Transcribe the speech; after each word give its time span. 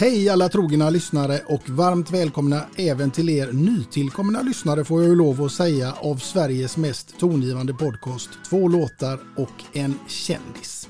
Hej 0.00 0.28
alla 0.28 0.48
trogna 0.48 0.90
lyssnare 0.90 1.40
och 1.46 1.70
varmt 1.70 2.10
välkomna 2.10 2.64
även 2.76 3.10
till 3.10 3.28
er 3.30 3.52
nytillkomna 3.52 4.42
lyssnare 4.42 4.84
får 4.84 5.02
jag 5.02 5.08
ju 5.08 5.16
lov 5.16 5.42
att 5.42 5.52
säga 5.52 5.92
av 5.92 6.16
Sveriges 6.16 6.76
mest 6.76 7.18
tongivande 7.18 7.74
podcast. 7.74 8.28
Två 8.48 8.68
låtar 8.68 9.20
och 9.36 9.76
en 9.76 9.98
kändis. 10.08 10.88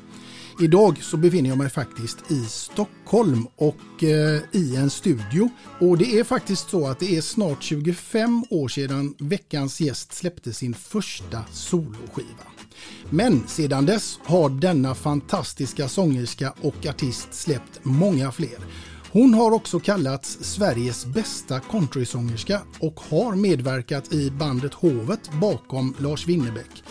Idag 0.60 1.02
så 1.02 1.16
befinner 1.16 1.48
jag 1.48 1.58
mig 1.58 1.70
faktiskt 1.70 2.30
i 2.30 2.44
Stockholm 2.44 3.46
och 3.56 4.04
eh, 4.04 4.40
i 4.52 4.76
en 4.76 4.90
studio. 4.90 5.50
Och 5.80 5.98
det 5.98 6.18
är 6.18 6.24
faktiskt 6.24 6.70
så 6.70 6.86
att 6.86 7.00
det 7.00 7.16
är 7.16 7.20
snart 7.20 7.62
25 7.62 8.44
år 8.50 8.68
sedan 8.68 9.14
veckans 9.18 9.80
gäst 9.80 10.12
släppte 10.12 10.52
sin 10.52 10.74
första 10.74 11.44
soloskiva. 11.52 12.46
Men 13.10 13.48
sedan 13.48 13.86
dess 13.86 14.18
har 14.24 14.48
denna 14.50 14.94
fantastiska 14.94 15.88
sångerska 15.88 16.54
och 16.60 16.86
artist 16.86 17.34
släppt 17.34 17.80
många 17.82 18.32
fler. 18.32 18.58
Hon 19.12 19.34
har 19.34 19.50
också 19.50 19.80
kallats 19.80 20.38
Sveriges 20.40 21.06
bästa 21.06 21.60
countrysångerska 21.60 22.60
och 22.80 23.00
har 23.00 23.36
medverkat 23.36 24.12
i 24.12 24.30
bandet 24.30 24.74
Hovet 24.74 25.30
bakom 25.40 25.94
Lars 25.98 26.26
Winnerbäck. 26.26 26.82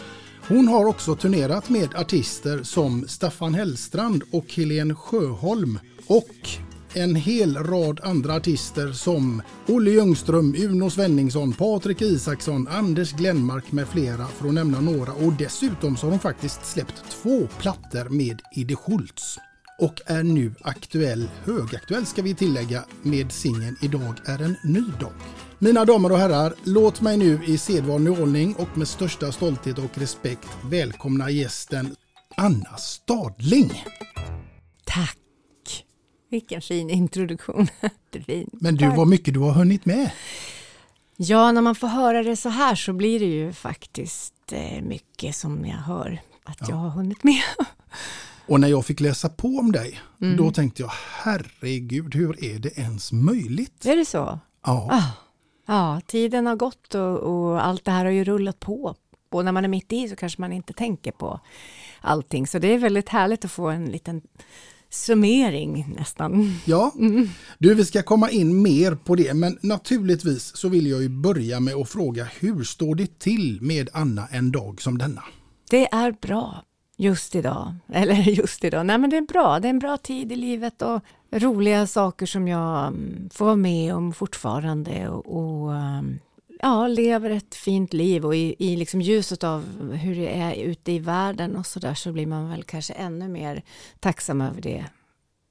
Hon 0.47 0.67
har 0.67 0.85
också 0.85 1.15
turnerat 1.15 1.69
med 1.69 1.95
artister 1.95 2.63
som 2.63 3.07
Staffan 3.07 3.53
Hellstrand 3.53 4.23
och 4.31 4.53
Helene 4.53 4.95
Sjöholm 4.95 5.79
och 6.07 6.49
en 6.93 7.15
hel 7.15 7.57
rad 7.57 7.99
andra 8.03 8.35
artister 8.35 8.91
som 8.91 9.41
Olle 9.67 9.91
Ljungström, 9.91 10.55
Uno 10.57 10.89
Svenningsson, 10.89 11.53
Patrik 11.53 12.01
Isaksson, 12.01 12.67
Anders 12.67 13.13
Glenmark 13.13 13.71
med 13.71 13.87
flera 13.87 14.25
för 14.25 14.47
att 14.47 14.53
nämna 14.53 14.81
några. 14.81 15.13
Och 15.13 15.33
dessutom 15.33 15.97
så 15.97 16.05
har 16.05 16.11
hon 16.11 16.19
faktiskt 16.19 16.65
släppt 16.65 17.03
två 17.09 17.47
plattor 17.59 18.09
med 18.09 18.41
Idde 18.55 18.75
Schultz 18.75 19.37
och 19.77 20.01
är 20.05 20.23
nu 20.23 20.53
aktuell, 20.61 21.29
högaktuell 21.45 22.05
ska 22.05 22.21
vi 22.21 22.35
tillägga, 22.35 22.85
med 23.01 23.31
singeln 23.31 23.77
Idag 23.81 24.15
är 24.25 24.41
en 24.41 24.55
ny 24.63 24.83
dag. 24.99 25.13
Mina 25.59 25.85
damer 25.85 26.11
och 26.11 26.17
herrar, 26.17 26.53
låt 26.63 27.01
mig 27.01 27.17
nu 27.17 27.39
i 27.45 27.57
sedvanlig 27.57 28.19
ordning 28.19 28.55
och 28.55 28.77
med 28.77 28.87
största 28.87 29.31
stolthet 29.31 29.77
och 29.77 29.97
respekt 29.97 30.47
välkomna 30.63 31.29
gästen 31.29 31.95
Anna 32.35 32.77
Stadling. 32.77 33.83
Tack! 34.85 35.17
Vilken 36.29 36.61
fin 36.61 36.89
introduktion. 36.89 37.67
fin. 38.25 38.49
Men 38.53 38.75
du, 38.75 38.89
vad 38.89 39.07
mycket 39.07 39.33
du 39.33 39.39
har 39.39 39.51
hunnit 39.51 39.85
med. 39.85 40.11
Ja, 41.15 41.51
när 41.51 41.61
man 41.61 41.75
får 41.75 41.87
höra 41.87 42.23
det 42.23 42.35
så 42.35 42.49
här 42.49 42.75
så 42.75 42.93
blir 42.93 43.19
det 43.19 43.25
ju 43.25 43.53
faktiskt 43.53 44.33
eh, 44.51 44.81
mycket 44.81 45.35
som 45.35 45.65
jag 45.65 45.77
hör 45.77 46.21
att 46.43 46.57
ja. 46.59 46.67
jag 46.69 46.75
har 46.75 46.89
hunnit 46.89 47.23
med. 47.23 47.41
Och 48.47 48.59
när 48.59 48.67
jag 48.67 48.85
fick 48.85 48.99
läsa 48.99 49.29
på 49.29 49.47
om 49.47 49.71
dig, 49.71 49.99
mm. 50.21 50.37
då 50.37 50.51
tänkte 50.51 50.81
jag 50.81 50.91
herregud, 51.23 52.15
hur 52.15 52.43
är 52.43 52.59
det 52.59 52.77
ens 52.77 53.11
möjligt? 53.11 53.85
Är 53.85 53.95
det 53.95 54.05
så? 54.05 54.39
Ja. 54.65 54.87
Ah. 54.91 55.27
Ja, 55.67 56.01
tiden 56.07 56.45
har 56.45 56.55
gått 56.55 56.95
och, 56.95 57.17
och, 57.17 57.65
allt 57.65 57.85
det 57.85 57.91
här 57.91 58.05
har 58.05 58.11
ju 58.11 58.23
rullat 58.23 58.59
på. 58.59 58.95
Och 59.29 59.45
när 59.45 59.51
man 59.51 59.63
är 59.63 59.69
mitt 59.69 59.93
i 59.93 60.09
så 60.09 60.15
kanske 60.15 60.41
man 60.41 60.53
inte 60.53 60.73
tänker 60.73 61.11
på 61.11 61.39
allting. 62.01 62.47
Så 62.47 62.59
det 62.59 62.73
är 62.73 62.77
väldigt 62.77 63.09
härligt 63.09 63.45
att 63.45 63.51
få 63.51 63.67
en 63.67 63.85
liten 63.85 64.21
summering 64.89 65.95
nästan. 65.97 66.53
Ja, 66.65 66.91
mm. 66.99 67.29
du 67.57 67.73
vi 67.73 67.85
ska 67.85 68.03
komma 68.03 68.29
in 68.29 68.61
mer 68.61 68.95
på 68.95 69.15
det 69.15 69.33
men 69.33 69.57
naturligtvis 69.61 70.55
så 70.55 70.69
vill 70.69 70.87
jag 70.87 71.01
ju 71.01 71.09
börja 71.09 71.59
med 71.59 71.75
att 71.75 71.89
fråga 71.89 72.27
hur 72.39 72.63
står 72.63 72.95
det 72.95 73.19
till 73.19 73.59
med 73.61 73.89
Anna 73.93 74.27
en 74.31 74.51
dag 74.51 74.81
som 74.81 74.97
denna? 74.97 75.23
Det 75.69 75.93
är 75.93 76.11
bra 76.11 76.63
just 76.97 77.35
idag. 77.35 77.75
Eller 77.93 78.15
just 78.15 78.63
idag, 78.63 78.85
nej 78.85 78.97
men 78.97 79.09
det 79.09 79.17
är 79.17 79.21
bra. 79.21 79.59
Det 79.59 79.67
är 79.67 79.69
en 79.69 79.79
bra 79.79 79.97
tid 79.97 80.31
i 80.31 80.35
livet 80.35 80.81
och 80.81 81.01
roliga 81.31 81.87
saker 81.87 82.25
som 82.25 82.47
jag 82.47 82.87
mm, 82.87 83.29
får 83.33 83.45
vara 83.45 83.55
med 83.55 83.95
om 83.95 84.13
fortfarande 84.13 85.09
och, 85.09 85.25
och 85.37 85.75
mm, 85.75 86.19
ja, 86.61 86.87
lever 86.87 87.29
ett 87.29 87.55
fint 87.55 87.93
liv 87.93 88.25
och 88.25 88.35
i, 88.35 88.55
i 88.59 88.75
liksom 88.75 89.01
ljuset 89.01 89.43
av 89.43 89.91
hur 89.93 90.15
det 90.15 90.37
är 90.37 90.53
ute 90.55 90.91
i 90.91 90.99
världen 90.99 91.55
och 91.55 91.65
så 91.65 91.79
där 91.79 91.93
så 91.93 92.11
blir 92.11 92.27
man 92.27 92.49
väl 92.49 92.63
kanske 92.63 92.93
ännu 92.93 93.27
mer 93.27 93.63
tacksam 93.99 94.41
över 94.41 94.61
det. 94.61 94.85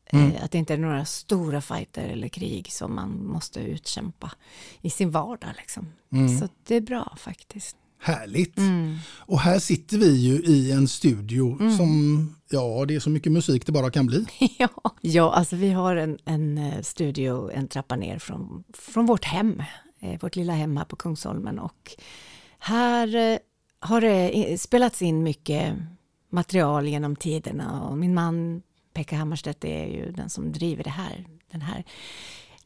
Mm. 0.06 0.32
Eh, 0.32 0.44
att 0.44 0.50
det 0.50 0.58
inte 0.58 0.74
är 0.74 0.78
några 0.78 1.04
stora 1.04 1.60
fighter 1.60 2.08
eller 2.08 2.28
krig 2.28 2.72
som 2.72 2.94
man 2.94 3.26
måste 3.26 3.60
utkämpa 3.60 4.32
i 4.80 4.90
sin 4.90 5.10
vardag. 5.10 5.50
Liksom. 5.56 5.92
Mm. 6.12 6.38
Så 6.38 6.48
det 6.66 6.74
är 6.74 6.80
bra 6.80 7.16
faktiskt. 7.18 7.76
Härligt! 7.98 8.58
Mm. 8.58 8.96
Och 9.18 9.40
här 9.40 9.58
sitter 9.58 9.98
vi 9.98 10.16
ju 10.16 10.34
i 10.34 10.72
en 10.72 10.88
studio 10.88 11.56
mm. 11.60 11.76
som, 11.76 12.36
ja 12.50 12.84
det 12.88 12.94
är 12.94 13.00
så 13.00 13.10
mycket 13.10 13.32
musik 13.32 13.66
det 13.66 13.72
bara 13.72 13.90
kan 13.90 14.06
bli. 14.06 14.26
ja, 14.58 14.68
ja 15.00 15.32
alltså 15.32 15.56
vi 15.56 15.70
har 15.70 15.96
en, 15.96 16.18
en 16.24 16.58
eh, 16.58 16.82
studio 16.82 17.50
en 17.50 17.68
trappa 17.68 17.96
ner 17.96 18.18
från, 18.18 18.64
från 18.72 19.06
vårt 19.06 19.24
hem, 19.24 19.62
eh, 20.00 20.20
vårt 20.20 20.36
lilla 20.36 20.52
hem 20.52 20.76
här 20.76 20.84
på 20.84 20.96
Kungsholmen 20.96 21.58
och 21.58 21.96
här 22.58 23.14
eh, 23.14 23.38
har 23.78 24.00
det 24.00 24.60
spelats 24.60 25.02
in 25.02 25.22
mycket 25.22 25.74
material 26.30 26.88
genom 26.88 27.16
tiderna 27.16 27.82
och 27.82 27.98
min 27.98 28.14
man 28.14 28.62
Pekka 28.96 29.16
Hammarstedt 29.16 29.64
är 29.64 29.86
ju 29.86 30.12
den 30.12 30.30
som 30.30 30.52
driver 30.52 30.84
det 30.84 30.90
här, 30.90 31.24
den 31.50 31.62
här 31.62 31.84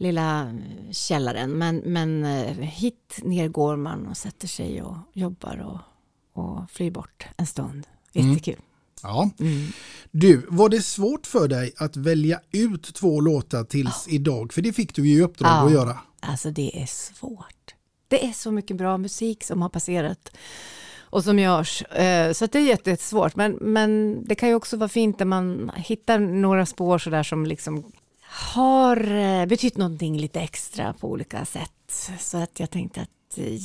lilla 0.01 0.59
källaren. 0.91 1.51
Men, 1.51 1.77
men 1.77 2.25
eh, 2.25 2.57
hit 2.57 3.19
ner 3.23 3.49
går 3.49 3.77
man 3.77 4.07
och 4.07 4.17
sätter 4.17 4.49
sig 4.49 4.83
och 4.83 4.97
jobbar 5.13 5.67
och, 5.67 5.79
och 6.43 6.71
flyr 6.71 6.91
bort 6.91 7.27
en 7.37 7.47
stund. 7.47 7.87
Jättekul. 8.13 8.55
Mm. 8.55 8.65
Ja. 9.03 9.31
Mm. 9.41 9.67
Du, 10.11 10.47
var 10.49 10.69
det 10.69 10.83
svårt 10.83 11.27
för 11.27 11.49
dig 11.49 11.73
att 11.77 11.97
välja 11.97 12.41
ut 12.53 12.95
två 12.95 13.21
låtar 13.21 13.65
tills 13.65 14.07
oh. 14.07 14.15
idag? 14.15 14.53
För 14.53 14.63
det 14.63 14.73
fick 14.73 14.95
du 14.95 15.09
ju 15.09 15.19
i 15.19 15.23
uppdrag 15.23 15.51
ja. 15.51 15.67
att 15.67 15.73
göra. 15.73 15.99
Alltså 16.21 16.51
det 16.51 16.83
är 16.83 16.87
svårt. 16.87 17.75
Det 18.09 18.27
är 18.27 18.33
så 18.33 18.51
mycket 18.51 18.77
bra 18.77 18.99
musik 18.99 19.45
som 19.45 19.63
har 19.63 19.69
passerat. 19.69 20.33
och 21.01 21.25
som 21.25 21.39
görs. 21.39 21.83
Eh, 21.83 22.33
så 22.33 22.47
det 22.47 22.59
är 22.59 22.63
jättesvårt, 22.63 23.37
men, 23.37 23.53
men 23.53 24.23
det 24.25 24.35
kan 24.35 24.49
ju 24.49 24.55
också 24.55 24.77
vara 24.77 24.89
fint 24.89 25.19
när 25.19 25.27
man 25.27 25.71
hittar 25.77 26.19
några 26.19 26.67
spår 26.67 26.99
sådär 26.99 27.23
som 27.23 27.47
liksom 27.47 27.93
har 28.31 29.15
eh, 29.15 29.47
betytt 29.47 29.77
någonting 29.77 30.19
lite 30.19 30.41
extra 30.41 30.93
på 30.93 31.11
olika 31.11 31.45
sätt. 31.45 31.71
Så 32.21 32.37
att 32.37 32.61
jag 32.61 32.71
tänkte 32.71 33.01
att 33.01 33.09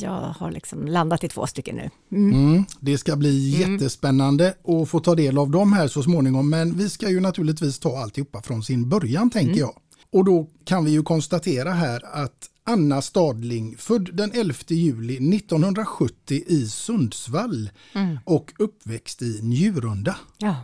jag 0.01 0.11
har 0.11 0.51
liksom 0.51 0.87
landat 0.87 1.23
i 1.23 1.29
två 1.29 1.47
stycken 1.47 1.75
nu. 1.75 1.89
Mm. 2.11 2.33
Mm, 2.33 2.65
det 2.79 2.97
ska 2.97 3.15
bli 3.15 3.55
mm. 3.55 3.71
jättespännande 3.71 4.53
att 4.63 4.89
få 4.89 4.99
ta 4.99 5.15
del 5.15 5.37
av 5.37 5.49
dem 5.49 5.73
här 5.73 5.87
så 5.87 6.03
småningom. 6.03 6.49
Men 6.49 6.77
vi 6.77 6.89
ska 6.89 7.09
ju 7.09 7.19
naturligtvis 7.19 7.79
ta 7.79 7.97
alltihopa 7.97 8.41
från 8.41 8.63
sin 8.63 8.89
början 8.89 9.29
tänker 9.29 9.47
mm. 9.49 9.59
jag. 9.59 9.73
Och 10.11 10.25
då 10.25 10.47
kan 10.63 10.85
vi 10.85 10.91
ju 10.91 11.03
konstatera 11.03 11.71
här 11.71 12.23
att 12.23 12.49
Anna 12.63 13.01
Stadling, 13.01 13.77
född 13.77 14.09
den 14.13 14.31
11 14.33 14.53
juli 14.67 15.35
1970 15.35 16.43
i 16.47 16.67
Sundsvall 16.67 17.69
mm. 17.93 18.17
och 18.25 18.53
uppväxt 18.59 19.21
i 19.21 19.39
Njurunda. 19.43 20.15
Ja, 20.37 20.55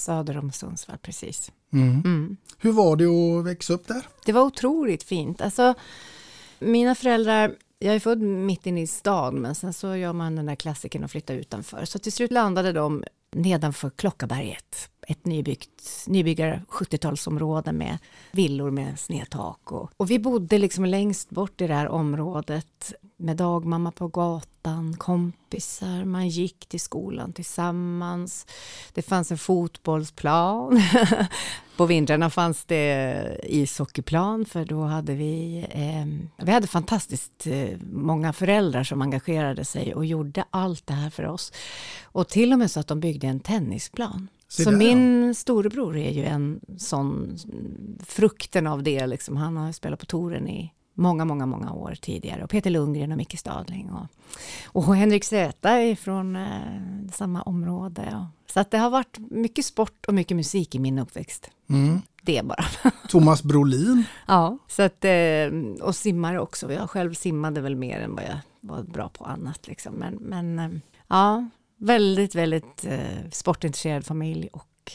söder 0.00 0.38
om 0.38 0.52
Sundsvall, 0.52 0.98
precis. 1.02 1.52
Mm. 1.72 2.02
Mm. 2.04 2.36
Hur 2.58 2.72
var 2.72 2.96
det 2.96 3.06
att 3.06 3.46
växa 3.46 3.72
upp 3.72 3.86
där? 3.86 4.06
Det 4.24 4.32
var 4.32 4.42
otroligt 4.42 5.02
fint. 5.02 5.40
Alltså, 5.40 5.74
mina 6.58 6.94
föräldrar 6.94 7.56
jag 7.82 7.94
är 7.94 8.00
född 8.00 8.20
mitt 8.20 8.66
inne 8.66 8.82
i 8.82 8.86
stan, 8.86 9.40
men 9.40 9.54
sen 9.54 9.72
så 9.72 9.96
gör 9.96 10.12
man 10.12 10.36
den 10.36 10.46
där 10.46 10.54
klassiken 10.54 11.04
och 11.04 11.10
flyttar 11.10 11.34
utanför. 11.34 11.84
Så 11.84 11.98
till 11.98 12.12
slut 12.12 12.30
landade 12.30 12.72
de 12.72 13.04
nedanför 13.32 13.90
Klockaberget, 13.90 14.90
ett 15.08 15.26
nybyggt, 15.26 16.04
nybyggar 16.06 16.62
70-talsområde 16.68 17.72
med 17.72 17.98
villor 18.32 18.70
med 18.70 18.98
snedtak. 18.98 19.72
Och, 19.72 19.90
och 19.96 20.10
vi 20.10 20.18
bodde 20.18 20.58
liksom 20.58 20.84
längst 20.84 21.30
bort 21.30 21.60
i 21.60 21.66
det 21.66 21.74
här 21.74 21.88
området 21.88 22.92
med 23.16 23.36
dagmamma 23.36 23.92
på 23.92 24.08
gatan, 24.08 24.49
kompisar, 24.98 26.04
man 26.04 26.28
gick 26.28 26.66
till 26.68 26.80
skolan 26.80 27.32
tillsammans. 27.32 28.46
Det 28.94 29.02
fanns 29.02 29.30
en 29.30 29.38
fotbollsplan. 29.38 30.82
på 31.76 31.86
vintrarna 31.86 32.30
fanns 32.30 32.64
det 32.64 33.40
ishockeyplan 33.42 34.44
för 34.44 34.64
då 34.64 34.82
hade 34.82 35.14
vi, 35.14 35.66
eh, 35.70 36.44
vi 36.44 36.52
hade 36.52 36.66
fantastiskt 36.66 37.46
eh, 37.46 37.78
många 37.92 38.32
föräldrar 38.32 38.84
som 38.84 39.02
engagerade 39.02 39.64
sig 39.64 39.94
och 39.94 40.06
gjorde 40.06 40.44
allt 40.50 40.86
det 40.86 40.94
här 40.94 41.10
för 41.10 41.26
oss. 41.26 41.52
Och 42.02 42.28
till 42.28 42.52
och 42.52 42.58
med 42.58 42.70
så 42.70 42.80
att 42.80 42.88
de 42.88 43.00
byggde 43.00 43.26
en 43.26 43.40
tennisplan. 43.40 44.28
Så, 44.48 44.62
så 44.62 44.70
min 44.70 45.26
ja. 45.26 45.34
storebror 45.34 45.96
är 45.96 46.10
ju 46.10 46.24
en 46.24 46.60
sån, 46.78 47.36
frukten 48.06 48.66
av 48.66 48.82
det 48.82 49.06
liksom. 49.06 49.36
Han 49.36 49.56
har 49.56 49.72
spelat 49.72 50.00
på 50.00 50.06
touren 50.06 50.48
i 50.48 50.72
många, 51.00 51.24
många, 51.24 51.46
många 51.46 51.72
år 51.72 51.94
tidigare. 52.00 52.44
Och 52.44 52.50
Peter 52.50 52.70
Lundgren 52.70 53.12
och 53.12 53.18
Micke 53.18 53.38
Stadling 53.38 53.90
och, 53.90 54.06
och 54.64 54.96
Henrik 54.96 55.24
Zäta 55.24 55.96
från 55.96 56.36
eh, 56.36 56.48
samma 57.12 57.42
område. 57.42 58.08
Ja. 58.10 58.30
Så 58.46 58.60
att 58.60 58.70
det 58.70 58.78
har 58.78 58.90
varit 58.90 59.18
mycket 59.30 59.64
sport 59.64 60.06
och 60.06 60.14
mycket 60.14 60.36
musik 60.36 60.74
i 60.74 60.78
min 60.78 60.98
uppväxt. 60.98 61.50
Mm. 61.68 62.00
Det 62.22 62.42
bara. 62.44 62.64
Thomas 63.08 63.42
Brolin. 63.42 64.04
ja, 64.26 64.58
så 64.68 64.82
att, 64.82 65.04
eh, 65.04 65.82
och 65.82 65.96
simmare 65.96 66.40
också. 66.40 66.72
Jag 66.72 66.90
själv 66.90 67.14
simmade 67.14 67.60
väl 67.60 67.76
mer 67.76 68.00
än 68.00 68.14
vad 68.14 68.24
jag 68.24 68.38
var 68.60 68.82
bra 68.82 69.08
på 69.08 69.24
annat. 69.24 69.68
Liksom. 69.68 69.94
Men, 69.94 70.14
men 70.14 70.58
eh, 70.58 70.70
ja, 71.08 71.48
väldigt, 71.76 72.34
väldigt 72.34 72.84
eh, 72.84 73.30
sportintresserad 73.32 74.06
familj 74.06 74.48
och 74.52 74.92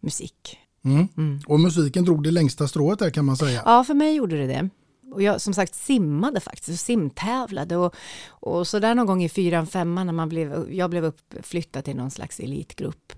musik. 0.00 0.58
Mm. 0.84 1.08
Mm. 1.16 1.40
Och 1.46 1.60
musiken 1.60 2.04
drog 2.04 2.22
det 2.22 2.30
längsta 2.30 2.68
strået 2.68 2.98
där 2.98 3.10
kan 3.10 3.24
man 3.24 3.36
säga. 3.36 3.62
Ja, 3.64 3.84
för 3.84 3.94
mig 3.94 4.14
gjorde 4.14 4.36
det 4.36 4.46
det. 4.46 4.68
Och 5.12 5.22
jag 5.22 5.40
som 5.40 5.54
sagt 5.54 5.74
simmade 5.74 6.40
faktiskt 6.40 6.68
och 6.68 6.74
simtävlade 6.74 7.76
och, 7.76 7.94
och 8.28 8.68
så 8.68 8.78
där 8.78 8.94
någon 8.94 9.06
gång 9.06 9.22
i 9.22 9.28
fyran, 9.28 9.66
femman 9.66 10.06
när 10.06 10.12
man 10.12 10.28
blev, 10.28 10.72
jag 10.72 10.90
blev 10.90 11.04
uppflyttad 11.04 11.84
till 11.84 11.96
någon 11.96 12.10
slags 12.10 12.40
elitgrupp. 12.40 13.12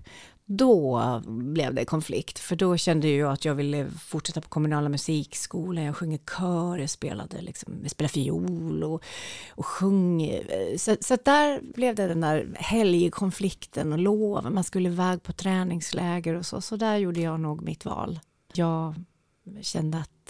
Då 0.45 1.21
blev 1.25 1.73
det 1.73 1.85
konflikt, 1.85 2.39
för 2.39 2.55
då 2.55 2.77
kände 2.77 3.09
jag 3.09 3.31
att 3.31 3.45
jag 3.45 3.55
ville 3.55 3.89
fortsätta 3.89 4.41
på 4.41 4.49
kommunala 4.49 4.89
musikskolan. 4.89 5.83
Jag 5.83 5.95
sjunger 5.95 6.17
kör, 6.17 6.77
jag 6.77 6.89
spelade, 6.89 7.41
liksom, 7.41 7.79
jag 7.81 7.91
spelade 7.91 8.13
fiol 8.13 8.83
och, 8.83 9.03
och 9.49 9.65
sjöng. 9.65 10.39
Så, 10.77 10.95
så 11.01 11.17
där 11.25 11.61
blev 11.73 11.95
det 11.95 12.07
den 12.07 12.21
där 12.21 12.55
helgkonflikten 12.55 13.93
och 13.93 13.99
lov. 13.99 14.51
Man 14.51 14.63
skulle 14.63 14.89
iväg 14.89 15.23
på 15.23 15.33
träningsläger 15.33 16.35
och 16.35 16.45
så. 16.45 16.61
Så 16.61 16.75
där 16.75 16.97
gjorde 16.97 17.21
jag 17.21 17.39
nog 17.39 17.61
mitt 17.61 17.85
val. 17.85 18.19
Jag 18.53 18.95
kände 19.61 19.97
att 19.97 20.20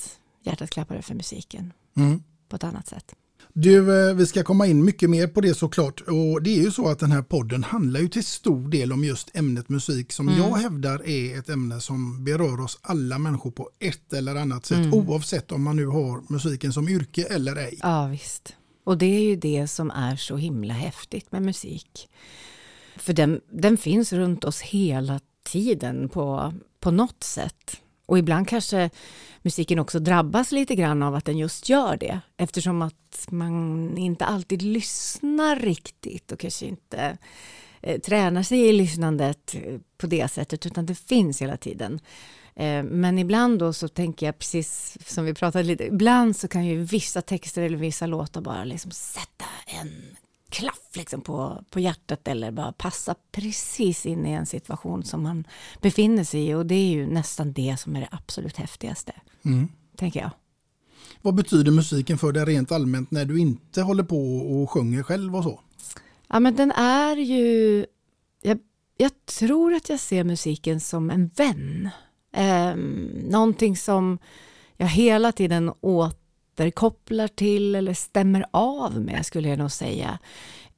hjärtat 0.43 0.69
klappade 0.69 1.01
för 1.01 1.15
musiken 1.15 1.73
mm. 1.97 2.23
på 2.49 2.55
ett 2.55 2.63
annat 2.63 2.87
sätt. 2.87 3.15
Du, 3.53 4.09
eh, 4.09 4.15
vi 4.15 4.25
ska 4.25 4.43
komma 4.43 4.67
in 4.67 4.85
mycket 4.85 5.09
mer 5.09 5.27
på 5.27 5.41
det 5.41 5.53
såklart. 5.53 6.01
Och 6.01 6.43
det 6.43 6.49
är 6.49 6.63
ju 6.63 6.71
så 6.71 6.87
att 6.87 6.99
den 6.99 7.11
här 7.11 7.21
podden 7.21 7.63
handlar 7.63 7.99
ju 7.99 8.07
till 8.07 8.23
stor 8.23 8.69
del 8.69 8.93
om 8.93 9.03
just 9.03 9.35
ämnet 9.35 9.69
musik 9.69 10.11
som 10.11 10.27
mm. 10.29 10.39
jag 10.39 10.55
hävdar 10.55 11.09
är 11.09 11.39
ett 11.39 11.49
ämne 11.49 11.81
som 11.81 12.23
berör 12.23 12.61
oss 12.61 12.79
alla 12.81 13.17
människor 13.17 13.51
på 13.51 13.69
ett 13.79 14.13
eller 14.13 14.35
annat 14.35 14.65
sätt 14.65 14.77
mm. 14.77 14.93
oavsett 14.93 15.51
om 15.51 15.63
man 15.63 15.75
nu 15.75 15.85
har 15.85 16.23
musiken 16.29 16.73
som 16.73 16.89
yrke 16.89 17.23
eller 17.23 17.55
ej. 17.55 17.79
Ja 17.81 18.07
visst. 18.07 18.55
Och 18.83 18.97
det 18.97 19.05
är 19.05 19.21
ju 19.21 19.35
det 19.35 19.67
som 19.67 19.91
är 19.91 20.15
så 20.15 20.37
himla 20.37 20.73
häftigt 20.73 21.31
med 21.31 21.41
musik. 21.41 22.09
För 22.97 23.13
den, 23.13 23.41
den 23.51 23.77
finns 23.77 24.13
runt 24.13 24.43
oss 24.43 24.61
hela 24.61 25.19
tiden 25.43 26.09
på, 26.09 26.53
på 26.79 26.91
något 26.91 27.23
sätt. 27.23 27.81
Och 28.11 28.17
ibland 28.17 28.47
kanske 28.47 28.89
musiken 29.41 29.79
också 29.79 29.99
drabbas 29.99 30.51
lite 30.51 30.75
grann 30.75 31.03
av 31.03 31.15
att 31.15 31.25
den 31.25 31.37
just 31.37 31.69
gör 31.69 31.97
det. 31.97 32.19
Eftersom 32.37 32.81
att 32.81 33.27
man 33.29 33.97
inte 33.97 34.25
alltid 34.25 34.61
lyssnar 34.61 35.55
riktigt 35.55 36.31
och 36.31 36.39
kanske 36.39 36.65
inte 36.65 37.17
eh, 37.81 37.99
tränar 37.99 38.43
sig 38.43 38.59
i 38.59 38.73
lyssnandet 38.73 39.55
eh, 39.55 39.79
på 39.97 40.07
det 40.07 40.31
sättet, 40.31 40.65
utan 40.65 40.85
det 40.85 40.95
finns 40.95 41.41
hela 41.41 41.57
tiden. 41.57 41.99
Eh, 42.55 42.83
men 42.83 43.19
ibland 43.19 43.59
då 43.59 43.73
så 43.73 43.87
tänker 43.87 44.25
jag 44.25 44.39
precis 44.39 44.97
som 45.05 45.25
vi 45.25 45.33
pratade 45.33 45.63
lite, 45.63 45.85
ibland 45.85 46.35
så 46.35 46.47
kan 46.47 46.65
ju 46.65 46.83
vissa 46.83 47.21
texter 47.21 47.61
eller 47.61 47.77
vissa 47.77 48.05
låtar 48.05 48.41
bara 48.41 48.63
liksom 48.63 48.91
sätta 48.91 49.45
en 49.65 50.15
klaff 50.51 50.89
liksom 50.93 51.21
på, 51.21 51.63
på 51.69 51.79
hjärtat 51.79 52.27
eller 52.27 52.51
bara 52.51 52.71
passa 52.71 53.15
precis 53.31 54.05
in 54.05 54.25
i 54.25 54.31
en 54.31 54.45
situation 54.45 55.03
som 55.03 55.23
man 55.23 55.47
befinner 55.81 56.23
sig 56.23 56.47
i. 56.47 56.53
Och 56.53 56.65
det 56.65 56.75
är 56.75 56.87
ju 56.87 57.07
nästan 57.07 57.53
det 57.53 57.79
som 57.79 57.95
är 57.95 57.99
det 57.99 58.07
absolut 58.11 58.57
häftigaste, 58.57 59.13
mm. 59.45 59.67
tänker 59.97 60.19
jag. 60.19 60.31
Vad 61.21 61.35
betyder 61.35 61.71
musiken 61.71 62.17
för 62.17 62.31
dig 62.31 62.45
rent 62.45 62.71
allmänt 62.71 63.11
när 63.11 63.25
du 63.25 63.39
inte 63.39 63.81
håller 63.81 64.03
på 64.03 64.37
och 64.37 64.71
sjunger 64.71 65.03
själv 65.03 65.35
och 65.35 65.43
så? 65.43 65.59
Ja, 66.27 66.39
men 66.39 66.55
den 66.55 66.71
är 66.71 67.15
ju... 67.15 67.85
Jag, 68.41 68.59
jag 68.97 69.11
tror 69.25 69.73
att 69.73 69.89
jag 69.89 69.99
ser 69.99 70.23
musiken 70.23 70.79
som 70.79 71.09
en 71.09 71.27
vän. 71.27 71.89
Eh, 72.33 72.75
någonting 73.29 73.77
som 73.77 74.17
jag 74.77 74.87
hela 74.87 75.31
tiden 75.31 75.71
åt 75.81 76.20
återkopplar 76.53 77.27
till 77.27 77.75
eller 77.75 77.93
stämmer 77.93 78.45
av 78.51 79.01
med 79.01 79.25
skulle 79.25 79.49
jag 79.49 79.59
nog 79.59 79.71
säga. 79.71 80.19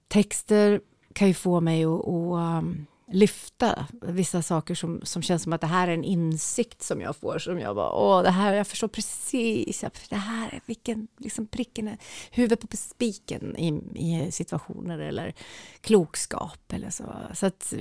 Texter 0.08 0.82
kan 1.13 1.27
ju 1.27 1.34
få 1.34 1.62
mig 1.62 1.86
att, 1.86 2.08
att 2.08 2.63
um, 2.63 2.86
lyfta 3.12 3.88
vissa 4.01 4.42
saker 4.42 4.75
som, 4.75 5.01
som 5.03 5.22
känns 5.22 5.44
som 5.44 5.53
att 5.53 5.62
det 5.62 5.68
här 5.68 5.88
är 5.88 5.94
en 5.94 6.03
insikt 6.03 6.84
som 6.84 7.01
jag 7.01 7.15
får 7.15 7.39
som 7.39 7.60
jag 7.60 7.75
bara, 7.75 7.92
åh 7.92 8.24
det 8.24 8.30
här, 8.30 8.53
jag 8.53 8.68
förstår 8.68 8.88
precis, 8.88 9.84
det 10.10 10.15
här 10.15 10.48
är 10.48 10.62
vilken, 10.65 11.08
liksom 11.18 11.48
pricken, 11.48 11.98
huvudet 12.32 12.70
på 12.70 12.77
spiken 12.77 13.58
i, 13.58 13.68
i 13.96 14.32
situationer 14.32 15.00
eller 15.00 15.34
klokskap 15.82 16.74
eller 16.74 16.89
så. 16.89 17.15
Så 17.34 17.46
att 17.46 17.74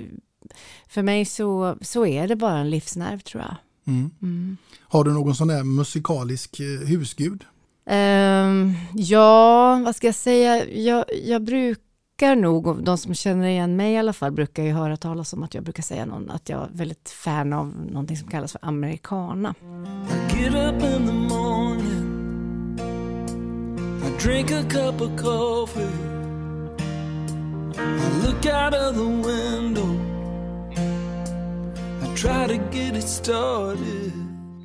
för 0.88 1.02
mig 1.02 1.24
så, 1.24 1.76
så 1.80 2.06
är 2.06 2.28
det 2.28 2.36
bara 2.36 2.58
en 2.58 2.70
livsnerv 2.70 3.18
tror 3.18 3.42
jag. 3.42 3.56
Mm. 3.84 4.10
Mm. 4.22 4.56
Har 4.80 5.04
du 5.04 5.12
någon 5.12 5.34
sån 5.34 5.48
där 5.48 5.64
musikalisk 5.64 6.60
eh, 6.60 6.88
husgud? 6.88 7.44
Um, 7.84 8.76
ja, 8.94 9.80
vad 9.84 9.96
ska 9.96 10.06
jag 10.06 10.14
säga? 10.14 10.64
Jag, 10.66 11.04
jag 11.24 11.42
brukar 11.42 12.36
nog, 12.36 12.84
de 12.84 12.98
som 12.98 13.14
känner 13.14 13.48
igen 13.48 13.76
mig 13.76 13.92
i 13.92 13.98
alla 13.98 14.12
fall, 14.12 14.32
brukar 14.32 14.62
ju 14.62 14.72
höra 14.72 14.96
talas 14.96 15.32
om 15.32 15.42
att 15.42 15.54
jag 15.54 15.64
brukar 15.64 15.82
säga 15.82 16.06
någon, 16.06 16.30
att 16.30 16.48
jag 16.48 16.62
är 16.62 16.68
väldigt 16.72 17.10
fan 17.10 17.52
av 17.52 17.74
någonting 17.90 18.16
som 18.16 18.28
kallas 18.28 18.52
för 18.52 18.60
americana. 18.62 19.54
get 20.42 20.54
up 20.54 20.82
in 20.82 21.06
the 21.06 21.12
morning 21.12 22.78
I 24.04 24.22
drink 24.22 24.50
a 24.50 24.64
cup 24.68 25.00
of 25.00 25.16
coffee 25.16 25.82
I 27.78 28.08
look 28.26 28.46
out 28.46 28.74
of 28.74 28.96
the 28.96 29.04
window 29.04 30.00
I 32.02 32.16
try 32.16 32.46
to 32.46 32.58
get 32.76 32.96
it 32.96 33.08
started 33.08 34.21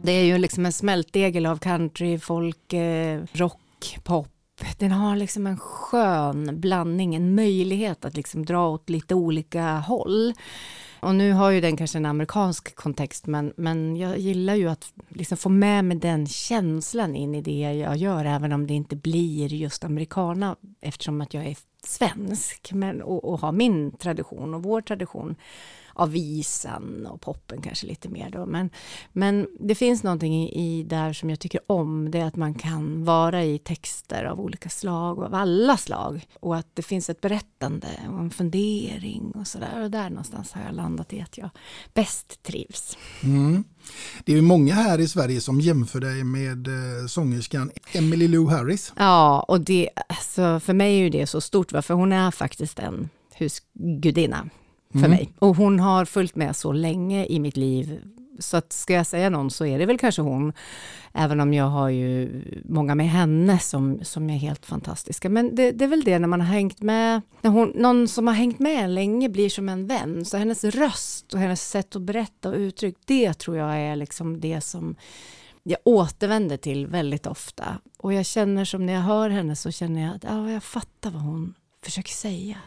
det 0.08 0.14
är 0.14 0.24
ju 0.24 0.38
liksom 0.38 0.66
en 0.66 0.74
smältdegel 0.74 1.46
av 1.46 1.58
country, 1.58 2.20
folk, 2.20 2.74
eh, 2.74 3.22
rock, 3.34 3.98
pop. 4.04 4.28
Den 4.78 4.92
har 4.92 5.16
liksom 5.16 5.48
en 5.48 5.58
skön 5.58 6.60
blandning, 6.60 7.16
en 7.16 7.36
möjlighet 7.36 8.06
att 8.06 8.16
liksom 8.16 8.46
dra 8.46 8.70
åt 8.70 8.90
lite 8.90 9.16
olika 9.16 9.78
håll. 9.78 10.34
Och 11.00 11.16
nu 11.16 11.32
har 11.32 11.50
ju 11.50 11.62
den 11.62 11.78
kanske 11.78 11.98
en 11.98 12.06
amerikansk 12.06 12.76
kontext, 12.76 13.28
men, 13.28 13.54
men 13.58 13.98
jag 13.98 14.18
gillar 14.18 14.56
ju 14.56 14.70
att 14.70 14.94
liksom 15.10 15.38
få 15.38 15.50
med 15.50 15.86
mig 15.86 15.98
den 15.98 16.28
känslan 16.28 17.16
in 17.16 17.36
i 17.36 17.42
det 17.42 17.74
jag 17.74 17.98
gör, 17.98 18.26
även 18.26 18.52
om 18.52 18.68
det 18.68 18.74
inte 18.74 18.96
blir 18.96 19.54
just 19.54 19.84
americana, 19.84 20.56
eftersom 20.82 21.22
att 21.22 21.34
jag 21.34 21.46
är 21.46 21.58
svensk 21.84 22.72
men, 22.74 23.02
och, 23.02 23.26
och 23.26 23.40
har 23.40 23.52
min 23.52 23.98
tradition 23.98 24.54
och 24.54 24.64
vår 24.64 24.82
tradition 24.82 25.36
av 25.98 26.12
visan 26.12 27.08
och 27.10 27.22
poppen 27.22 27.62
kanske 27.62 27.88
lite 27.88 28.10
mer 28.10 28.30
då. 28.30 28.46
Men, 28.46 28.70
men 29.14 29.48
det 29.60 29.76
finns 29.76 30.04
någonting 30.04 30.44
i, 30.44 30.80
i 30.80 30.84
där 30.84 31.14
som 31.14 31.30
jag 31.30 31.40
tycker 31.40 31.62
om, 31.68 32.12
det 32.12 32.20
är 32.20 32.26
att 32.26 32.36
man 32.36 32.54
kan 32.54 33.06
vara 33.06 33.44
i 33.44 33.60
texter 33.60 34.24
av 34.24 34.40
olika 34.40 34.70
slag, 34.70 35.24
av 35.24 35.36
alla 35.36 35.78
slag. 35.78 36.28
Och 36.40 36.56
att 36.56 36.68
det 36.74 36.82
finns 36.82 37.10
ett 37.10 37.22
berättande 37.22 37.88
och 38.10 38.20
en 38.20 38.30
fundering 38.30 39.32
och 39.36 39.48
sådär. 39.48 39.84
Och 39.84 39.92
där 39.92 40.10
någonstans 40.10 40.52
har 40.52 40.62
jag 40.64 40.76
landat 40.76 41.14
i 41.14 41.22
att 41.22 41.38
jag 41.38 41.50
bäst 41.94 42.44
trivs. 42.44 42.98
Mm. 43.24 43.64
Det 44.26 44.38
är 44.38 44.42
många 44.42 44.74
här 44.74 45.00
i 45.00 45.08
Sverige 45.08 45.42
som 45.42 45.62
jämför 45.62 46.00
dig 46.00 46.24
med 46.24 46.68
eh, 46.68 47.08
sångerskan 47.08 47.72
Emily 47.92 48.28
Lou 48.28 48.48
Harris. 48.48 48.94
Ja, 48.98 49.46
och 49.48 49.62
det, 49.62 49.90
alltså, 50.10 50.60
för 50.60 50.74
mig 50.74 50.96
är 50.96 51.00
ju 51.00 51.10
det 51.10 51.28
så 51.28 51.42
stort, 51.42 51.72
för 51.72 51.94
hon 51.94 52.12
är 52.12 52.32
faktiskt 52.32 52.80
en 52.80 53.10
husgudinna 53.34 54.50
för 54.92 55.00
mm. 55.00 55.12
mig. 55.12 55.34
Och 55.40 55.56
hon 55.56 55.80
har 55.80 56.06
följt 56.06 56.36
med 56.36 56.56
så 56.56 56.72
länge 56.72 57.26
i 57.26 57.40
mitt 57.40 57.58
liv. 57.58 58.02
Så 58.40 58.58
att 58.58 58.74
ska 58.74 58.94
jag 58.94 59.08
säga 59.08 59.30
någon 59.30 59.52
så 59.52 59.66
är 59.66 59.80
det 59.80 59.86
väl 59.86 59.98
kanske 59.98 60.22
hon. 60.22 60.54
Även 61.14 61.40
om 61.40 61.54
jag 61.54 61.66
har 61.66 61.90
ju 61.90 62.44
många 62.66 62.96
med 62.96 63.10
henne 63.10 63.60
som, 63.60 64.00
som 64.04 64.30
är 64.30 64.38
helt 64.38 64.66
fantastiska. 64.66 65.30
Men 65.30 65.56
det, 65.56 65.72
det 65.72 65.84
är 65.86 65.90
väl 65.90 66.04
det 66.04 66.20
när 66.20 66.28
man 66.28 66.42
har 66.42 66.48
hängt 66.48 66.82
med, 66.82 67.22
när 67.42 67.52
hon, 67.52 67.74
någon 67.76 68.08
som 68.08 68.28
har 68.28 68.34
hängt 68.34 68.60
med 68.60 68.90
länge 68.90 69.30
blir 69.30 69.50
som 69.50 69.70
en 69.70 69.88
vän. 69.88 70.26
Så 70.26 70.38
hennes 70.38 70.64
röst 70.64 71.34
och 71.34 71.40
hennes 71.40 71.70
sätt 71.70 71.96
att 71.96 72.02
berätta 72.02 72.50
och 72.50 72.56
uttryck, 72.56 72.96
det 73.06 73.34
tror 73.34 73.58
jag 73.58 73.80
är 73.80 73.96
liksom 73.96 74.40
det 74.40 74.62
som 74.62 74.96
jag 75.64 75.80
återvänder 75.84 76.58
till 76.58 76.88
väldigt 76.88 77.28
ofta. 77.28 77.78
Och 77.98 78.14
jag 78.14 78.26
känner 78.26 78.66
som 78.66 78.86
när 78.86 78.94
jag 78.94 79.02
hör 79.02 79.30
henne 79.30 79.56
så 79.56 79.72
känner 79.72 80.02
jag 80.02 80.16
att 80.16 80.24
ja, 80.24 80.52
jag 80.52 80.64
fattar 80.64 81.12
vad 81.12 81.22
hon 81.22 81.54
försöker 81.84 82.14
säga. 82.14 82.58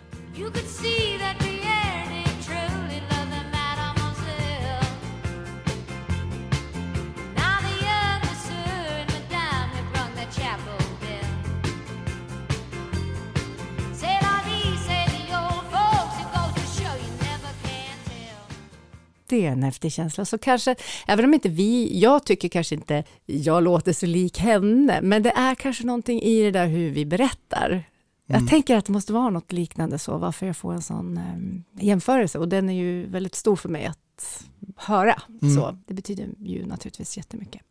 Det 19.31 19.47
är 19.47 19.51
en 19.51 19.63
häftig 19.63 19.93
känsla. 19.93 20.25
Så 20.25 20.39
kanske, 20.39 20.77
även 21.07 21.25
om 21.25 21.35
inte 21.35 21.49
vi, 21.49 22.01
jag 22.01 22.27
tycker 22.27 22.49
kanske 22.49 22.75
inte 22.75 23.05
jag 23.27 23.63
låter 23.63 23.93
så 23.93 24.07
lik 24.07 24.39
henne, 24.39 25.01
men 25.03 25.23
det 25.23 25.31
är 25.31 25.55
kanske 25.55 25.87
någonting 25.87 26.23
i 26.23 26.43
det 26.43 26.51
där 26.51 26.67
hur 26.67 26.91
vi 26.91 27.07
berättar. 27.07 27.85
Jag 28.27 28.37
mm. 28.37 28.49
tänker 28.49 28.77
att 28.77 28.85
det 28.85 28.93
måste 28.93 29.13
vara 29.13 29.31
något 29.31 29.53
liknande 29.53 29.99
så, 29.99 30.19
varför 30.19 30.47
jag 30.47 30.57
får 30.57 30.73
en 30.73 30.83
sån 30.83 31.17
eh, 31.17 31.85
jämförelse. 31.85 32.39
Och 32.39 32.49
den 32.49 32.69
är 32.71 32.75
ju 32.75 33.07
väldigt 33.07 33.35
stor 33.35 33.57
för 33.57 33.69
mig 33.69 33.87
att 33.87 34.45
höra. 34.77 35.23
Mm. 35.43 35.57
Så 35.57 35.79
det 35.87 35.95
betyder 35.95 36.29
ju 36.39 36.67
naturligtvis 36.67 37.17
jättemycket. 37.17 37.63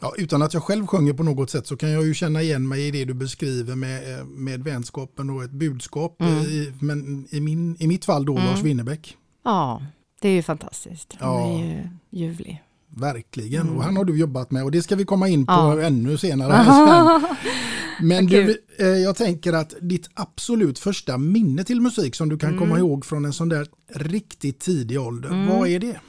Ja, 0.00 0.14
utan 0.18 0.42
att 0.42 0.54
jag 0.54 0.62
själv 0.62 0.86
sjunger 0.86 1.12
på 1.12 1.22
något 1.22 1.50
sätt 1.50 1.66
så 1.66 1.76
kan 1.76 1.90
jag 1.90 2.06
ju 2.06 2.14
känna 2.14 2.42
igen 2.42 2.68
mig 2.68 2.88
i 2.88 2.90
det 2.90 3.04
du 3.04 3.14
beskriver 3.14 3.74
med, 3.74 4.18
eh, 4.18 4.24
med 4.24 4.64
vänskapen 4.64 5.30
och 5.30 5.44
ett 5.44 5.50
budskap. 5.50 6.20
Mm. 6.20 6.38
I, 6.38 6.72
men 6.80 7.28
i, 7.30 7.40
min, 7.40 7.76
i 7.78 7.86
mitt 7.86 8.04
fall 8.04 8.24
då 8.24 8.32
mm. 8.32 8.44
Lars 8.44 8.62
Winnerbäck. 8.62 9.16
Ja, 9.44 9.82
det 10.20 10.28
är 10.28 10.32
ju 10.32 10.42
fantastiskt. 10.42 11.16
Han 11.20 11.34
ja. 11.34 11.48
är 11.48 11.64
ju 11.64 11.88
ljuvlig. 12.10 12.62
Verkligen, 12.88 13.62
mm. 13.62 13.76
och 13.76 13.84
han 13.84 13.96
har 13.96 14.04
du 14.04 14.18
jobbat 14.18 14.50
med 14.50 14.64
och 14.64 14.70
det 14.70 14.82
ska 14.82 14.96
vi 14.96 15.04
komma 15.04 15.28
in 15.28 15.46
på 15.46 15.52
ja. 15.52 15.82
ännu 15.82 16.18
senare. 16.18 17.20
Men 18.00 18.26
du, 18.26 18.62
eh, 18.78 18.86
jag 18.86 19.16
tänker 19.16 19.52
att 19.52 19.74
ditt 19.80 20.10
absolut 20.14 20.78
första 20.78 21.18
minne 21.18 21.64
till 21.64 21.80
musik 21.80 22.14
som 22.14 22.28
du 22.28 22.38
kan 22.38 22.48
mm. 22.48 22.60
komma 22.60 22.78
ihåg 22.78 23.04
från 23.06 23.24
en 23.24 23.32
sån 23.32 23.48
där 23.48 23.66
riktigt 23.94 24.60
tidig 24.60 25.00
ålder, 25.00 25.28
mm. 25.28 25.46
vad 25.46 25.68
är 25.68 25.78
det? 25.78 26.00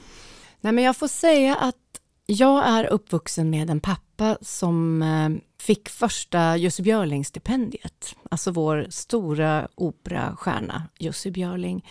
Nej, 0.60 0.72
men 0.72 0.84
jag 0.84 0.96
får 0.96 1.08
säga 1.08 1.54
att 1.54 1.76
jag 2.26 2.68
är 2.68 2.86
uppvuxen 2.86 3.50
med 3.50 3.70
en 3.70 3.80
pappa 3.80 4.38
som 4.40 5.02
eh, 5.02 5.62
fick 5.62 5.88
första 5.88 6.56
Jussi 6.56 6.82
Björling-stipendiet, 6.82 8.14
alltså 8.30 8.50
vår 8.50 8.86
stora 8.90 9.68
operastjärna 9.74 10.82
Jussi 10.98 11.30
Björling. 11.30 11.84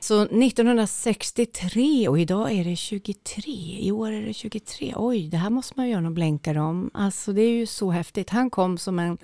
Så 0.00 0.22
1963 0.22 2.08
och 2.08 2.20
idag 2.20 2.52
är 2.52 2.64
det 2.64 2.76
23, 2.76 3.52
i 3.80 3.92
år 3.92 4.12
är 4.12 4.22
det 4.22 4.34
23. 4.34 4.94
Oj, 4.96 5.28
det 5.28 5.36
här 5.36 5.50
måste 5.50 5.74
man 5.76 5.88
göra 5.88 6.00
någon 6.00 6.14
blänkare 6.14 6.60
om. 6.60 6.90
Alltså 6.94 7.32
det 7.32 7.42
är 7.42 7.50
ju 7.50 7.66
så 7.66 7.90
häftigt. 7.90 8.30
Han 8.30 8.50
kom 8.50 8.78
som 8.78 8.98
en, 8.98 9.18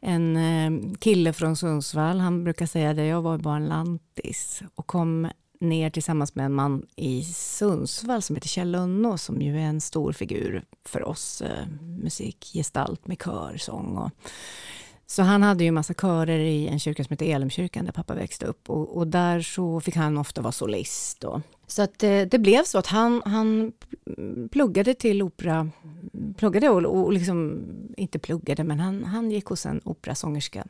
en 0.00 0.36
eh, 0.36 0.92
kille 0.98 1.32
från 1.32 1.56
Sundsvall. 1.56 2.18
Han 2.18 2.44
brukar 2.44 2.66
säga 2.66 2.94
det, 2.94 3.06
jag 3.06 3.22
var 3.22 3.38
bara 3.38 3.56
en 3.56 3.66
lantis 3.66 4.62
och 4.74 4.86
kom 4.86 5.28
ner 5.60 5.90
tillsammans 5.90 6.34
med 6.34 6.46
en 6.46 6.54
man 6.54 6.86
i 6.96 7.24
Sundsvall 7.24 8.22
som 8.22 8.36
heter 8.36 8.48
Kjell 8.48 8.70
Lönnå 8.70 9.18
som 9.18 9.42
ju 9.42 9.56
är 9.56 9.64
en 9.64 9.80
stor 9.80 10.12
figur 10.12 10.64
för 10.84 11.02
oss 11.02 11.42
eh, 11.42 11.66
musikgestalt 11.80 13.06
med 13.06 13.22
körsång 13.22 13.96
och 13.96 14.10
så 15.06 15.22
han 15.22 15.42
hade 15.42 15.64
ju 15.64 15.70
massa 15.70 15.94
körer 15.94 16.38
i 16.38 16.68
en 16.68 16.78
kyrka 16.78 17.04
som 17.04 17.12
heter 17.12 17.26
Elimkyrkan 17.26 17.84
där 17.84 17.92
pappa 17.92 18.14
växte 18.14 18.46
upp 18.46 18.70
och, 18.70 18.96
och 18.96 19.06
där 19.06 19.40
så 19.40 19.80
fick 19.80 19.96
han 19.96 20.18
ofta 20.18 20.42
vara 20.42 20.52
solist. 20.52 21.20
Då. 21.20 21.42
Så 21.66 21.82
att 21.82 21.98
det, 21.98 22.24
det, 22.24 22.38
blev 22.38 22.64
så 22.64 22.78
att 22.78 22.86
han, 22.86 23.22
han 23.24 23.72
pluggade 24.50 24.94
till 24.94 25.22
opera, 25.22 25.70
pluggade 26.36 26.70
och, 26.70 27.04
och 27.04 27.12
liksom, 27.12 27.64
inte 27.96 28.18
pluggade 28.18 28.64
men 28.64 28.80
han, 28.80 29.04
han 29.04 29.30
gick 29.30 29.46
hos 29.46 29.66
en 29.66 29.80
operasångerska 29.84 30.66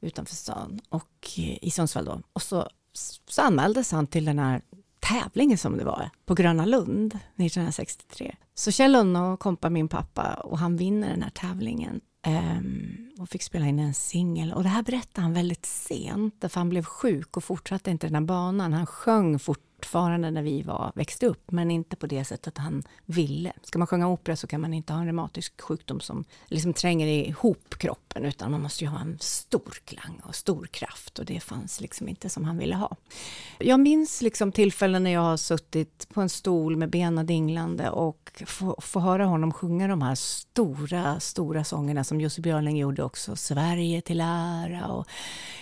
utanför 0.00 0.34
stan 0.34 0.80
och 0.88 1.30
eh, 1.38 1.64
i 1.64 1.70
Sundsvall 1.70 2.04
då. 2.04 2.22
Och 2.32 2.42
så, 2.42 2.68
så 3.28 3.42
anmäldes 3.42 3.92
han 3.92 4.06
till 4.06 4.24
den 4.24 4.38
här 4.38 4.62
tävlingen 5.00 5.58
som 5.58 5.76
det 5.76 5.84
var 5.84 6.10
på 6.26 6.34
Gröna 6.34 6.66
Lund 6.66 7.14
1963. 7.14 8.34
Så 8.54 8.70
Kjell 8.70 8.92
Lönnå 8.92 9.36
kompa 9.36 9.70
min 9.70 9.88
pappa 9.88 10.34
och 10.34 10.58
han 10.58 10.76
vinner 10.76 11.08
den 11.08 11.22
här 11.22 11.30
tävlingen. 11.30 12.00
Um, 12.26 13.07
och 13.18 13.28
fick 13.28 13.42
spela 13.42 13.66
in 13.66 13.78
en 13.78 13.94
singel. 13.94 14.52
Och 14.52 14.62
det 14.62 14.68
här 14.68 14.82
berättade 14.82 15.20
han 15.20 15.34
väldigt 15.34 15.66
sent, 15.66 16.34
för 16.40 16.54
han 16.54 16.68
blev 16.68 16.84
sjuk 16.84 17.36
och 17.36 17.44
fortsatte 17.44 17.90
inte 17.90 18.06
den 18.06 18.14
här 18.14 18.22
banan. 18.22 18.72
Han 18.72 18.86
sjöng 18.86 19.38
fortfarande 19.38 20.30
när 20.30 20.42
vi 20.42 20.62
var, 20.62 20.92
växte 20.94 21.26
upp, 21.26 21.50
men 21.50 21.70
inte 21.70 21.96
på 21.96 22.06
det 22.06 22.24
sättet 22.24 22.58
han 22.58 22.82
ville. 23.06 23.52
Ska 23.62 23.78
man 23.78 23.86
sjunga 23.86 24.08
opera 24.08 24.36
så 24.36 24.46
kan 24.46 24.60
man 24.60 24.74
inte 24.74 24.92
ha 24.92 25.00
en 25.00 25.06
reumatisk 25.06 25.60
sjukdom 25.60 26.00
som 26.00 26.24
liksom 26.46 26.72
tränger 26.72 27.06
ihop 27.06 27.74
kroppen, 27.78 28.24
utan 28.24 28.50
man 28.50 28.62
måste 28.62 28.84
ju 28.84 28.90
ha 28.90 29.00
en 29.00 29.18
stor 29.20 29.74
klang 29.84 30.20
och 30.24 30.34
stor 30.34 30.66
kraft 30.66 31.18
och 31.18 31.24
det 31.24 31.40
fanns 31.40 31.80
liksom 31.80 32.08
inte 32.08 32.28
som 32.28 32.44
han 32.44 32.58
ville 32.58 32.76
ha. 32.76 32.96
Jag 33.58 33.80
minns 33.80 34.22
liksom 34.22 34.52
tillfällen 34.52 35.02
när 35.04 35.10
jag 35.10 35.20
har 35.20 35.36
suttit 35.36 36.08
på 36.08 36.20
en 36.20 36.28
stol 36.28 36.76
med 36.76 36.90
benen 36.90 37.26
dinglande 37.26 37.90
och 37.90 38.42
få, 38.46 38.80
få 38.80 39.00
höra 39.00 39.24
honom 39.24 39.52
sjunga 39.52 39.88
de 39.88 40.02
här 40.02 40.14
stora, 40.14 41.20
stora 41.20 41.64
sångerna 41.64 42.04
som 42.04 42.20
Jussi 42.20 42.40
Björling 42.40 42.76
gjorde 42.76 43.02
också, 43.08 43.36
Sverige 43.36 44.00
till 44.00 44.20
ära 44.20 44.86
och 44.86 45.06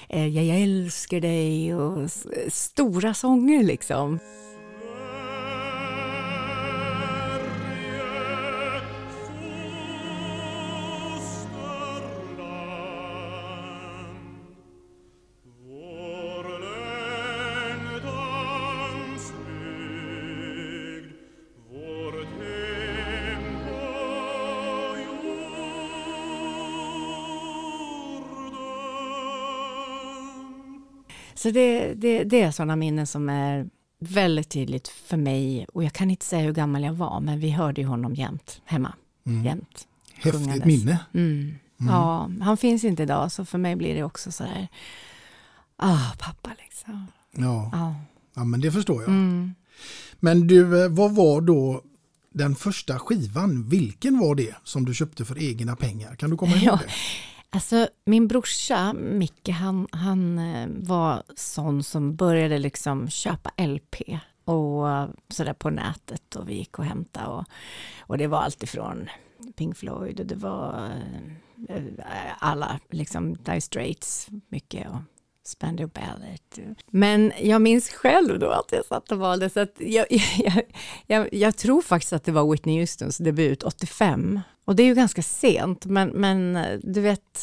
eh, 0.08 0.26
Jag 0.26 0.62
älskar 0.62 1.20
dig 1.20 1.74
och 1.74 2.10
stora 2.48 3.14
sånger 3.14 3.62
liksom. 3.62 4.18
Så 31.46 31.50
det, 31.52 31.94
det, 31.94 32.24
det 32.24 32.42
är 32.42 32.50
sådana 32.50 32.76
minnen 32.76 33.06
som 33.06 33.28
är 33.28 33.68
väldigt 33.98 34.48
tydligt 34.48 34.88
för 34.88 35.16
mig 35.16 35.66
och 35.72 35.84
jag 35.84 35.92
kan 35.92 36.10
inte 36.10 36.24
säga 36.24 36.42
hur 36.42 36.52
gammal 36.52 36.84
jag 36.84 36.92
var 36.92 37.20
men 37.20 37.40
vi 37.40 37.50
hörde 37.50 37.80
ju 37.80 37.86
honom 37.86 38.14
jämt 38.14 38.60
hemma. 38.64 38.92
Mm. 39.26 39.44
Jämt. 39.44 39.86
Häftigt 40.14 40.32
sjungandes. 40.32 40.66
minne. 40.66 40.98
Mm. 41.14 41.54
Mm. 41.80 41.92
Ja, 41.92 42.30
han 42.40 42.56
finns 42.56 42.84
inte 42.84 43.02
idag 43.02 43.32
så 43.32 43.44
för 43.44 43.58
mig 43.58 43.76
blir 43.76 43.94
det 43.94 44.02
också 44.02 44.32
så 44.32 44.44
där, 44.44 44.68
ah 45.76 46.12
pappa 46.18 46.50
liksom. 46.64 47.06
Ja, 47.32 47.70
ja. 47.72 47.94
ja 48.34 48.44
men 48.44 48.60
det 48.60 48.72
förstår 48.72 49.02
jag. 49.02 49.08
Mm. 49.08 49.54
Men 50.20 50.46
du, 50.46 50.84
eh, 50.84 50.88
vad 50.90 51.14
var 51.14 51.40
då 51.40 51.82
den 52.34 52.54
första 52.54 52.98
skivan, 52.98 53.68
vilken 53.68 54.18
var 54.18 54.34
det 54.34 54.54
som 54.64 54.84
du 54.84 54.94
köpte 54.94 55.24
för 55.24 55.42
egna 55.42 55.76
pengar? 55.76 56.14
Kan 56.14 56.30
du 56.30 56.36
komma 56.36 56.56
ihåg 56.56 56.64
ja. 56.64 56.80
det? 56.86 56.92
Alltså 57.50 57.88
min 58.04 58.28
brorsa 58.28 58.92
Micke, 58.92 59.48
han, 59.48 59.88
han 59.92 60.38
eh, 60.38 60.68
var 60.68 61.22
sån 61.36 61.82
som 61.82 62.16
började 62.16 62.58
liksom 62.58 63.08
köpa 63.08 63.50
LP 63.56 63.96
och 64.44 64.90
eh, 64.90 65.08
sådär 65.28 65.52
på 65.52 65.70
nätet 65.70 66.36
och 66.36 66.48
vi 66.48 66.54
gick 66.54 66.78
och 66.78 66.84
hämtade 66.84 67.26
och, 67.26 67.44
och 68.00 68.18
det 68.18 68.26
var 68.26 68.38
alltifrån 68.38 69.08
Pink 69.56 69.76
Floyd 69.76 70.20
och 70.20 70.26
det 70.26 70.34
var 70.34 70.90
eh, 71.68 71.82
alla, 72.38 72.80
liksom 72.90 73.34
Dire 73.34 73.60
Straits 73.60 74.28
mycket 74.48 74.88
och 74.88 74.98
Spandau 75.44 75.86
Ballet. 75.86 76.58
Men 76.90 77.32
jag 77.40 77.62
minns 77.62 77.90
själv 77.90 78.38
då 78.38 78.50
att 78.50 78.72
jag 78.72 78.84
satt 78.84 79.12
och 79.12 79.18
valde, 79.18 79.50
så 79.50 79.60
att 79.60 79.74
jag, 79.78 80.06
jag, 80.38 80.62
jag, 81.06 81.34
jag, 81.34 81.56
tror 81.56 81.82
faktiskt 81.82 82.12
att 82.12 82.24
det 82.24 82.32
var 82.32 82.50
Whitney 82.50 82.80
Houstons 82.80 83.18
debut 83.18 83.62
85. 83.62 84.40
Och 84.66 84.76
det 84.76 84.82
är 84.82 84.86
ju 84.86 84.94
ganska 84.94 85.22
sent, 85.22 85.84
men, 85.84 86.08
men 86.08 86.58
du 86.82 87.00
vet, 87.00 87.40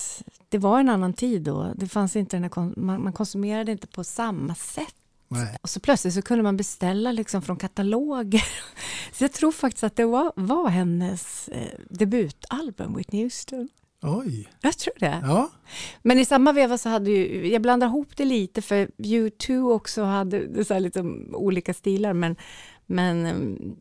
det 0.49 0.57
var 0.57 0.79
en 0.79 0.89
annan 0.89 1.13
tid 1.13 1.41
då. 1.41 1.73
Det 1.75 1.87
fanns 1.87 2.15
inte 2.15 2.35
den 2.35 2.43
här, 2.43 2.79
man, 2.79 3.03
man 3.03 3.13
konsumerade 3.13 3.71
inte 3.71 3.87
på 3.87 4.03
samma 4.03 4.55
sätt. 4.55 4.95
Nej. 5.27 5.57
Och 5.61 5.69
så 5.69 5.79
plötsligt 5.79 6.13
så 6.13 6.21
kunde 6.21 6.43
man 6.43 6.57
beställa 6.57 7.11
liksom 7.11 7.41
från 7.41 7.57
kataloger. 7.57 8.43
Så 9.11 9.23
jag 9.23 9.31
tror 9.31 9.51
faktiskt 9.51 9.83
att 9.83 9.95
det 9.95 10.05
var, 10.05 10.33
var 10.35 10.69
hennes 10.69 11.47
eh, 11.47 11.79
debutalbum, 11.89 12.95
Whitney 12.95 13.23
Houston. 13.23 13.69
Oj. 14.01 14.49
Jag 14.61 14.77
tror 14.77 14.93
det. 14.99 15.19
Ja. 15.23 15.49
Men 16.01 16.19
i 16.19 16.25
samma 16.25 16.51
veva 16.51 16.77
så 16.77 16.89
hade 16.89 17.11
ju, 17.11 17.47
jag 17.47 17.61
blandar 17.61 17.87
ihop 17.87 18.17
det 18.17 18.25
lite 18.25 18.61
för 18.61 18.87
U2 18.97 19.71
också 19.71 20.03
hade 20.03 20.65
så 20.65 20.73
här 20.73 20.81
lite 20.81 21.01
olika 21.33 21.73
stilar 21.73 22.13
men, 22.13 22.35
men, 22.85 23.21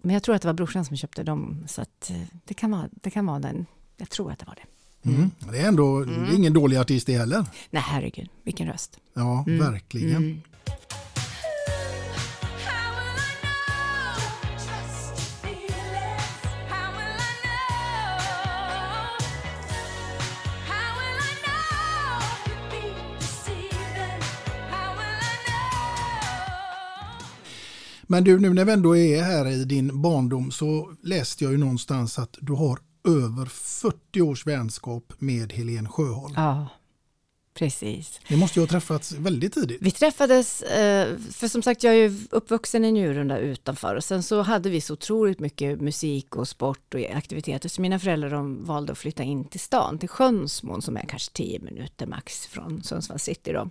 men 0.02 0.14
jag 0.14 0.22
tror 0.22 0.34
att 0.34 0.42
det 0.42 0.48
var 0.48 0.54
brorsan 0.54 0.84
som 0.84 0.96
köpte 0.96 1.22
dem 1.22 1.64
så 1.68 1.82
att 1.82 2.10
eh, 2.10 2.16
det 2.44 2.54
kan 2.54 2.70
vara, 2.70 2.88
det 2.90 3.10
kan 3.10 3.26
vara 3.26 3.38
den, 3.38 3.66
jag 3.96 4.10
tror 4.10 4.32
att 4.32 4.38
det 4.38 4.46
var 4.46 4.54
det. 4.54 4.62
Mm. 5.10 5.30
Det 5.52 5.58
är 5.58 5.68
ändå 5.68 5.96
mm. 5.96 6.24
det 6.24 6.32
är 6.32 6.36
ingen 6.36 6.52
dålig 6.52 6.76
artist 6.76 7.06
det 7.06 7.18
heller. 7.18 7.44
Nej 7.70 7.82
herregud, 7.86 8.28
vilken 8.42 8.68
röst. 8.68 8.98
Ja, 9.14 9.44
mm. 9.46 9.58
verkligen. 9.72 10.42
Men 28.12 28.24
du, 28.24 28.38
nu 28.38 28.54
när 28.54 28.64
vi 28.64 28.72
ändå 28.72 28.96
är 28.96 29.22
här 29.22 29.46
i 29.46 29.64
din 29.64 30.02
barndom 30.02 30.50
så 30.50 30.92
läste 31.02 31.44
jag 31.44 31.52
ju 31.52 31.58
någonstans 31.58 32.18
att 32.18 32.38
du 32.40 32.52
har 32.52 32.78
över 33.08 33.46
40 33.46 34.20
års 34.20 34.46
vänskap 34.46 35.12
med 35.18 35.52
Helen 35.52 35.88
Sjöholm. 35.88 36.34
Ja, 36.36 36.68
precis. 37.54 38.20
Ni 38.28 38.36
måste 38.36 38.58
ju 38.58 38.62
ha 38.62 38.68
träffats 38.68 39.12
väldigt 39.12 39.54
tidigt. 39.54 39.82
Vi 39.82 39.90
träffades, 39.90 40.62
eh, 40.62 41.18
för 41.30 41.48
som 41.48 41.62
sagt 41.62 41.82
jag 41.82 41.94
är 41.94 41.98
ju 41.98 42.18
uppvuxen 42.30 42.84
i 42.84 42.92
Njurunda 42.92 43.38
utanför 43.38 43.94
och 43.94 44.04
sen 44.04 44.22
så 44.22 44.42
hade 44.42 44.70
vi 44.70 44.80
så 44.80 44.92
otroligt 44.92 45.40
mycket 45.40 45.80
musik 45.80 46.36
och 46.36 46.48
sport 46.48 46.94
och 46.94 47.00
aktiviteter 47.00 47.68
så 47.68 47.80
mina 47.80 47.98
föräldrar 47.98 48.30
de 48.30 48.64
valde 48.64 48.92
att 48.92 48.98
flytta 48.98 49.22
in 49.22 49.44
till 49.44 49.60
stan, 49.60 49.98
till 49.98 50.08
Sjönsmon 50.08 50.82
som 50.82 50.96
är 50.96 51.04
kanske 51.08 51.32
10 51.32 51.60
minuter 51.60 52.06
max 52.06 52.46
från 52.46 52.82
Sundsvall 52.82 53.18
city 53.18 53.52
då. 53.52 53.70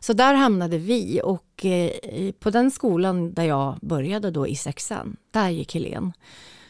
Så 0.00 0.12
där 0.12 0.34
hamnade 0.34 0.78
vi 0.78 1.20
och 1.24 1.64
eh, 1.64 1.90
på 2.32 2.50
den 2.50 2.70
skolan 2.70 3.34
där 3.34 3.44
jag 3.44 3.78
började 3.82 4.30
då 4.30 4.46
i 4.46 4.56
sexan, 4.56 5.16
där 5.30 5.48
gick 5.48 5.74
Helen. 5.74 6.12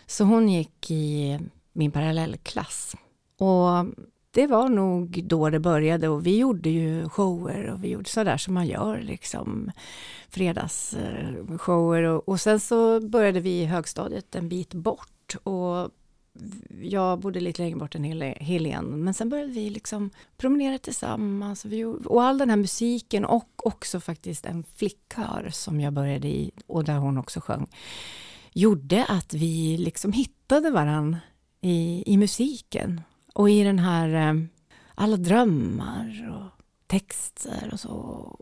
Så 0.07 0.25
hon 0.25 0.49
gick 0.49 0.91
i 0.91 1.39
min 1.73 1.91
parallellklass. 1.91 2.97
Och 3.39 3.87
det 4.31 4.47
var 4.47 4.69
nog 4.69 5.25
då 5.25 5.51
det 5.51 5.61
började 5.61 6.09
och 6.09 6.27
vi 6.27 6.39
gjorde 6.39 6.71
ju 6.71 7.09
shower 7.09 7.71
och 7.71 7.85
vi 7.85 7.89
gjorde 7.89 8.09
sådär 8.09 8.37
som 8.37 8.55
man 8.55 8.67
gör 8.67 9.01
liksom 9.01 9.71
fredagsshower 10.29 12.03
och, 12.03 12.29
och 12.29 12.41
sen 12.41 12.61
så 12.61 13.01
började 13.01 13.41
vi 13.41 13.61
i 13.61 13.65
högstadiet 13.65 14.35
en 14.35 14.49
bit 14.49 14.75
bort 14.75 15.37
och 15.43 15.91
jag 16.83 17.19
bodde 17.19 17.41
lite 17.41 17.63
längre 17.63 17.77
bort 17.77 17.95
än 17.95 18.05
Helen, 18.41 19.05
men 19.05 19.15
sen 19.15 19.29
började 19.29 19.53
vi 19.53 19.71
liksom 19.71 20.11
promenera 20.37 20.79
tillsammans. 20.79 21.67
och 22.05 22.23
all 22.23 22.39
den 22.39 22.51
här 22.51 22.57
musiken 22.57 23.25
och 23.25 23.67
också 23.67 24.01
faktiskt 24.01 24.47
en 24.47 24.65
flickkör 24.75 25.51
som 25.53 25.81
jag 25.81 25.93
började 25.93 26.29
i 26.29 26.51
och 26.67 26.85
där 26.85 26.99
hon 26.99 27.19
också 27.19 27.41
sjöng, 27.41 27.67
gjorde 28.53 29.05
att 29.05 29.35
vi 29.35 29.77
liksom 29.77 30.13
hittade 30.13 30.71
varann 30.71 31.17
i, 31.61 32.03
i 32.07 32.17
musiken 32.17 33.01
och 33.35 33.51
i 33.51 33.63
den 33.63 33.79
här 33.79 34.29
eh, 34.29 34.43
alla 34.95 35.17
drömmar 35.17 36.37
och 36.37 36.65
texter 36.87 37.71
och 37.73 37.81
så. 37.81 37.91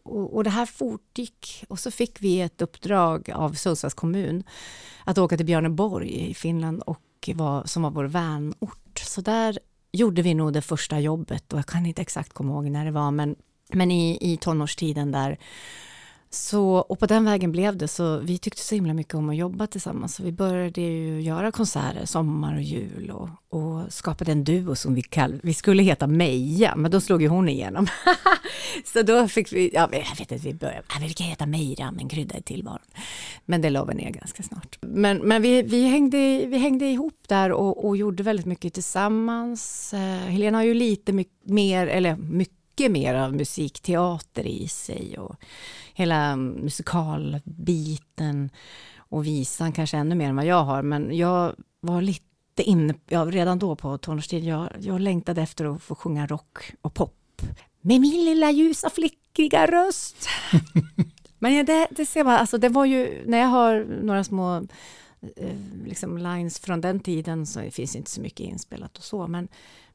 Och, 0.05 0.37
och 0.37 0.45
det 0.45 0.51
här 0.51 0.67
fortgick 0.67 1.65
och 1.69 1.79
så 1.79 1.91
fick 1.91 2.23
vi 2.23 2.41
ett 2.41 2.63
uppdrag 2.63 3.31
av 3.31 3.53
Sundsvalls 3.53 3.95
kommun 3.95 4.45
att 5.05 5.19
åka 5.19 5.37
till 5.37 5.47
Björneborg 5.47 6.31
i 6.31 6.35
Finland 6.35 6.83
och 6.83 7.01
var, 7.29 7.65
som 7.65 7.83
var 7.83 7.91
vår 7.91 8.05
vänort. 8.05 8.99
Så 8.99 9.21
där 9.21 9.59
gjorde 9.93 10.23
vi 10.23 10.35
nog 10.35 10.53
det 10.53 10.63
första 10.63 11.01
jobbet 11.01 11.53
och 11.53 11.59
jag 11.59 11.67
kan 11.67 11.87
inte 11.87 12.03
exakt 12.03 12.33
komma 12.33 12.53
ihåg 12.53 12.71
när 12.71 12.85
det 12.85 12.91
var 12.91 13.11
men, 13.11 13.37
men 13.73 13.91
i, 13.91 14.33
i 14.33 14.37
tonårstiden 14.37 15.13
där 15.13 15.39
så, 16.35 16.75
och 16.75 16.99
på 16.99 17.07
den 17.07 17.25
vägen 17.25 17.53
blev 17.53 17.77
det, 17.77 17.89
så 17.89 18.19
vi 18.19 18.39
tyckte 18.39 18.63
så 18.63 18.75
himla 18.75 18.95
mycket 18.95 19.15
om 19.15 19.29
att 19.29 19.37
jobba 19.37 19.67
tillsammans. 19.67 20.15
Så 20.15 20.23
vi 20.23 20.33
började 20.33 20.81
ju 20.81 21.21
göra 21.21 21.53
konserter, 21.53 22.07
sommar 22.07 22.55
och 22.55 22.63
jul 22.63 23.11
och, 23.11 23.29
och 23.49 23.93
skapade 23.93 24.33
en 24.33 24.45
duo 24.45 24.75
som 24.75 24.95
vi 24.95 25.03
kallade, 25.03 25.41
vi 25.43 25.55
skulle 25.55 25.83
heta 25.83 26.07
Meja, 26.07 26.77
men 26.77 26.91
då 26.91 27.01
slog 27.01 27.23
ju 27.23 27.29
hon 27.29 27.49
igenom. 27.49 27.87
så 28.85 29.03
då 29.03 29.29
fick 29.29 29.53
vi, 29.53 29.71
ja, 29.75 29.89
jag 29.93 29.99
vet 29.99 30.21
inte, 30.21 30.37
vi 30.37 30.55
började, 30.55 30.83
ah, 30.87 31.01
ja, 31.01 31.07
vi 31.07 31.15
kan 31.15 31.27
heta 31.27 31.47
Meira, 31.47 31.93
men 31.93 32.09
krydda 32.09 32.39
i 32.39 32.43
tillvaron. 32.43 32.87
Men 33.45 33.61
det 33.61 33.71
la 33.71 33.85
vi 33.85 33.95
ner 33.95 34.11
ganska 34.11 34.43
snart. 34.43 34.79
Men, 34.81 35.19
men 35.19 35.43
vi, 35.43 35.63
vi, 35.63 35.89
hängde, 35.89 36.47
vi 36.47 36.59
hängde 36.59 36.85
ihop 36.85 37.25
där 37.29 37.53
och, 37.53 37.85
och 37.85 37.97
gjorde 37.97 38.23
väldigt 38.23 38.47
mycket 38.47 38.75
tillsammans. 38.75 39.95
Eh, 39.95 40.01
Helena 40.01 40.59
har 40.59 40.65
ju 40.65 40.75
lite 40.75 41.13
mycket 41.13 41.49
mer, 41.49 41.87
eller 41.87 42.17
mycket 42.17 42.91
mer 42.91 43.15
av 43.15 43.35
musikteater 43.35 44.47
i 44.47 44.69
sig. 44.69 45.19
Och, 45.19 45.37
hela 45.95 46.37
musikalbiten 46.37 48.51
och 48.97 49.27
visan 49.27 49.73
kanske 49.73 49.97
ännu 49.97 50.15
mer 50.15 50.29
än 50.29 50.37
vad 50.37 50.47
jag 50.47 50.65
har. 50.65 50.83
Men 50.83 51.17
jag 51.17 51.55
var 51.81 52.03
lite 52.03 52.63
inne, 52.63 52.95
ja, 53.09 53.25
redan 53.25 53.59
då 53.59 53.77
på 53.77 53.99
tonårstid, 53.99 54.45
jag, 54.45 54.69
jag 54.81 55.01
längtade 55.01 55.43
efter 55.43 55.75
att 55.75 55.83
få 55.83 55.95
sjunga 55.95 56.27
rock 56.27 56.73
och 56.83 56.95
pop. 56.95 57.43
Med 57.81 58.01
min 58.01 58.25
lilla 58.25 58.51
ljusa 58.51 58.91
flickiga 58.91 59.67
röst. 59.67 60.29
Men 61.39 61.67
det, 61.67 61.89
det 61.91 62.07
ser 62.07 62.25
man, 62.25 62.35
alltså 62.35 62.59
det 62.59 62.69
var 62.69 62.85
ju, 62.85 63.23
när 63.27 63.39
jag 63.39 63.47
har 63.47 63.87
några 64.03 64.25
små 64.25 64.57
eh, 65.37 65.57
liksom 65.85 66.19
lines 66.19 66.59
från 66.59 66.81
den 66.81 67.01
tiden 67.01 67.47
så 67.47 67.71
finns 67.71 67.97
inte 67.97 68.11
så 68.11 68.21
mycket 68.21 68.47
inspelat 68.47 68.99
och 68.99 69.05
så, 69.05 69.27
men, 69.27 69.49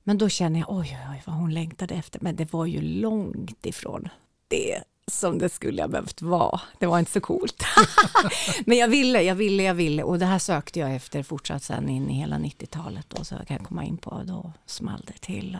men 0.03 0.17
då 0.17 0.29
känner 0.29 0.59
jag 0.59 0.71
oj, 0.71 0.97
oj, 1.01 1.07
oj 1.11 1.23
vad 1.25 1.35
hon 1.35 1.53
längtade 1.53 1.95
efter, 1.95 2.19
men 2.19 2.35
det 2.35 2.53
var 2.53 2.65
ju 2.65 2.81
långt 2.81 3.65
ifrån 3.65 4.09
det 4.47 4.83
som 5.11 5.37
det 5.37 5.49
skulle 5.49 5.81
ha 5.81 5.87
behövt 5.87 6.21
vara. 6.21 6.61
Det 6.79 6.85
var 6.85 6.99
inte 6.99 7.11
så 7.11 7.21
coolt. 7.21 7.63
Men 8.65 8.77
jag 8.77 8.87
ville, 8.87 9.21
jag 9.21 9.35
ville, 9.35 9.63
jag 9.63 9.73
ville 9.73 10.03
och 10.03 10.19
det 10.19 10.25
här 10.25 10.39
sökte 10.39 10.79
jag 10.79 10.95
efter 10.95 11.23
fortsatt 11.23 11.63
sen 11.63 11.89
in 11.89 12.09
i 12.09 12.13
hela 12.13 12.35
90-talet 12.35 13.13
och 13.13 13.27
så 13.27 13.35
kan 13.35 13.57
jag 13.57 13.67
komma 13.67 13.83
in 13.83 13.97
på 13.97 14.21
då 14.25 14.51
small 14.65 15.03
det 15.07 15.21
till. 15.21 15.57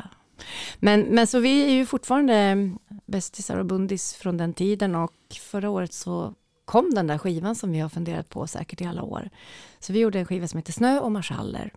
Men, 0.79 1.01
men 1.01 1.27
så 1.27 1.39
vi 1.39 1.65
är 1.65 1.69
ju 1.69 1.85
fortfarande 1.85 2.69
bästisar 3.05 3.57
och 3.57 3.65
bundis 3.65 4.13
från 4.13 4.37
den 4.37 4.53
tiden 4.53 4.95
och 4.95 5.13
förra 5.41 5.69
året 5.69 5.93
så 5.93 6.33
kom 6.65 6.93
den 6.93 7.07
där 7.07 7.17
skivan 7.17 7.55
som 7.55 7.71
vi 7.71 7.79
har 7.79 7.89
funderat 7.89 8.29
på 8.29 8.47
säkert 8.47 8.81
i 8.81 8.85
alla 8.85 9.03
år. 9.03 9.29
Så 9.79 9.93
vi 9.93 9.99
gjorde 9.99 10.19
en 10.19 10.25
skiva 10.25 10.47
som 10.47 10.57
heter 10.57 10.73
Snö 10.73 10.99
och 10.99 11.11
marschaller. 11.11 11.73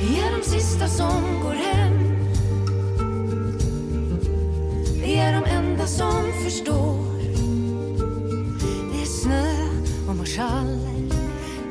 Vi 0.00 0.18
är 0.18 0.38
de 0.38 0.44
sista 0.44 0.88
som 0.88 1.40
går 1.42 1.52
hem 1.52 1.89
är 5.16 5.32
de 5.32 5.50
enda 5.50 5.86
som 5.86 6.32
förstår. 6.44 7.18
Det 8.92 9.02
är 9.02 9.06
snö 9.06 9.54
och 10.08 10.16
marschaller, 10.16 11.10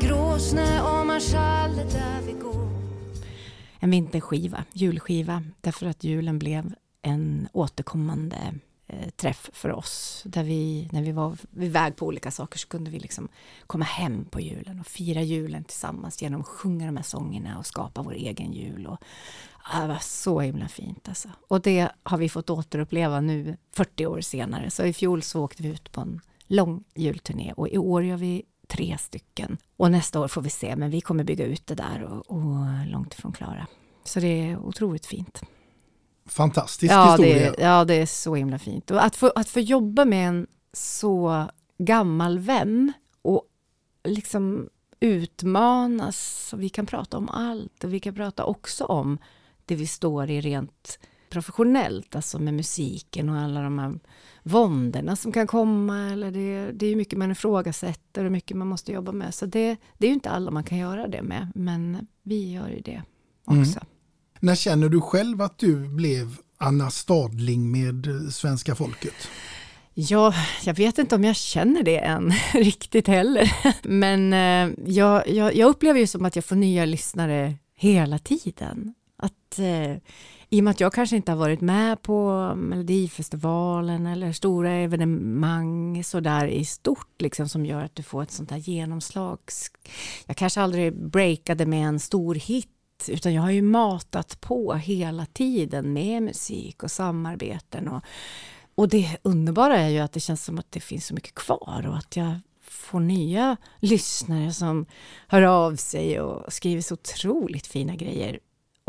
gråsnö 0.02 0.82
och 0.82 1.06
marschaller 1.06 1.86
där 1.86 2.21
vi 2.25 2.34
går. 2.34 2.69
En 3.80 3.91
vinterskiva, 3.91 4.63
julskiva, 4.73 5.43
därför 5.62 5.86
att 5.86 6.04
julen 6.04 6.39
blev 6.39 6.73
en 7.02 7.47
återkommande 7.54 8.54
eh, 8.88 9.10
träff 9.10 9.49
för 9.54 9.71
oss. 9.71 10.23
Där 10.25 10.43
vi, 10.43 10.89
när 10.91 11.02
vi 11.02 11.12
var 11.12 11.38
iväg 11.60 11.95
på 11.95 12.06
olika 12.06 12.32
saker 12.32 12.60
så 12.60 12.67
kunde 12.67 12.91
vi 12.91 12.99
liksom 12.99 13.28
komma 13.67 13.86
hem 13.86 14.25
på 14.25 14.41
julen 14.41 14.80
och 14.80 14.88
fira 14.88 15.21
julen 15.21 15.63
tillsammans 15.63 16.21
genom 16.21 16.41
att 16.41 16.47
sjunga 16.47 16.86
de 16.86 16.97
här 16.97 17.04
sångerna 17.04 17.58
och 17.58 17.65
skapa 17.65 18.02
vår 18.02 18.13
egen 18.13 18.54
jul. 18.54 18.88
Och 18.88 18.97
det 19.73 19.88
var 19.88 19.99
så 20.01 20.39
himla 20.39 20.67
fint 20.67 21.10
alltså. 21.10 21.29
Och 21.47 21.62
det 21.62 21.89
har 22.03 22.17
vi 22.17 22.29
fått 22.29 22.49
återuppleva 22.49 23.21
nu 23.21 23.58
40 23.75 24.05
år 24.05 24.21
senare. 24.21 24.69
Så 24.69 24.84
i 24.84 24.93
fjol 24.93 25.21
så 25.21 25.43
åkte 25.43 25.63
vi 25.63 25.69
ut 25.69 25.91
på 25.91 26.01
en 26.01 26.21
lång 26.47 26.84
julturné 26.95 27.53
och 27.58 27.69
i 27.69 27.77
år 27.77 28.03
gör 28.03 28.17
vi 28.17 28.43
tre 28.67 28.97
stycken. 28.97 29.58
Och 29.77 29.91
nästa 29.91 30.19
år 30.19 30.27
får 30.27 30.41
vi 30.41 30.49
se, 30.49 30.75
men 30.75 30.89
vi 30.89 31.01
kommer 31.01 31.23
bygga 31.23 31.45
ut 31.45 31.67
det 31.67 31.75
där 31.75 32.03
och, 32.03 32.32
och 32.32 32.86
långt 32.88 33.13
ifrån 33.13 33.32
klara. 33.32 33.67
Så 34.03 34.19
det 34.19 34.27
är 34.27 34.58
otroligt 34.58 35.05
fint. 35.05 35.41
fantastisk 36.25 36.93
Ja 36.93 37.12
historia. 37.12 37.51
det, 37.51 37.63
ja, 37.63 37.86
det 37.86 37.93
är 37.93 38.05
så 38.05 38.36
himla 38.36 38.60
fint. 38.60 38.91
Och 38.91 39.03
att 39.03 39.15
få, 39.15 39.32
att 39.36 39.49
få 39.49 39.60
jobba 39.60 40.05
med 40.05 40.27
en 40.27 40.47
så 40.73 41.45
gammal 41.77 42.39
vän 42.39 42.93
och 43.21 43.43
liksom 44.03 44.69
utmanas. 44.99 46.49
Och 46.53 46.62
vi 46.62 46.69
kan 46.69 46.86
prata 46.86 47.17
om 47.17 47.29
allt 47.29 47.84
och 47.84 47.93
vi 47.93 47.99
kan 47.99 48.15
prata 48.15 48.43
också 48.43 48.86
om 48.86 49.17
det 49.69 49.75
vi 49.75 49.88
står 49.88 50.29
i 50.29 50.41
rent 50.41 50.99
professionellt, 51.29 52.15
alltså 52.15 52.39
med 52.39 52.53
musiken 52.53 53.29
och 53.29 53.38
alla 53.38 53.62
de 53.62 53.79
här 53.79 53.99
våndorna 54.43 55.15
som 55.15 55.32
kan 55.32 55.47
komma. 55.47 56.10
Eller 56.12 56.32
det, 56.32 56.71
det 56.71 56.86
är 56.86 56.95
mycket 56.95 57.19
man 57.19 57.32
ifrågasätter 57.32 58.25
och 58.25 58.32
mycket 58.32 58.58
man 58.58 58.67
måste 58.67 58.91
jobba 58.91 59.12
med. 59.12 59.34
Så 59.34 59.45
det, 59.45 59.77
det 59.97 60.05
är 60.05 60.10
ju 60.10 60.13
inte 60.13 60.29
alla 60.29 60.51
man 60.51 60.63
kan 60.63 60.77
göra 60.77 61.08
det 61.08 61.21
med, 61.21 61.51
men 61.55 62.08
vi 62.23 62.51
gör 62.51 62.69
ju 62.69 62.79
det 62.79 63.03
också. 63.45 63.79
När 64.39 64.55
känner 64.55 64.89
du 64.89 65.01
själv 65.01 65.41
att 65.41 65.58
du 65.58 65.88
blev 65.88 66.38
Anna 66.58 66.91
Stadling 66.91 67.71
med 67.71 68.08
eh, 68.08 68.29
svenska 68.29 68.75
folket? 68.75 69.27
Ja, 69.93 70.34
jag 70.63 70.73
vet 70.73 70.97
inte 70.97 71.15
om 71.15 71.23
jag 71.23 71.36
känner 71.36 71.84
det 71.84 71.97
än 71.97 72.32
riktigt 72.53 73.08
heller. 73.08 73.51
Men 73.84 74.34
eh, 74.34 74.75
jag, 74.86 75.27
jag, 75.27 75.55
jag 75.55 75.69
upplever 75.69 75.99
ju 75.99 76.08
som 76.08 76.25
att 76.25 76.36
jag 76.36 76.45
får 76.45 76.55
nya 76.55 76.86
lyssnare 76.86 77.55
hela 77.75 78.17
tiden. 78.17 78.93
Att, 79.19 79.60
eh, 79.60 79.91
I 80.49 80.60
och 80.60 80.63
med 80.63 80.71
att 80.71 80.79
jag 80.79 80.93
kanske 80.93 81.15
inte 81.15 81.32
har 81.32 81.38
varit 81.38 81.62
med 81.62 82.01
på 82.01 82.51
Melodifestivalen 82.55 84.05
eller 84.05 84.32
stora 84.32 84.71
evenemang 84.71 86.03
sådär 86.03 86.47
i 86.47 86.65
stort 86.65 87.21
liksom, 87.21 87.49
som 87.49 87.65
gör 87.65 87.84
att 87.84 87.95
du 87.95 88.03
får 88.03 88.23
ett 88.23 88.32
sånt 88.32 88.51
här 88.51 88.58
genomslag. 88.58 89.39
Jag 90.25 90.38
kanske 90.38 90.62
aldrig 90.62 90.95
breakade 90.95 91.65
med 91.65 91.88
en 91.88 91.99
stor 91.99 92.36
hit 92.36 92.69
utan 93.08 93.34
jag 93.34 93.41
har 93.41 93.51
ju 93.51 93.62
matat 93.62 94.41
på 94.41 94.73
hela 94.73 95.25
tiden 95.25 95.93
med 95.93 96.23
musik 96.23 96.84
och 96.84 96.91
samarbeten 96.91 97.88
och 97.88 98.03
och 98.79 98.89
det 98.89 99.17
underbara 99.21 99.77
är 99.77 99.89
ju 99.89 99.99
att 99.99 100.12
det 100.12 100.19
känns 100.19 100.45
som 100.45 100.60
att 100.60 100.71
det 100.71 100.79
finns 100.79 101.05
så 101.05 101.13
mycket 101.13 101.36
kvar 101.36 101.86
och 101.88 101.97
att 101.97 102.15
jag 102.15 102.39
får 102.62 102.99
nya 102.99 103.58
lyssnare 103.79 104.53
som 104.53 104.86
hör 105.27 105.41
av 105.41 105.75
sig 105.75 106.21
och 106.21 106.53
skriver 106.53 106.82
så 106.82 106.93
otroligt 106.93 107.67
fina 107.67 107.95
grejer. 107.95 108.39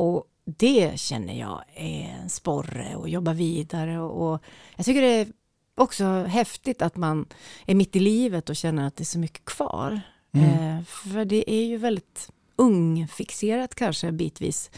Och 0.00 0.24
det 0.44 1.00
känner 1.00 1.38
jag 1.38 1.64
är 1.74 2.16
en 2.22 2.28
sporre 2.28 2.96
och 2.96 3.08
jobba 3.08 3.32
vidare 3.32 4.00
och, 4.00 4.32
och 4.32 4.42
jag 4.76 4.86
tycker 4.86 5.02
det 5.02 5.08
är 5.08 5.28
också 5.74 6.04
häftigt 6.04 6.82
att 6.82 6.96
man 6.96 7.26
är 7.66 7.74
mitt 7.74 7.96
i 7.96 8.00
livet 8.00 8.50
och 8.50 8.56
känner 8.56 8.86
att 8.86 8.96
det 8.96 9.02
är 9.02 9.04
så 9.04 9.18
mycket 9.18 9.44
kvar. 9.44 10.00
Eh, 10.32 10.84
för 10.84 11.24
det 11.24 11.50
är 11.50 11.64
ju 11.64 11.76
väldigt 11.76 12.30
ungfixerat 12.56 13.74
kanske 13.74 14.12
bitvis. 14.12 14.70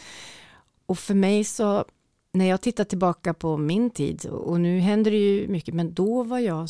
Och 0.85 0.99
för 0.99 1.13
mig 1.13 1.43
så 1.43 1.85
när 2.31 2.45
jag 2.45 2.61
tittar 2.61 2.83
tillbaka 2.83 3.33
på 3.33 3.57
min 3.57 3.89
tid, 3.89 4.25
och 4.25 4.59
nu 4.59 4.79
händer 4.79 5.11
det 5.11 5.17
ju 5.17 5.47
mycket, 5.47 5.73
men 5.73 5.93
då 5.93 6.23
var 6.23 6.39
jag, 6.39 6.69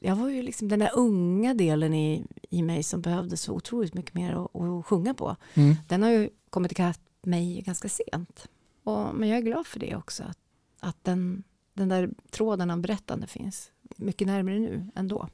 jag 0.00 0.16
var 0.16 0.28
ju 0.28 0.42
liksom 0.42 0.68
den 0.68 0.78
där 0.78 0.90
unga 0.94 1.54
delen 1.54 1.94
i, 1.94 2.24
i 2.50 2.62
mig 2.62 2.82
som 2.82 3.00
behövde 3.00 3.36
så 3.36 3.52
otroligt 3.52 3.94
mycket 3.94 4.14
mer 4.14 4.32
att, 4.32 4.62
att 4.62 4.86
sjunga 4.86 5.14
på. 5.14 5.36
Den 5.88 6.02
har 6.02 6.10
ju 6.10 6.30
kommit 6.50 6.72
ikapp 6.72 7.00
mig 7.28 7.62
ganska 7.66 7.88
sent. 7.88 8.48
Och, 8.84 9.14
men 9.14 9.28
jag 9.28 9.38
är 9.38 9.42
glad 9.42 9.66
för 9.66 9.80
det 9.80 9.96
också, 9.96 10.22
att, 10.22 10.38
att 10.80 11.04
den, 11.04 11.42
den 11.74 11.88
där 11.88 12.10
tråden 12.30 12.70
av 12.70 12.80
berättande 12.80 13.26
finns 13.26 13.70
mycket 13.96 14.26
närmare 14.26 14.58
nu 14.58 14.90
än 14.94 15.08
då. 15.08 15.28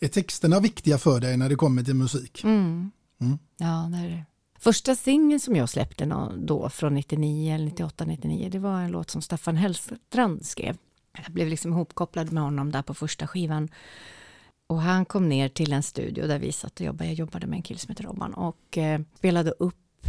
Är 0.00 0.08
texterna 0.08 0.60
viktiga 0.60 0.98
för 0.98 1.20
dig 1.20 1.36
när 1.36 1.48
det 1.48 1.54
kommer 1.56 1.82
till 1.82 1.94
musik? 1.94 2.44
Mm. 2.44 2.90
Ja, 3.56 3.88
det 3.92 3.98
är 3.98 4.08
det. 4.08 4.24
Första 4.58 4.94
singeln 4.96 5.40
som 5.40 5.56
jag 5.56 5.68
släppte 5.68 6.06
nå- 6.06 6.32
då 6.36 6.68
från 6.68 6.94
99 6.94 7.54
eller 7.54 7.64
98, 7.64 8.04
99, 8.04 8.48
det 8.52 8.58
var 8.58 8.80
en 8.80 8.90
låt 8.90 9.10
som 9.10 9.22
Staffan 9.22 9.56
Hellstrand 9.56 10.46
skrev. 10.46 10.76
Jag 11.24 11.32
blev 11.32 11.48
liksom 11.48 11.72
ihopkopplad 11.72 12.32
med 12.32 12.42
honom 12.42 12.72
där 12.72 12.82
på 12.82 12.94
första 12.94 13.26
skivan. 13.26 13.68
Och 14.66 14.80
han 14.80 15.04
kom 15.04 15.28
ner 15.28 15.48
till 15.48 15.72
en 15.72 15.82
studio 15.82 16.26
där 16.26 16.38
vi 16.38 16.52
satt 16.52 16.80
och 16.80 16.86
jobbade. 16.86 17.04
Jag 17.04 17.14
jobbade 17.14 17.46
med 17.46 17.56
en 17.56 17.62
kille 17.62 17.78
som 17.78 17.88
heter 17.88 18.04
Robban 18.04 18.34
och 18.34 18.78
eh, 18.78 19.00
spelade 19.14 19.50
upp 19.50 20.06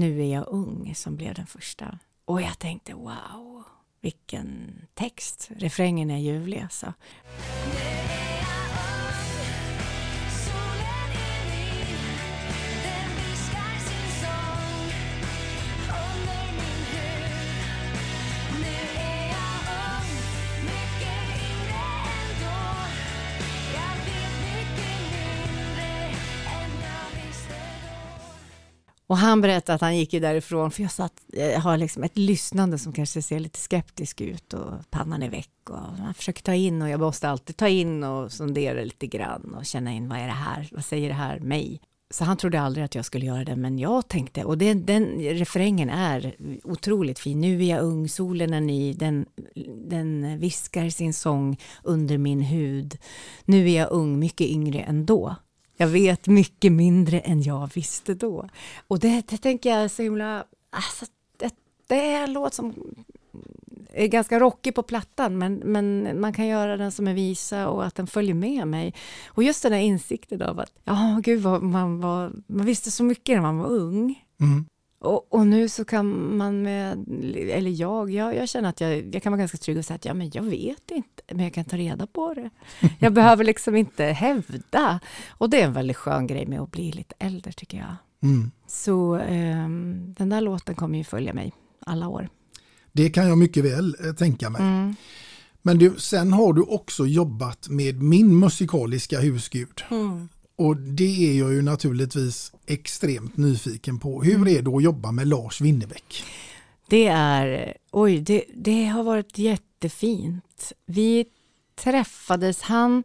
nu 0.00 0.22
är 0.22 0.32
jag 0.32 0.48
ung 0.48 0.94
som 0.94 1.16
blev 1.16 1.34
den 1.34 1.46
första. 1.46 1.98
Och 2.24 2.42
jag 2.42 2.58
tänkte 2.58 2.94
wow, 2.94 3.64
vilken 4.00 4.72
text. 4.94 5.50
Refrängen 5.56 6.10
är 6.10 6.18
ljuvlig 6.18 6.60
alltså. 6.60 6.94
Och 29.10 29.18
han 29.18 29.40
berättade 29.40 29.74
att 29.74 29.80
han 29.80 29.96
gick 29.96 30.12
ju 30.12 30.20
därifrån, 30.20 30.70
för 30.70 30.82
jag 30.82 30.92
satt, 30.92 31.12
jag 31.32 31.60
har 31.60 31.76
liksom 31.76 32.02
ett 32.02 32.18
lyssnande 32.18 32.78
som 32.78 32.92
kanske 32.92 33.22
ser 33.22 33.40
lite 33.40 33.58
skeptisk 33.58 34.20
ut 34.20 34.54
och 34.54 34.90
pannan 34.90 35.22
är 35.22 35.30
väck 35.30 35.70
och 35.70 35.98
man 35.98 36.14
försöker 36.14 36.42
ta 36.42 36.54
in 36.54 36.82
och 36.82 36.88
jag 36.88 37.00
måste 37.00 37.28
alltid 37.28 37.56
ta 37.56 37.68
in 37.68 38.04
och 38.04 38.32
sondera 38.32 38.82
lite 38.84 39.06
grann 39.06 39.54
och 39.54 39.66
känna 39.66 39.92
in 39.92 40.08
vad 40.08 40.18
är 40.18 40.26
det 40.26 40.32
här, 40.32 40.68
vad 40.72 40.84
säger 40.84 41.08
det 41.08 41.14
här 41.14 41.40
mig? 41.40 41.80
Så 42.10 42.24
han 42.24 42.36
trodde 42.36 42.60
aldrig 42.60 42.84
att 42.84 42.94
jag 42.94 43.04
skulle 43.04 43.26
göra 43.26 43.44
det, 43.44 43.56
men 43.56 43.78
jag 43.78 44.08
tänkte, 44.08 44.44
och 44.44 44.58
den, 44.58 44.86
den 44.86 45.04
refrängen 45.20 45.90
är 45.90 46.34
otroligt 46.64 47.18
fin. 47.18 47.40
Nu 47.40 47.64
är 47.64 47.70
jag 47.70 47.80
ung, 47.80 48.08
solen 48.08 48.54
är 48.54 48.60
ny, 48.60 48.92
den, 48.92 49.26
den 49.88 50.38
viskar 50.38 50.88
sin 50.90 51.14
sång 51.14 51.60
under 51.82 52.18
min 52.18 52.40
hud. 52.40 52.98
Nu 53.44 53.70
är 53.70 53.78
jag 53.78 53.90
ung, 53.90 54.18
mycket 54.18 54.46
yngre 54.46 54.80
än 54.80 55.06
då. 55.06 55.36
Jag 55.80 55.86
vet 55.86 56.26
mycket 56.26 56.72
mindre 56.72 57.20
än 57.20 57.42
jag 57.42 57.70
visste 57.74 58.14
då. 58.14 58.48
Och 58.88 58.98
det, 58.98 59.28
det 59.28 59.36
tänker 59.36 59.70
jag 59.70 59.78
är 59.78 59.88
så 59.88 60.02
himla... 60.02 60.44
Alltså, 60.70 61.06
det, 61.36 61.54
det 61.86 61.94
är 61.94 62.24
en 62.24 62.32
låt 62.32 62.54
som 62.54 62.74
är 63.92 64.06
ganska 64.06 64.40
rockig 64.40 64.74
på 64.74 64.82
plattan, 64.82 65.38
men, 65.38 65.54
men 65.54 66.20
man 66.20 66.32
kan 66.32 66.46
göra 66.46 66.76
den 66.76 66.92
som 66.92 67.08
en 67.08 67.14
visa 67.14 67.68
och 67.68 67.86
att 67.86 67.94
den 67.94 68.06
följer 68.06 68.34
med 68.34 68.68
mig. 68.68 68.94
Och 69.26 69.42
just 69.42 69.62
den 69.62 69.72
här 69.72 69.80
insikten 69.80 70.42
av 70.42 70.60
att, 70.60 70.72
ja, 70.84 71.20
gud, 71.22 71.42
vad 71.42 71.62
man, 71.62 72.00
var, 72.00 72.32
man 72.46 72.66
visste 72.66 72.90
så 72.90 73.04
mycket 73.04 73.36
när 73.36 73.42
man 73.42 73.58
var 73.58 73.68
ung. 73.68 74.24
Mm. 74.40 74.64
Och, 75.00 75.34
och 75.34 75.46
nu 75.46 75.68
så 75.68 75.84
kan 75.84 76.36
man 76.36 76.62
med, 76.62 77.04
eller 77.34 77.70
jag, 77.70 78.10
jag, 78.10 78.36
jag 78.36 78.48
känner 78.48 78.68
att 78.68 78.80
jag, 78.80 79.14
jag 79.14 79.22
kan 79.22 79.32
vara 79.32 79.38
ganska 79.38 79.58
trygg 79.58 79.78
och 79.78 79.84
säga 79.84 79.94
att 79.94 80.04
ja, 80.04 80.14
men 80.14 80.30
jag 80.34 80.42
vet 80.42 80.90
inte, 80.90 81.22
men 81.28 81.44
jag 81.44 81.54
kan 81.54 81.64
ta 81.64 81.76
reda 81.76 82.06
på 82.06 82.34
det. 82.34 82.50
Jag 82.98 83.12
behöver 83.12 83.44
liksom 83.44 83.76
inte 83.76 84.04
hävda. 84.04 85.00
Och 85.28 85.50
det 85.50 85.60
är 85.60 85.64
en 85.64 85.72
väldigt 85.72 85.96
skön 85.96 86.26
grej 86.26 86.46
med 86.46 86.60
att 86.60 86.70
bli 86.70 86.92
lite 86.92 87.14
äldre 87.18 87.52
tycker 87.52 87.78
jag. 87.78 87.94
Så 88.66 89.14
ehm, 89.14 90.14
den 90.18 90.28
där 90.28 90.40
låten 90.40 90.74
kommer 90.74 90.98
ju 90.98 91.04
följa 91.04 91.34
mig 91.34 91.52
alla 91.86 92.08
år. 92.08 92.28
Det 92.92 93.10
kan 93.10 93.28
jag 93.28 93.38
mycket 93.38 93.64
väl 93.64 93.96
eh, 94.04 94.12
tänka 94.12 94.50
mig. 94.50 94.62
Men 95.62 95.78
du, 95.78 95.94
sen 95.98 96.32
har 96.32 96.52
du 96.52 96.62
också 96.62 97.06
jobbat 97.06 97.68
med 97.68 98.02
min 98.02 98.38
musikaliska 98.38 99.20
husgud. 99.20 99.82
Och 100.60 100.76
det 100.76 101.30
är 101.30 101.38
jag 101.38 101.52
ju 101.52 101.62
naturligtvis 101.62 102.52
extremt 102.66 103.36
nyfiken 103.36 103.98
på. 103.98 104.22
Hur 104.22 104.48
är 104.48 104.62
det 104.62 104.70
att 104.70 104.82
jobba 104.82 105.12
med 105.12 105.28
Lars 105.28 105.60
Winnerbäck? 105.60 106.24
Det 106.88 107.06
är, 107.06 107.76
oj, 107.90 108.20
det, 108.20 108.44
det 108.54 108.84
har 108.84 109.02
varit 109.02 109.38
jättefint. 109.38 110.72
Vi 110.86 111.26
träffades, 111.74 112.62
han, 112.62 113.02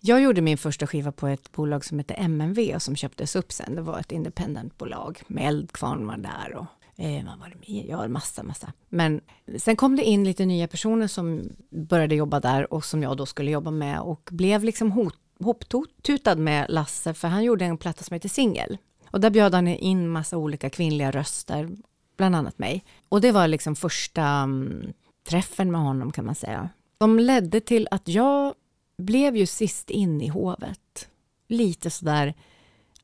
jag 0.00 0.20
gjorde 0.22 0.40
min 0.40 0.58
första 0.58 0.86
skiva 0.86 1.12
på 1.12 1.26
ett 1.26 1.52
bolag 1.52 1.84
som 1.84 1.98
heter 1.98 2.16
MNV 2.18 2.74
och 2.74 2.82
som 2.82 2.96
köptes 2.96 3.36
upp 3.36 3.52
sen. 3.52 3.74
Det 3.74 3.82
var 3.82 3.98
ett 3.98 4.12
independentbolag 4.12 5.22
med 5.26 5.48
Eldkvarn 5.48 6.06
var 6.06 6.16
där 6.16 6.54
och 6.54 6.66
eh, 7.04 7.24
vad 7.24 7.38
var 7.38 7.48
det 7.48 7.72
mer? 7.72 7.84
Ja, 7.88 8.08
massa, 8.08 8.42
massa. 8.42 8.72
Men 8.88 9.20
sen 9.58 9.76
kom 9.76 9.96
det 9.96 10.04
in 10.04 10.24
lite 10.24 10.46
nya 10.46 10.68
personer 10.68 11.06
som 11.06 11.42
började 11.70 12.14
jobba 12.14 12.40
där 12.40 12.72
och 12.72 12.84
som 12.84 13.02
jag 13.02 13.16
då 13.16 13.26
skulle 13.26 13.50
jobba 13.50 13.70
med 13.70 14.00
och 14.00 14.28
blev 14.32 14.64
liksom 14.64 14.92
hot, 14.92 15.18
hoptutad 15.40 16.36
med 16.36 16.66
Lasse 16.68 17.14
för 17.14 17.28
han 17.28 17.44
gjorde 17.44 17.64
en 17.64 17.78
platta 17.78 18.04
som 18.04 18.14
heter 18.14 18.28
Singel. 18.28 18.78
Och 19.10 19.20
där 19.20 19.30
bjöd 19.30 19.54
han 19.54 19.68
in 19.68 20.08
massa 20.08 20.36
olika 20.36 20.70
kvinnliga 20.70 21.10
röster, 21.10 21.70
bland 22.16 22.36
annat 22.36 22.58
mig. 22.58 22.84
Och 23.08 23.20
det 23.20 23.32
var 23.32 23.48
liksom 23.48 23.76
första 23.76 24.42
um, 24.42 24.92
träffen 25.28 25.70
med 25.70 25.80
honom 25.80 26.12
kan 26.12 26.26
man 26.26 26.34
säga. 26.34 26.68
De 26.98 27.18
ledde 27.18 27.60
till 27.60 27.88
att 27.90 28.08
jag 28.08 28.54
blev 28.98 29.36
ju 29.36 29.46
sist 29.46 29.90
in 29.90 30.20
i 30.20 30.28
hovet. 30.28 31.08
Lite 31.48 31.90
sådär, 31.90 32.34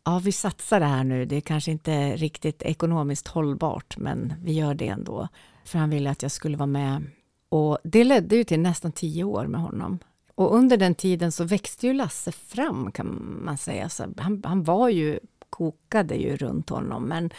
ja 0.05 0.19
vi 0.19 0.33
satsar 0.33 0.81
det 0.81 0.87
här 0.87 1.05
nu, 1.05 1.25
det 1.25 1.37
är 1.37 1.41
kanske 1.41 1.71
inte 1.71 2.17
riktigt 2.17 2.63
ekonomiskt 2.63 3.29
hållbart 3.29 3.97
men 3.97 4.35
vi 4.43 4.53
gör 4.53 4.75
det 4.75 4.89
ändå. 4.89 5.29
För 5.65 5.79
han 5.79 5.91
ville 5.91 6.11
att 6.11 6.23
jag 6.23 6.33
skulle 6.33 6.57
vara 6.57 6.67
med. 6.67 7.05
Och 7.49 7.79
det 7.85 8.05
ledde 8.05 8.37
ju 8.37 8.45
till 8.45 8.61
nästan 8.61 8.93
tio 8.93 9.25
år 9.25 9.47
med 9.47 9.61
honom. 9.61 9.99
Och 10.37 10.55
under 10.55 10.77
den 10.77 10.95
tiden 10.95 11.33
så 11.33 11.45
växte 11.45 11.87
ju 11.87 11.93
Lasse 11.93 12.33
fram 12.33 12.93
kan 12.93 13.39
man 13.45 13.59
säga. 13.59 13.89
Så 13.89 14.07
han, 14.17 14.43
han 14.45 14.65
var 14.65 14.89
ju 14.89 15.19
kokade 15.51 16.15
ju 16.15 16.37
runt 16.37 16.71
honom. 16.71 17.05
Men, 17.05 17.31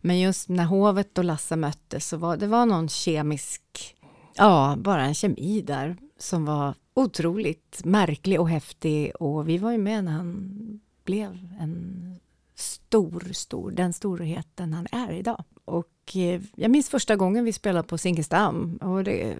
men 0.00 0.20
just 0.20 0.48
när 0.48 0.64
hovet 0.64 1.18
och 1.18 1.24
Lasse 1.24 1.56
möttes 1.56 2.08
så 2.08 2.16
var 2.16 2.36
det 2.36 2.46
var 2.46 2.66
någon 2.66 2.88
kemisk, 2.88 3.96
ja, 4.34 4.76
bara 4.78 5.04
en 5.04 5.14
kemi 5.14 5.62
där 5.62 5.96
som 6.18 6.44
var 6.44 6.74
otroligt 6.94 7.80
märklig 7.84 8.40
och 8.40 8.48
häftig 8.48 9.12
och 9.20 9.48
vi 9.48 9.58
var 9.58 9.72
ju 9.72 9.78
med 9.78 10.04
när 10.04 10.12
han 10.12 10.80
blev 11.04 11.48
en 11.60 12.20
stor, 12.54 13.32
stor, 13.32 13.70
den 13.70 13.92
storheten 13.92 14.72
han 14.72 14.86
är 14.92 15.12
idag. 15.12 15.44
Och 15.64 16.16
eh, 16.16 16.42
jag 16.56 16.70
minns 16.70 16.88
första 16.88 17.16
gången 17.16 17.44
vi 17.44 17.52
spelade 17.52 17.88
på 17.88 17.98
Zinkensdamm 17.98 18.76
och 18.76 19.04
det, 19.04 19.38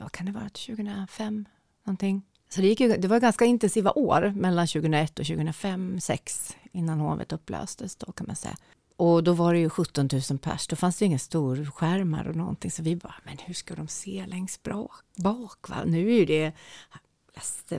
vad 0.00 0.12
kan 0.12 0.26
det 0.26 0.32
vara, 0.32 0.48
2005 0.48 1.44
någonting. 1.84 2.22
Så 2.48 2.60
det, 2.60 2.66
gick 2.66 2.80
ju, 2.80 2.96
det 2.96 3.08
var 3.08 3.20
ganska 3.20 3.44
intensiva 3.44 3.92
år 3.92 4.32
mellan 4.36 4.66
2001 4.66 5.18
och 5.18 5.26
2005, 5.26 5.88
2006 5.88 6.56
innan 6.72 7.00
hovet 7.00 7.32
upplöstes 7.32 7.96
då 7.96 8.12
kan 8.12 8.26
man 8.26 8.36
säga. 8.36 8.56
Och 8.96 9.24
då 9.24 9.32
var 9.32 9.54
det 9.54 9.60
ju 9.60 9.70
17 9.70 10.08
000 10.30 10.38
pers, 10.38 10.66
då 10.66 10.76
fanns 10.76 10.98
det 10.98 11.04
inga 11.04 11.18
storskärmar 11.18 12.28
och 12.28 12.36
någonting 12.36 12.70
så 12.70 12.82
vi 12.82 12.96
bara, 12.96 13.14
men 13.24 13.36
hur 13.38 13.54
ska 13.54 13.74
de 13.74 13.88
se 13.88 14.24
längst 14.26 14.62
bak? 14.62 15.68
Va? 15.68 15.84
Nu 15.86 16.12
är 16.12 16.18
ju 16.18 16.24
det, 16.24 16.52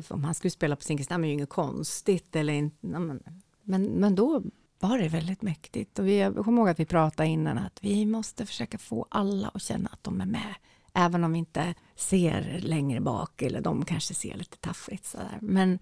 om 0.08 0.24
han 0.24 0.36
skulle 0.36 0.52
spela 0.52 0.76
på 0.76 0.82
Zinkensdamm 0.82 1.24
är 1.24 1.28
ju 1.28 1.34
inget 1.34 1.50
konstigt 1.50 2.36
eller 2.36 2.54
inte, 2.54 2.88
men, 2.88 3.24
men, 3.64 3.84
men 3.84 4.16
då 4.16 4.44
var 4.80 4.98
det 4.98 5.08
väldigt 5.08 5.42
mäktigt. 5.42 6.00
Och 6.00 6.08
vi, 6.08 6.20
jag 6.20 6.36
kommer 6.36 6.62
ihåg 6.62 6.70
att 6.70 6.80
vi 6.80 6.86
pratade 6.86 7.30
innan 7.30 7.58
att 7.58 7.80
vi 7.82 8.06
måste 8.06 8.46
försöka 8.46 8.78
få 8.78 9.06
alla 9.10 9.48
att 9.48 9.62
känna 9.62 9.90
att 9.90 10.04
de 10.04 10.22
är 10.22 10.26
med. 10.26 10.56
Även 11.00 11.24
om 11.24 11.34
vi 11.34 11.40
inte 11.40 11.74
ser 11.96 12.60
längre 12.62 13.02
bak 13.02 13.42
eller 13.42 13.62
de 13.62 13.86
kanske 13.86 14.14
ser 14.14 14.38
lite 14.38 14.58
taffligt 14.58 15.06
sådär. 15.06 15.38
Men, 15.42 15.80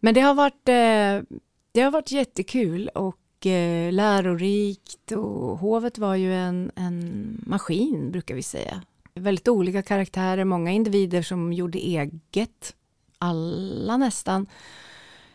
men 0.00 0.14
det 0.14 0.20
har 0.20 0.34
varit, 0.34 0.68
eh, 0.68 1.38
det 1.72 1.80
har 1.80 1.90
varit 1.90 2.10
jättekul 2.10 2.88
och 2.88 3.46
eh, 3.46 3.92
lärorikt 3.92 5.12
och 5.12 5.58
hovet 5.58 5.98
var 5.98 6.14
ju 6.14 6.34
en, 6.34 6.70
en 6.76 7.42
maskin 7.46 8.10
brukar 8.12 8.34
vi 8.34 8.42
säga. 8.42 8.82
Väldigt 9.14 9.48
olika 9.48 9.82
karaktärer, 9.82 10.44
många 10.44 10.72
individer 10.72 11.22
som 11.22 11.52
gjorde 11.52 11.78
eget. 11.78 12.74
Alla 13.18 13.96
nästan 13.96 14.46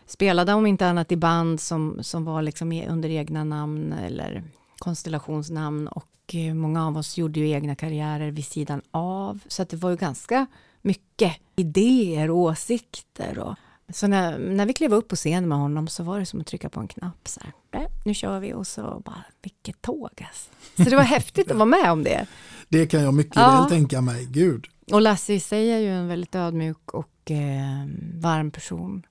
spelade 0.05 0.53
om 0.53 0.65
inte 0.65 0.87
annat 0.87 1.11
i 1.11 1.17
band 1.17 1.59
som, 1.59 1.99
som 2.01 2.25
var 2.25 2.41
liksom 2.41 2.71
under 2.89 3.09
egna 3.09 3.43
namn 3.43 3.93
eller 3.93 4.43
konstellationsnamn 4.77 5.87
och 5.87 6.08
eh, 6.35 6.53
många 6.53 6.87
av 6.87 6.97
oss 6.97 7.17
gjorde 7.17 7.39
ju 7.39 7.49
egna 7.49 7.75
karriärer 7.75 8.31
vid 8.31 8.45
sidan 8.45 8.81
av. 8.91 9.39
Så 9.47 9.61
att 9.61 9.69
det 9.69 9.77
var 9.77 9.89
ju 9.89 9.95
ganska 9.95 10.45
mycket 10.81 11.35
idéer 11.55 12.31
och 12.31 12.37
åsikter. 12.37 13.39
Och, 13.39 13.55
så 13.89 14.07
när, 14.07 14.39
när 14.39 14.65
vi 14.65 14.73
klev 14.73 14.93
upp 14.93 15.07
på 15.07 15.15
scen 15.15 15.47
med 15.47 15.57
honom 15.57 15.87
så 15.87 16.03
var 16.03 16.19
det 16.19 16.25
som 16.25 16.41
att 16.41 16.47
trycka 16.47 16.69
på 16.69 16.79
en 16.79 16.87
knapp. 16.87 17.27
Så 17.27 17.41
här, 17.71 17.87
nu 18.05 18.13
kör 18.13 18.39
vi 18.39 18.53
och 18.53 18.67
så 18.67 19.01
bara, 19.05 19.23
vilket 19.41 19.81
tåg 19.81 20.25
alltså. 20.27 20.49
Så 20.77 20.89
det 20.89 20.95
var 20.95 21.03
häftigt 21.15 21.51
att 21.51 21.57
vara 21.57 21.65
med 21.65 21.91
om 21.91 22.03
det. 22.03 22.27
Det 22.69 22.87
kan 22.87 23.01
jag 23.01 23.13
mycket 23.13 23.35
ja. 23.35 23.59
väl 23.61 23.69
tänka 23.69 24.01
mig, 24.01 24.25
gud. 24.25 24.65
Och 24.91 25.01
Lasse 25.01 25.33
i 25.33 25.39
sig 25.39 25.71
är 25.71 25.79
ju 25.79 25.89
en 25.89 26.07
väldigt 26.07 26.35
ödmjuk 26.35 26.93
och 26.93 27.31
eh, 27.31 27.87
varm 28.13 28.51
person. 28.51 29.03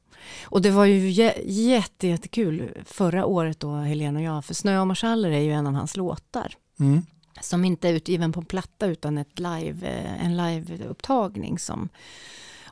Och 0.43 0.63
det 0.63 0.71
var 0.71 0.85
ju 0.85 1.11
jätte, 1.45 2.07
jättekul 2.07 2.71
förra 2.85 3.27
året 3.27 3.61
då, 3.61 3.75
Helene 3.75 4.19
och 4.19 4.25
jag, 4.25 4.45
för 4.45 4.55
Snö 4.55 4.81
och 4.81 4.87
marschaller 4.87 5.31
är 5.31 5.41
ju 5.41 5.53
en 5.53 5.67
av 5.67 5.73
hans 5.73 5.97
låtar. 5.97 6.55
Mm. 6.81 7.07
Som 7.41 7.65
inte 7.65 7.89
är 7.89 7.93
utgiven 7.93 8.33
på 8.33 8.41
en 8.41 8.47
platta 8.47 8.87
utan 8.87 9.19
ett 9.19 9.39
live, 9.39 9.89
eh, 9.89 10.25
en 10.25 10.37
liveupptagning 10.37 11.59
som 11.59 11.89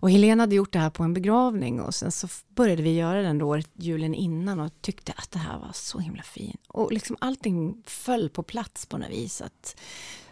och 0.00 0.10
Helena 0.10 0.42
hade 0.42 0.54
gjort 0.54 0.72
det 0.72 0.78
här 0.78 0.90
på 0.90 1.02
en 1.02 1.14
begravning 1.14 1.80
och 1.80 1.94
sen 1.94 2.12
så 2.12 2.28
började 2.48 2.82
vi 2.82 2.94
göra 2.94 3.22
den 3.22 3.38
då 3.38 3.58
julen 3.74 4.14
innan 4.14 4.60
och 4.60 4.72
tyckte 4.80 5.12
att 5.16 5.30
det 5.30 5.38
här 5.38 5.58
var 5.58 5.70
så 5.72 5.98
himla 5.98 6.22
fint. 6.22 6.60
Och 6.68 6.92
liksom 6.92 7.16
allting 7.20 7.82
föll 7.86 8.28
på 8.28 8.42
plats 8.42 8.86
på 8.86 8.98
något 8.98 9.10
vis. 9.10 9.40
Att, 9.40 9.80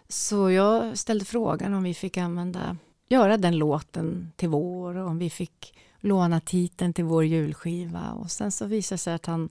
så 0.08 0.50
jag 0.50 0.98
ställde 0.98 1.24
frågan 1.24 1.74
om 1.74 1.82
vi 1.82 1.94
fick 1.94 2.16
använda, 2.16 2.76
göra 3.08 3.37
den 3.37 3.56
låten 3.56 4.32
till 4.37 4.48
vår 4.48 4.96
och 4.96 5.08
om 5.08 5.18
vi 5.18 5.30
fick 5.30 5.74
låna 6.05 6.40
titeln 6.40 6.93
till 6.93 7.05
vår 7.05 7.25
julskiva 7.25 8.12
och 8.12 8.31
sen 8.31 8.53
så 8.53 8.67
visade 8.67 8.95
det 8.95 8.99
sig 8.99 9.14
att 9.14 9.27
han, 9.27 9.49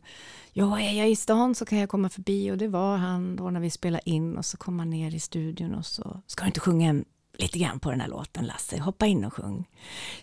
ja 0.51 0.79
är 0.79 0.93
jag 0.93 1.09
i 1.09 1.15
stan 1.15 1.55
så 1.55 1.65
kan 1.65 1.77
jag 1.77 1.89
komma 1.89 2.09
förbi 2.09 2.51
och 2.51 2.57
det 2.57 2.67
var 2.67 2.97
han 2.97 3.35
då 3.35 3.49
när 3.49 3.59
vi 3.59 3.69
spelade 3.69 4.09
in 4.09 4.37
och 4.37 4.45
så 4.45 4.57
kom 4.57 4.79
han 4.79 4.89
ner 4.89 5.15
i 5.15 5.19
studion 5.19 5.75
och 5.75 5.85
så, 5.85 6.21
ska 6.27 6.43
du 6.43 6.47
inte 6.47 6.59
sjunga 6.59 6.89
en, 6.89 7.05
lite 7.37 7.59
grann 7.59 7.79
på 7.79 7.91
den 7.91 8.01
här 8.01 8.07
låten 8.07 8.45
Lasse, 8.45 8.79
hoppa 8.79 9.05
in 9.05 9.25
och 9.25 9.33
sjung. 9.33 9.69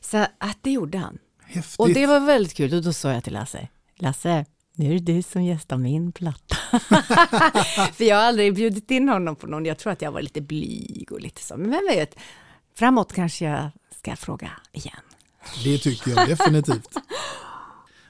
Så 0.01 0.27
att 0.39 0.59
det 0.61 0.71
gjorde 0.71 0.99
han. 0.99 1.19
Häftigt. 1.43 1.81
Och 1.81 1.89
det 1.89 2.07
var 2.07 2.21
väldigt 2.21 2.55
kul 2.55 2.75
och 2.75 2.83
då 2.83 2.93
sa 2.93 3.13
jag 3.13 3.25
till 3.25 3.33
Lasse, 3.33 3.69
Lasse, 3.97 4.45
nu 4.75 4.91
är 4.91 4.99
det 4.99 5.13
du 5.13 5.23
som 5.23 5.45
gästar 5.45 5.77
min 5.77 6.13
platta. 6.13 6.57
För 7.93 8.05
jag 8.05 8.17
har 8.17 8.23
aldrig 8.23 8.55
bjudit 8.55 8.91
in 8.91 9.09
honom 9.09 9.37
på 9.37 9.47
någon, 9.47 9.67
jag 9.67 9.79
tror 9.79 9.93
att 9.93 10.03
jag 10.03 10.13
var 10.13 10.23
lite 10.23 10.41
blyg 10.41 11.13
och 11.13 11.21
lite 11.21 11.43
så, 11.43 11.57
men 11.57 11.71
vem 11.71 11.87
vet, 11.91 12.19
framåt 12.75 13.13
kanske 13.13 13.45
jag 13.45 13.71
ska 13.91 14.17
fråga 14.17 14.51
igen. 14.73 15.10
Det 15.65 15.79
tycker 15.79 16.11
jag 16.11 16.29
definitivt. 16.29 16.97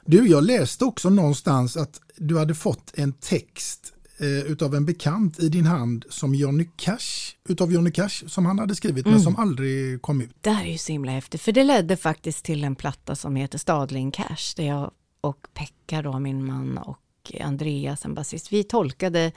Du, 0.05 0.29
jag 0.29 0.45
läste 0.45 0.85
också 0.85 1.11
någonstans 1.11 1.77
att 1.77 2.01
du 2.17 2.39
hade 2.39 2.55
fått 2.55 2.93
en 2.95 3.13
text 3.13 3.93
eh, 4.19 4.29
utav 4.29 4.75
en 4.75 4.87
bekant 4.87 5.41
i 5.41 5.49
din 5.49 5.67
hand 5.67 6.05
som 6.09 6.35
Johnny 6.35 6.69
Cash, 6.77 7.35
utav 7.49 7.73
Johnny 7.73 7.91
Cash 7.91 8.27
som 8.27 8.47
han 8.47 8.59
hade 8.59 8.75
skrivit 8.75 9.07
mm. 9.07 9.15
men 9.15 9.23
som 9.23 9.37
aldrig 9.37 10.03
kom 10.03 10.21
ut. 10.21 10.37
Det 10.41 10.51
här 10.51 10.65
är 10.65 10.73
ju 10.73 10.79
så 10.79 10.93
himla 10.93 11.13
häftigt 11.13 11.43
för 11.43 11.53
det 11.53 11.65
ledde 11.65 11.97
faktiskt 11.97 12.45
till 12.45 12.65
en 12.65 12.77
platta 12.77 13.17
som 13.17 13.37
heter 13.37 13.59
Stadling 13.59 14.11
Cash 14.11 14.55
där 14.57 14.65
jag 14.65 14.91
och 15.21 15.47
Pekka 15.55 16.03
då, 16.03 16.19
min 16.19 16.45
man 16.45 16.79
och 16.79 17.33
Andreas, 17.41 18.05
en 18.05 18.15
basist, 18.15 18.53
vi 18.53 18.65
tolkade 18.65 19.33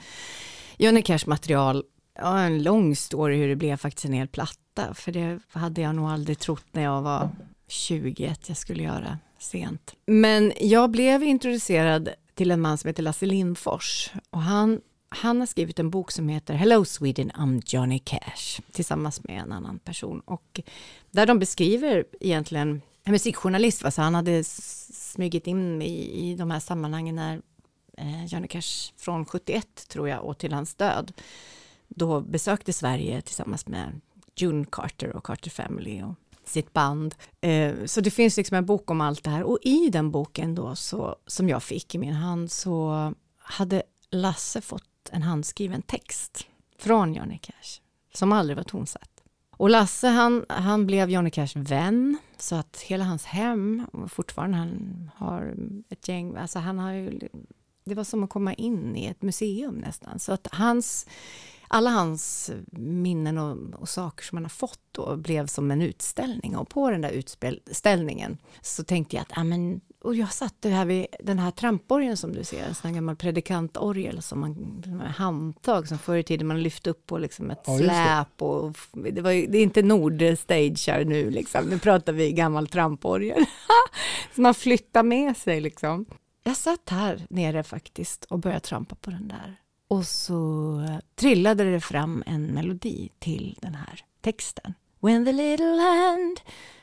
Johnny 0.78 1.02
Cash 1.02 1.26
material 1.26 1.84
Ja, 2.18 2.38
en 2.38 2.62
lång 2.62 2.96
story 2.96 3.36
hur 3.36 3.48
det 3.48 3.56
blev 3.56 3.76
faktiskt 3.76 4.04
en 4.04 4.12
hel 4.12 4.28
platta, 4.28 4.94
för 4.94 5.12
det 5.12 5.40
hade 5.52 5.80
jag 5.80 5.94
nog 5.94 6.08
aldrig 6.08 6.38
trott 6.38 6.66
när 6.72 6.82
jag 6.82 7.02
var 7.02 7.30
21 7.66 8.48
jag 8.48 8.56
skulle 8.56 8.82
göra 8.82 9.18
sent. 9.38 9.94
Men 10.06 10.52
jag 10.60 10.90
blev 10.90 11.22
introducerad 11.22 12.08
till 12.34 12.50
en 12.50 12.60
man 12.60 12.78
som 12.78 12.88
heter 12.88 13.02
Lasse 13.02 13.26
Lindfors. 13.26 14.10
Och 14.30 14.42
han, 14.42 14.80
han 15.08 15.40
har 15.40 15.46
skrivit 15.46 15.78
en 15.78 15.90
bok 15.90 16.10
som 16.10 16.28
heter 16.28 16.54
Hello 16.54 16.84
Sweden, 16.84 17.30
I'm 17.30 17.62
Johnny 17.66 17.98
Cash. 17.98 18.60
Tillsammans 18.72 19.24
med 19.24 19.40
en 19.40 19.52
annan 19.52 19.78
person. 19.78 20.20
Och 20.20 20.60
där 21.10 21.26
de 21.26 21.38
beskriver 21.38 22.04
egentligen 22.20 22.82
en 23.04 23.12
musikjournalist, 23.12 23.84
alltså 23.84 24.02
han 24.02 24.14
hade 24.14 24.44
smugit 24.44 25.46
in 25.46 25.82
i, 25.82 26.30
i 26.30 26.34
de 26.34 26.50
här 26.50 26.60
sammanhangen 26.60 27.16
när 27.16 27.42
eh, 27.98 28.24
Johnny 28.24 28.48
Cash 28.48 28.92
från 28.96 29.24
71 29.26 29.88
tror 29.88 30.08
jag 30.08 30.24
och 30.24 30.38
till 30.38 30.52
hans 30.52 30.74
död. 30.74 31.12
Då 31.88 32.20
besökte 32.20 32.72
Sverige 32.72 33.22
tillsammans 33.22 33.66
med 33.66 34.00
June 34.36 34.64
Carter 34.70 35.16
och 35.16 35.24
Carter 35.24 35.50
Family 35.50 36.02
och 36.02 36.14
sitt 36.54 36.72
band. 36.72 37.14
Eh, 37.40 37.84
så 37.84 38.00
det 38.00 38.10
finns 38.10 38.36
liksom 38.36 38.56
en 38.56 38.66
bok 38.66 38.90
om 38.90 39.00
allt 39.00 39.24
det 39.24 39.30
här 39.30 39.42
och 39.42 39.58
i 39.62 39.88
den 39.90 40.10
boken 40.10 40.54
då 40.54 40.76
så, 40.76 41.16
som 41.26 41.48
jag 41.48 41.62
fick 41.62 41.94
i 41.94 41.98
min 41.98 42.14
hand 42.14 42.50
så 42.50 43.12
hade 43.38 43.82
Lasse 44.10 44.60
fått 44.60 45.10
en 45.10 45.22
handskriven 45.22 45.82
text 45.82 46.46
från 46.78 47.14
Johnny 47.14 47.38
Cash 47.38 47.80
som 48.14 48.32
aldrig 48.32 48.56
var 48.56 48.64
tonsatt. 48.64 49.10
Och 49.56 49.70
Lasse 49.70 50.08
han, 50.08 50.44
han 50.48 50.86
blev 50.86 51.10
Johnny 51.10 51.30
Cash 51.30 51.52
vän 51.54 52.18
så 52.38 52.54
att 52.54 52.80
hela 52.80 53.04
hans 53.04 53.24
hem, 53.24 53.86
fortfarande 54.08 54.56
han 54.56 55.10
har 55.16 55.54
ett 55.88 56.08
gäng, 56.08 56.36
alltså 56.36 56.58
han 56.58 56.78
har 56.78 56.92
ju, 56.92 57.28
det 57.84 57.94
var 57.94 58.04
som 58.04 58.24
att 58.24 58.30
komma 58.30 58.54
in 58.54 58.96
i 58.96 59.06
ett 59.06 59.22
museum 59.22 59.74
nästan. 59.74 60.18
Så 60.18 60.32
att 60.32 60.48
hans 60.52 61.06
alla 61.68 61.90
hans 61.90 62.50
minnen 62.72 63.38
och, 63.38 63.80
och, 63.80 63.88
saker 63.88 64.24
som 64.24 64.36
han 64.36 64.44
har 64.44 64.50
fått 64.50 64.80
då 64.92 65.16
blev 65.16 65.46
som 65.46 65.70
en 65.70 65.82
utställning 65.82 66.56
och 66.56 66.68
på 66.68 66.90
den 66.90 67.00
där 67.00 67.10
utställningen 67.10 68.38
så 68.60 68.84
tänkte 68.84 69.16
jag 69.16 69.22
att, 69.22 69.32
ja 69.36 69.44
men, 69.44 69.80
och 70.00 70.14
jag 70.14 70.32
satt 70.32 70.54
här 70.64 70.84
vid 70.84 71.06
den 71.20 71.38
här 71.38 71.50
tramporgeln 71.50 72.16
som 72.16 72.32
du 72.32 72.44
ser, 72.44 72.64
en 72.64 72.74
sån 72.74 72.88
här 72.88 72.94
gammal 72.94 73.16
predikantorgel 73.16 74.22
som 74.22 74.40
man, 74.40 74.84
handtag 75.16 75.88
som 75.88 75.98
förr 75.98 76.16
i 76.16 76.22
tiden 76.22 76.46
man 76.46 76.62
lyfte 76.62 76.90
upp 76.90 77.06
på 77.06 77.18
liksom 77.18 77.50
ett 77.50 77.62
ja, 77.66 77.78
släp 77.78 78.42
och 78.42 78.76
det, 78.92 79.20
var, 79.20 79.30
det 79.30 79.58
är 79.58 79.62
inte 79.62 79.82
Nordstage 79.82 80.88
här 80.88 81.04
nu 81.04 81.30
liksom, 81.30 81.64
nu 81.64 81.78
pratar 81.78 82.12
vi 82.12 82.32
gammal 82.32 82.68
tramporgel. 82.68 83.44
som 84.34 84.42
man 84.42 84.54
flyttar 84.54 85.02
med 85.02 85.36
sig 85.36 85.60
liksom. 85.60 86.06
Jag 86.42 86.56
satt 86.56 86.88
här 86.90 87.26
nere 87.30 87.62
faktiskt 87.62 88.24
och 88.24 88.38
började 88.38 88.60
trampa 88.60 88.94
på 88.94 89.10
den 89.10 89.28
där 89.28 89.56
och 89.94 90.06
så 90.06 90.80
trillade 91.14 91.64
det 91.72 91.80
fram 91.80 92.22
en 92.26 92.46
melodi 92.46 93.10
till 93.18 93.58
den 93.62 93.74
här 93.74 94.00
texten. 94.20 94.74
When 95.00 95.24
the 95.24 95.32
little 95.32 95.80
hand 95.80 96.40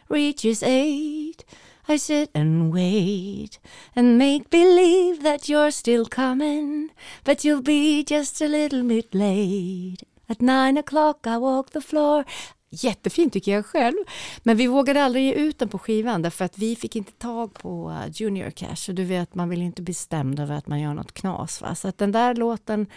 reaches 0.07 0.63
eight 0.63 1.45
I 1.87 1.99
sit 1.99 2.29
and 2.37 2.73
wait 2.73 3.59
and 3.95 4.17
make 4.17 4.49
believe 4.49 5.23
that 5.23 5.49
you're 5.49 5.71
still 5.71 6.05
coming 6.05 6.89
but 7.23 7.45
you'll 7.45 7.63
be 7.63 8.03
just 8.15 8.41
a 8.41 8.47
little 8.47 8.83
bit 8.83 9.15
late 9.15 10.03
At 10.27 10.41
nine 10.41 10.79
o'clock 10.79 11.27
I 11.27 11.37
walk 11.37 11.69
the 11.69 11.81
floor 11.81 12.25
jättefin 12.71 13.29
tycker 13.29 13.51
jag 13.51 13.65
själv. 13.65 13.95
Men 14.43 14.57
vi 14.57 14.67
vågade 14.67 15.03
aldrig 15.03 15.25
ge 15.25 15.33
ut 15.33 15.59
den 15.59 15.69
på 15.69 15.79
skivan 15.79 16.21
därför 16.21 16.45
att 16.45 16.57
vi 16.57 16.75
fick 16.75 16.95
inte 16.95 17.11
tag 17.11 17.53
på 17.53 17.89
uh, 17.89 18.11
Junior 18.13 18.49
Cash 18.49 18.89
och 18.89 18.95
du 18.95 19.03
vet 19.03 19.35
man 19.35 19.49
vill 19.49 19.61
inte 19.61 19.81
bli 19.81 19.93
stämd 19.93 20.39
över 20.39 20.55
att 20.55 20.67
man 20.67 20.79
gör 20.79 20.93
något 20.93 21.13
knas. 21.13 21.61
Va? 21.61 21.75
Så 21.75 21.87
att 21.87 21.97
den 21.97 22.11
där 22.11 22.35
låten, 22.35 22.87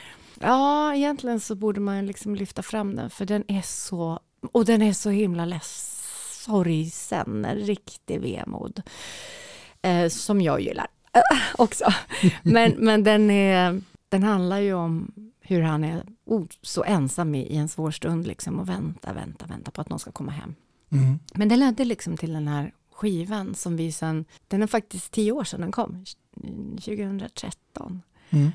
ja 0.40 0.94
egentligen 0.94 1.40
så 1.40 1.54
borde 1.54 1.80
man 1.80 2.06
liksom 2.06 2.34
lyfta 2.34 2.62
fram 2.62 2.96
den 2.96 3.10
för 3.10 3.24
den 3.24 3.44
är 3.48 3.62
så, 3.62 4.20
och 4.52 4.64
den 4.64 4.82
är 4.82 4.92
så 4.92 5.10
himla 5.10 5.44
less, 5.44 6.00
sorgsen, 6.44 7.44
en 7.44 7.56
riktig 7.56 8.20
vemod. 8.20 8.82
Eh, 9.82 10.08
som 10.08 10.40
jag 10.40 10.60
gillar 10.60 10.86
också. 11.56 11.84
Men, 12.42 12.74
men 12.78 13.04
den, 13.04 13.30
är, 13.30 13.80
den 14.08 14.22
handlar 14.22 14.58
ju 14.58 14.74
om 14.74 15.12
hur 15.40 15.62
han 15.62 15.84
är 15.84 16.02
oh, 16.24 16.46
så 16.62 16.84
ensam 16.84 17.34
i, 17.34 17.46
i 17.46 17.56
en 17.56 17.68
svår 17.68 17.90
stund 17.90 18.26
liksom 18.26 18.60
och 18.60 18.68
vänta, 18.68 19.12
vänta, 19.12 19.46
vänta 19.46 19.70
på 19.70 19.80
att 19.80 19.88
någon 19.88 19.98
ska 19.98 20.12
komma 20.12 20.32
hem. 20.32 20.54
Mm. 20.90 21.18
Men 21.34 21.48
det 21.48 21.56
ledde 21.56 21.84
liksom 21.84 22.16
till 22.16 22.32
den 22.32 22.48
här 22.48 22.72
skivan 22.92 23.54
som 23.54 23.76
vi 23.76 23.92
sen, 23.92 24.24
den 24.48 24.62
är 24.62 24.66
faktiskt 24.66 25.12
tio 25.12 25.32
år 25.32 25.44
sedan 25.44 25.60
den 25.60 25.72
kom, 25.72 26.04
2013. 26.74 28.02
Mm. 28.30 28.50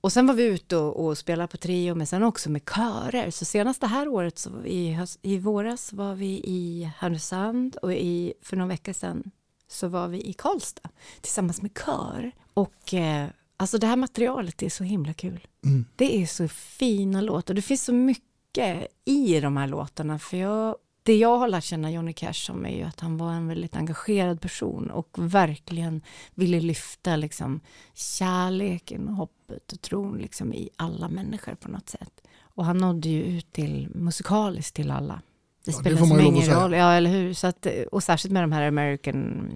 Och 0.00 0.12
sen 0.12 0.26
var 0.26 0.34
vi 0.34 0.44
ute 0.44 0.76
och, 0.76 1.06
och 1.06 1.18
spelade 1.18 1.48
på 1.48 1.56
trio, 1.56 1.94
men 1.94 2.06
sen 2.06 2.22
också 2.22 2.50
med 2.50 2.62
körer. 2.74 3.30
Så 3.30 3.44
senast 3.44 3.80
det 3.80 3.86
här 3.86 4.08
året, 4.08 4.38
så 4.38 4.64
i, 4.64 4.92
höst, 4.92 5.18
i 5.22 5.38
våras, 5.38 5.92
var 5.92 6.14
vi 6.14 6.40
i 6.44 6.92
Härnösand 6.98 7.76
och 7.76 7.92
i, 7.92 8.32
för 8.42 8.56
någon 8.56 8.68
vecka 8.68 8.94
sedan 8.94 9.30
så 9.68 9.88
var 9.88 10.08
vi 10.08 10.28
i 10.28 10.32
Karlstad 10.32 10.88
tillsammans 11.20 11.62
med 11.62 11.70
kör. 11.84 12.32
Och 12.54 12.94
eh, 12.94 13.28
alltså 13.60 13.78
det 13.78 13.86
här 13.86 13.96
materialet 13.96 14.62
är 14.62 14.68
så 14.68 14.84
himla 14.84 15.12
kul. 15.12 15.46
Mm. 15.64 15.84
Det 15.96 16.22
är 16.22 16.26
så 16.26 16.48
fina 16.48 17.20
låtar. 17.20 17.54
Det 17.54 17.62
finns 17.62 17.84
så 17.84 17.92
mycket 17.92 18.86
i 19.04 19.40
de 19.40 19.56
här 19.56 19.66
låtarna. 19.66 20.18
För 20.18 20.36
jag, 20.36 20.76
det 21.02 21.16
jag 21.16 21.38
har 21.38 21.48
lärt 21.48 21.64
känna 21.64 21.90
Johnny 21.90 22.12
Cash 22.12 22.32
som 22.32 22.66
är 22.66 22.76
ju 22.76 22.82
att 22.82 23.00
han 23.00 23.18
var 23.18 23.32
en 23.32 23.48
väldigt 23.48 23.76
engagerad 23.76 24.40
person 24.40 24.90
och 24.90 25.16
verkligen 25.18 26.02
ville 26.34 26.60
lyfta 26.60 27.16
liksom 27.16 27.60
kärleken, 27.94 29.08
hoppet 29.08 29.72
och 29.72 29.80
tron 29.80 30.18
liksom 30.18 30.54
i 30.54 30.68
alla 30.76 31.08
människor 31.08 31.54
på 31.54 31.68
något 31.68 31.88
sätt. 31.88 32.20
Och 32.40 32.64
han 32.64 32.78
nådde 32.78 33.08
ju 33.08 33.22
ut 33.22 33.52
till 33.52 33.88
musikaliskt 33.94 34.76
till 34.76 34.90
alla. 34.90 35.22
Det 35.64 35.70
Ja, 35.70 35.76
det 35.76 35.80
spelar 35.96 36.00
lov 36.00 36.18
att 36.18 36.24
ingen 36.24 36.50
roll. 36.54 36.72
Ja, 36.72 36.92
eller 36.92 37.10
hur? 37.10 37.34
Så 37.34 37.46
att, 37.46 37.66
och 37.92 38.02
särskilt 38.02 38.32
med 38.32 38.42
de 38.42 38.52
här 38.52 38.68
American, 38.68 39.50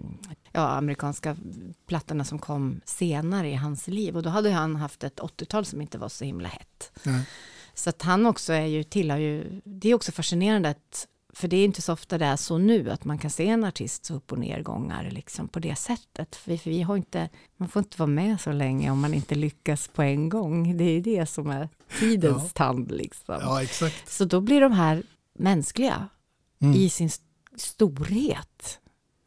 ja, 0.53 0.69
amerikanska 0.69 1.37
plattorna 1.87 2.25
som 2.25 2.39
kom 2.39 2.81
senare 2.85 3.49
i 3.51 3.55
hans 3.55 3.89
liv. 3.89 4.17
Och 4.17 4.23
då 4.23 4.31
hade 4.31 4.51
han 4.51 4.77
haft 4.77 5.05
ett 5.05 5.21
80-tal 5.21 5.65
som 5.65 5.81
inte 5.81 5.99
var 5.99 6.09
så 6.09 6.25
himla 6.25 6.49
hett. 6.49 6.93
Nej. 7.03 7.29
Så 7.75 7.91
att 7.91 8.03
han 8.03 8.27
också 8.27 8.53
är 8.53 8.67
ju, 8.67 8.83
tillhör 8.83 9.19
ju, 9.19 9.61
det 9.65 9.89
är 9.89 9.95
också 9.95 10.13
fascinerande 10.13 10.69
att, 10.69 11.07
för 11.35 11.49
det 11.49 11.57
är 11.57 11.65
inte 11.65 11.83
så 11.83 11.93
ofta 11.93 12.19
det 12.19 12.25
är 12.25 12.37
så 12.37 12.59
nu, 12.59 12.91
att 12.91 13.05
man 13.05 13.19
kan 13.19 13.31
se 13.31 13.49
en 13.49 13.65
artist 13.65 14.05
så 14.05 14.15
upp 14.15 14.33
och 14.33 14.39
nergångar 14.39 15.11
liksom 15.11 15.49
på 15.49 15.59
det 15.59 15.77
sättet. 15.77 16.37
För 16.37 16.51
vi, 16.51 16.59
för 16.59 16.71
vi 16.71 16.83
har 16.83 16.97
inte, 16.97 17.29
man 17.57 17.69
får 17.69 17.81
inte 17.81 17.99
vara 17.99 18.07
med 18.07 18.41
så 18.41 18.53
länge 18.53 18.91
om 18.91 19.01
man 19.01 19.15
inte 19.15 19.35
lyckas 19.35 19.89
på 19.89 20.03
en 20.03 20.29
gång. 20.29 20.77
Det 20.77 20.85
är 20.85 20.93
ju 20.93 21.01
det 21.01 21.27
som 21.27 21.51
är 21.51 21.69
tidens 22.01 22.43
Ja. 22.43 22.49
tand 22.55 22.91
liksom. 22.93 23.37
Ja, 23.41 23.63
exakt. 23.63 24.13
Så 24.13 24.25
då 24.25 24.41
blir 24.41 24.61
de 24.61 24.73
här 24.73 25.03
mänskliga 25.35 26.09
Mm. 26.61 26.75
i 26.77 26.91
sin 26.91 27.07
st- 27.07 27.25
storhet, 27.57 28.79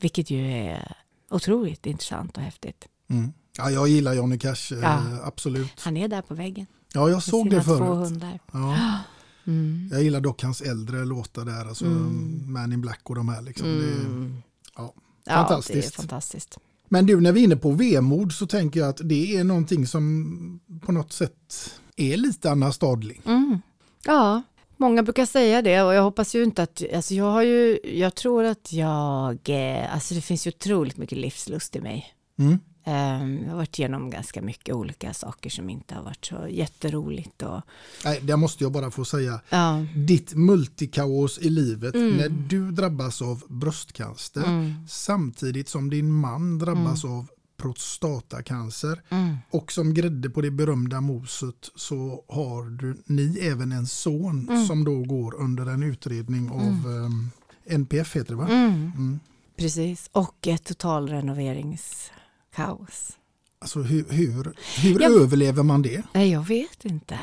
vilket 0.01 0.29
ju 0.29 0.51
är 0.51 0.95
otroligt 1.29 1.85
intressant 1.85 2.37
och 2.37 2.43
häftigt. 2.43 2.87
Mm. 3.09 3.33
Ja, 3.57 3.69
jag 3.71 3.87
gillar 3.87 4.13
Johnny 4.13 4.39
Cash, 4.39 4.71
eh, 4.73 4.79
Ja. 4.81 5.01
absolut. 5.23 5.79
Han 5.81 5.97
är 5.97 6.07
där 6.07 6.21
på 6.21 6.33
väggen 6.35 6.65
Ja, 6.93 7.09
jag 7.09 7.23
såg 7.23 7.49
det 7.49 7.63
två 7.63 7.77
förut. 7.77 8.09
hundar. 8.09 8.39
Ja. 8.51 8.77
Mm. 9.47 9.89
Jag 9.91 10.03
gillar 10.03 10.21
dock 10.21 10.43
hans 10.43 10.61
äldre 10.61 11.05
låtar 11.05 11.45
där, 11.45 11.65
alltså 11.65 11.85
Mm. 11.85 12.53
Man 12.53 12.73
in 12.73 12.81
Black 12.81 12.99
och 13.03 13.15
de 13.15 13.29
här. 13.29 13.41
Liksom. 13.41 13.67
Det, 13.67 13.91
Mm. 13.93 14.43
ja. 14.77 14.93
Ja, 15.25 15.33
Fantastiskt. 15.33 15.73
det 15.73 15.95
är 15.95 16.01
fantastiskt. 16.01 16.57
Men 16.89 17.05
du, 17.05 17.21
när 17.21 17.31
vi 17.31 17.39
är 17.39 17.43
inne 17.43 17.55
på 17.55 17.71
vemod 17.71 18.31
så 18.33 18.47
tänker 18.47 18.79
jag 18.79 18.89
att 18.89 19.01
det 19.03 19.37
är 19.37 19.43
någonting 19.43 19.87
som 19.87 20.59
på 20.85 20.91
något 20.91 21.13
sätt 21.13 21.71
är 21.95 22.17
lite 22.17 22.51
Anna 22.51 22.71
Stadling. 22.71 23.21
Mm. 23.25 23.61
Ja, 24.05 24.43
många 24.77 25.03
brukar 25.03 25.25
säga 25.25 25.61
det 25.61 25.81
och 25.81 25.93
jag 25.93 26.03
hoppas 26.03 26.35
ju 26.35 26.43
inte 26.43 26.63
att, 26.63 26.83
alltså 26.95 27.13
jag 27.13 27.31
har 27.31 27.41
ju, 27.41 27.79
jag 27.83 28.15
tror 28.15 28.43
att 28.43 28.73
jag, 28.73 29.37
eh, 29.49 29.93
alltså 29.93 30.13
det 30.13 30.21
finns 30.21 30.47
ju 30.47 30.49
otroligt 30.49 30.97
mycket 30.97 31.17
livslust 31.17 31.75
i 31.75 31.81
mig. 31.81 32.13
Mm. 32.39 32.59
Ehm, 32.85 33.39
Jag 33.43 33.49
har 33.49 33.57
varit 33.57 33.79
igenom 33.79 34.09
ganska 34.09 34.41
mycket 34.41 34.75
olika 34.75 35.13
saker 35.13 35.49
som 35.49 35.69
inte 35.69 35.95
har 35.95 36.03
varit 36.03 36.25
så 36.25 36.47
jätteroligt 36.49 37.41
och 37.41 37.61
Nej, 38.05 38.19
det 38.23 38.35
måste 38.37 38.63
jag 38.63 38.71
bara 38.71 38.91
få 38.91 39.05
säga. 39.05 39.39
ja, 39.49 39.85
Ditt 39.95 40.33
multikaos 40.33 41.39
i 41.39 41.49
livet 41.49 41.95
Mm. 41.95 42.17
när 42.17 42.29
du 42.29 42.71
drabbas 42.71 43.21
av 43.21 43.43
bröstcancer 43.47 44.43
mm, 44.43 44.73
samtidigt 44.89 45.69
som 45.69 45.89
din 45.89 46.11
man 46.11 46.59
drabbas 46.59 47.05
av 47.05 47.27
prostatacancer 47.57 49.01
mm, 49.09 49.35
och 49.51 49.71
som 49.71 49.93
grädde 49.93 50.29
på 50.29 50.41
det 50.41 50.51
berömda 50.51 51.01
moset 51.01 51.71
så 51.75 52.23
har 52.27 52.63
du, 52.77 52.97
ni 53.05 53.39
även 53.41 53.71
en 53.71 53.87
son 53.87 54.47
Mm. 54.49 54.65
som 54.65 54.83
då 54.83 55.03
går 55.03 55.35
under 55.35 55.65
en 55.65 55.83
utredning 55.83 56.49
av 56.51 56.91
ehm, 56.91 57.29
NPF 57.65 58.15
heter 58.15 58.29
det 58.29 58.35
va? 58.35 58.47
mm. 58.47 58.91
Mm. 58.95 59.19
precis. 59.57 60.09
Och 60.11 60.47
ett 60.47 60.63
totalrenoveringskaos. 60.63 63.17
Alltså 63.59 63.79
hur, 63.81 64.05
hur, 64.09 64.53
hur 64.81 65.01
Jag- 65.01 65.11
överlever 65.21 65.63
man 65.63 65.81
det? 65.81 66.03
Nej, 66.13 66.31
jag 66.31 66.47
vet 66.47 66.85
inte. 66.85 67.19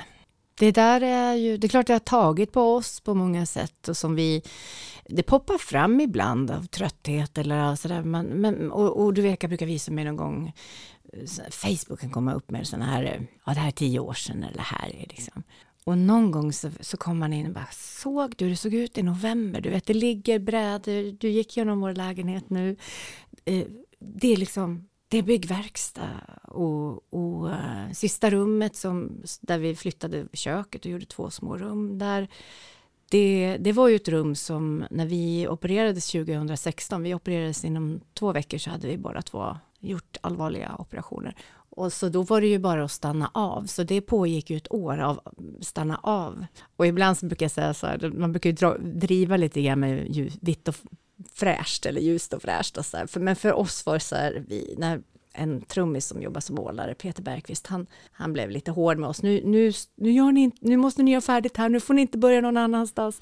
Det 0.59 0.73
där 0.73 1.01
är 1.01 1.35
ju, 1.35 1.57
det 1.57 1.67
är 1.67 1.69
klart 1.69 1.87
det 1.87 1.93
har 1.93 2.01
tagit 2.01 2.53
på 2.53 2.75
oss 2.77 3.01
på 3.01 3.15
många 3.15 3.47
sätt 3.47 3.89
och 3.89 3.97
som 3.97 4.15
vi, 4.15 4.43
det 5.09 5.23
poppar 5.23 5.59
fram 5.59 6.01
ibland 6.01 6.51
av 6.51 6.67
trötthet 6.67 7.39
eller 7.39 7.77
sådär. 7.77 8.03
Man, 8.03 8.27
men, 8.27 8.73
och, 8.73 9.05
och 9.05 9.15
du 9.15 9.23
vet, 9.23 9.43
jag 9.43 9.51
brukar 9.51 9.67
visa 9.67 9.93
mig 9.93 10.05
någon 10.05 10.17
gång, 10.17 10.53
Facebook 11.51 12.01
kan 12.01 12.11
komma 12.11 12.35
upp 12.35 12.51
med 12.51 12.67
sådana 12.67 12.87
här, 12.87 13.27
ja 13.47 13.55
det 13.55 13.61
här 13.61 13.69
är 13.69 13.73
tio 13.73 13.99
år 13.99 14.15
sedan 14.15 14.43
eller 14.43 14.57
det 14.57 14.63
här 14.63 14.89
är 14.89 15.07
liksom. 15.09 15.43
Och 15.85 15.99
någon 15.99 16.31
gång 16.31 16.53
så, 16.53 16.71
så 16.81 16.97
kom 16.97 17.19
man 17.19 17.33
in 17.33 17.47
och 17.47 17.53
bara, 17.53 17.69
såg 17.73 18.35
du 18.37 18.45
hur 18.45 18.51
det 18.51 18.57
såg 18.57 18.75
ut 18.75 18.99
i 18.99 19.03
november? 19.03 19.61
Du 19.61 19.71
vet, 19.71 19.87
det 19.87 19.95
ligger 19.95 20.39
brädor, 20.39 21.13
du 21.19 21.29
gick 21.29 21.57
genom 21.57 21.81
vår 21.81 21.95
lägenhet 21.95 22.51
nu. 22.51 22.77
Eh, 23.45 23.67
det 23.99 24.33
är 24.33 24.37
liksom, 24.37 24.89
det 25.09 25.19
är 25.19 25.23
byggverkstad 25.23 26.21
och, 26.43 27.13
och 27.15 27.51
eh, 27.51 27.91
sista 27.93 28.31
rummet 28.31 28.77
som, 28.77 29.23
där 29.41 29.59
vi 29.59 29.77
flyttade 29.77 30.27
köket 30.33 30.85
och 30.85 30.91
gjorde 30.91 31.07
två 31.07 31.31
små 31.31 31.59
rum 31.59 31.99
där. 31.99 32.29
Det, 33.15 33.57
det 33.61 33.73
var 33.73 33.89
ju 33.89 33.97
ett 33.97 34.09
rum 34.09 34.35
som 34.35 34.85
när 34.91 35.07
vi 35.07 35.49
opererades 35.49 36.13
2016, 36.13 37.03
vi 37.03 37.15
opererades 37.15 37.65
inom 37.65 38.01
två 38.15 38.33
veckor 38.33 38.59
så 38.59 38.71
hade 38.71 38.89
vi 38.89 38.99
bara 38.99 39.23
två 39.23 39.57
gjort 39.81 40.17
allvarliga 40.21 40.75
operationer. 40.79 41.37
Och 41.55 41.93
så 41.93 42.09
då 42.09 42.23
var 42.23 42.41
det 42.41 42.47
ju 42.47 42.59
bara 42.59 42.85
att 42.85 42.91
stanna 42.91 43.31
av. 43.35 43.65
Så 43.67 43.83
det 43.83 44.01
pågick 44.01 44.51
ju 44.51 44.57
ett 44.57 44.73
år 44.73 44.99
av 44.99 45.21
stanna 45.61 46.01
av. 46.03 46.47
Och 46.77 46.87
ibland 46.87 47.19
så 47.19 47.27
brukar 47.27 47.45
jag 47.45 47.51
säga 47.51 47.75
så 47.75 47.87
här, 47.87 48.13
man 48.15 48.33
brukar 48.33 48.51
ju 48.51 48.57
dra, 48.57 48.77
driva 48.79 49.37
lite 49.37 49.63
grann 49.63 49.81
med 49.81 50.17
ljus, 50.17 50.39
vitt 50.41 50.69
och 50.69 50.77
fräscht 51.35 51.87
eller 51.87 52.01
ljust 52.01 52.33
och 52.33 52.43
fräscht. 52.43 52.77
Och 52.77 52.87
så 52.87 52.97
här. 52.97 53.07
För, 53.07 53.21
men 53.21 53.37
för 53.37 53.53
oss 53.53 53.87
var 53.87 53.95
det 53.95 54.01
så 54.01 54.17
här, 54.17 54.45
vi, 54.49 54.75
när 54.79 55.03
en 55.35 55.61
trummis 55.61 56.07
som 56.07 56.23
jobbar 56.23 56.41
som 56.41 56.57
målare, 56.57 56.95
Peter 56.95 57.23
Bergqvist, 57.23 57.67
han, 57.67 57.87
han 58.13 58.33
blev 58.33 58.51
lite 58.51 58.71
hård 58.71 58.99
med 58.99 59.09
oss. 59.09 59.23
Nu, 59.23 59.43
nu, 59.45 59.73
nu, 59.97 60.13
gör 60.13 60.33
ni, 60.33 60.51
nu 60.61 60.77
måste 60.77 61.03
ni 61.03 61.11
göra 61.11 61.21
färdigt 61.21 61.57
här, 61.57 61.69
nu 61.69 61.81
får 61.81 61.95
ni 61.95 62.03
inte 62.03 62.19
börja 62.19 62.41
någon 62.41 62.57
annanstans. 62.57 63.21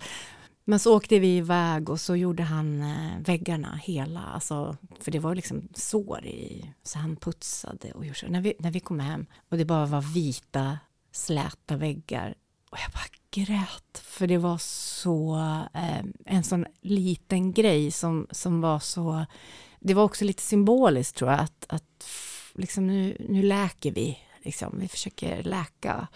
Men 0.64 0.78
så 0.78 0.96
åkte 0.96 1.18
vi 1.18 1.36
iväg 1.36 1.90
och 1.90 2.00
så 2.00 2.16
gjorde 2.16 2.42
han 2.42 2.82
eh, 2.82 3.18
väggarna 3.24 3.80
hela, 3.82 4.20
alltså, 4.20 4.76
för 5.00 5.10
det 5.10 5.18
var 5.18 5.34
liksom 5.34 5.68
sår 5.74 6.24
i, 6.24 6.72
så 6.82 6.98
han 6.98 7.16
putsade 7.16 7.92
och 7.92 8.06
gjorde 8.06 8.18
så. 8.18 8.26
När 8.26 8.40
vi, 8.40 8.54
när 8.58 8.70
vi 8.70 8.80
kom 8.80 9.00
hem 9.00 9.26
och 9.48 9.56
det 9.56 9.64
bara 9.64 9.86
var 9.86 10.00
vita, 10.14 10.78
släta 11.12 11.76
väggar 11.76 12.34
och 12.70 12.78
jag 12.78 12.92
bara 12.92 13.12
grät, 13.30 13.98
för 14.04 14.26
det 14.26 14.38
var 14.38 14.58
så, 14.58 15.36
eh, 15.74 16.04
en 16.24 16.44
sån 16.44 16.66
liten 16.80 17.52
grej 17.52 17.90
som, 17.90 18.26
som 18.30 18.60
var 18.60 18.78
så, 18.78 19.26
det 19.84 19.94
var 19.94 20.04
också 20.04 20.24
lite 20.24 20.42
symboliskt 20.42 21.16
tror 21.16 21.30
jag, 21.30 21.40
att, 21.40 21.66
att 21.68 22.04
liksom 22.54 22.86
nu, 22.86 23.16
nu 23.28 23.42
läker 23.42 23.92
vi, 23.92 24.18
liksom, 24.42 24.78
vi 24.78 24.88
försöker 24.88 25.42
läka 25.42 26.08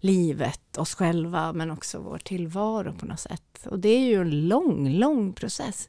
livet, 0.00 0.78
oss 0.78 0.94
själva, 0.94 1.52
men 1.52 1.70
också 1.70 1.98
vår 1.98 2.18
tillvaro 2.18 2.92
på 2.92 3.06
något 3.06 3.20
sätt. 3.20 3.66
Och 3.66 3.78
det 3.78 3.88
är 3.88 4.00
ju 4.00 4.20
en 4.20 4.48
lång, 4.48 4.88
lång 4.88 5.32
process. 5.32 5.88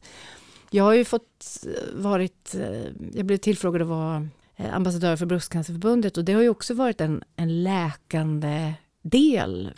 Jag 0.72 0.84
har 0.84 0.94
ju 0.94 1.06
fått 1.06 1.66
eh, 1.66 2.02
varit, 2.02 2.56
eh, 2.56 2.92
jag 3.14 3.26
blev 3.26 3.38
tillfrågad 3.38 3.82
att 3.82 3.88
vara 3.88 4.28
eh, 4.56 4.76
ambassadör 4.76 5.16
för 5.16 5.26
Bröstcancerförbundet 5.26 6.18
och 6.18 6.26
det 6.26 6.34
har 6.34 6.42
ju 6.42 6.50
också 6.50 6.74
varit 6.74 7.02
en, 7.02 7.24
en 7.36 7.64
läkande 7.64 8.74
del 9.02 9.74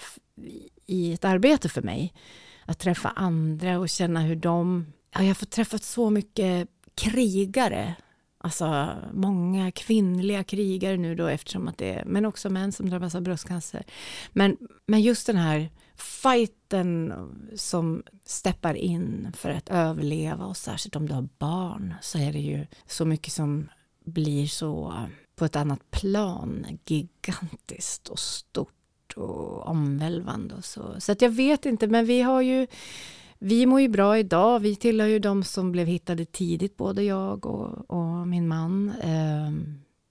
i 0.86 1.14
ett 1.14 1.26
arbete 1.26 1.70
för 1.70 1.82
mig. 1.82 2.14
Att 2.66 2.80
träffa 2.80 3.10
andra 3.10 3.80
och 3.80 3.90
känna 3.90 4.22
hur 4.22 4.36
de, 4.36 4.86
ja, 5.12 5.20
jag 5.20 5.28
har 5.28 5.34
fått 5.34 5.52
träffat 5.52 5.84
så 5.84 6.10
mycket 6.10 6.70
krigare 6.96 7.96
Alltså 8.46 8.96
många 9.14 9.72
kvinnliga 9.72 10.44
krigare 10.44 10.98
nu 10.98 11.16
då 11.16 11.28
eftersom 11.28 11.68
att 11.68 11.78
det 11.78 11.94
är, 11.94 12.06
men 12.06 12.26
också 12.26 12.50
män 12.50 12.72
som 12.72 12.90
drabbas 12.90 13.16
av 13.16 13.22
bröstcancer. 13.22 13.84
Men, 14.34 14.58
men 14.86 15.02
just 15.02 15.28
den 15.28 15.36
här 15.36 15.70
fighten 15.96 17.14
som 17.56 18.04
steppar 18.26 18.74
in 18.74 19.32
för 19.38 19.50
att 19.50 19.70
överleva 19.70 20.46
och 20.46 20.58
särskilt 20.58 20.96
om 20.96 21.08
du 21.08 21.14
har 21.14 21.28
barn 21.38 21.94
så 22.02 22.18
är 22.18 22.34
det 22.34 22.40
ju 22.40 22.68
så 22.88 23.06
mycket 23.06 23.34
som 23.34 23.70
blir 24.06 24.48
så 24.48 25.04
på 25.36 25.46
ett 25.46 25.56
annat 25.56 25.92
plan 25.92 26.66
gigantiskt 26.86 28.08
och 28.08 28.20
stort 28.20 29.14
och 29.16 29.68
omvälvande 29.68 30.56
och 30.56 30.66
så. 30.66 30.96
Så 31.00 31.12
att 31.12 31.22
jag 31.22 31.30
vet 31.30 31.66
inte, 31.66 31.88
men 31.88 32.06
vi 32.06 32.22
har 32.22 32.42
ju 32.42 32.68
vi 33.40 33.66
mår 33.66 33.82
ju 33.82 33.88
bra 33.88 34.18
idag. 34.18 34.60
Vi 34.60 34.76
tillhör 34.76 35.08
ju 35.08 35.20
de 35.20 35.44
som 35.44 35.72
blev 35.72 35.88
hittade 35.88 36.26
tidigt, 36.26 36.78
både 36.78 37.04
jag 37.04 37.46
och, 37.46 37.92
och 37.92 38.28
min 38.28 38.48
man. 38.48 38.90
Eh, 38.90 39.52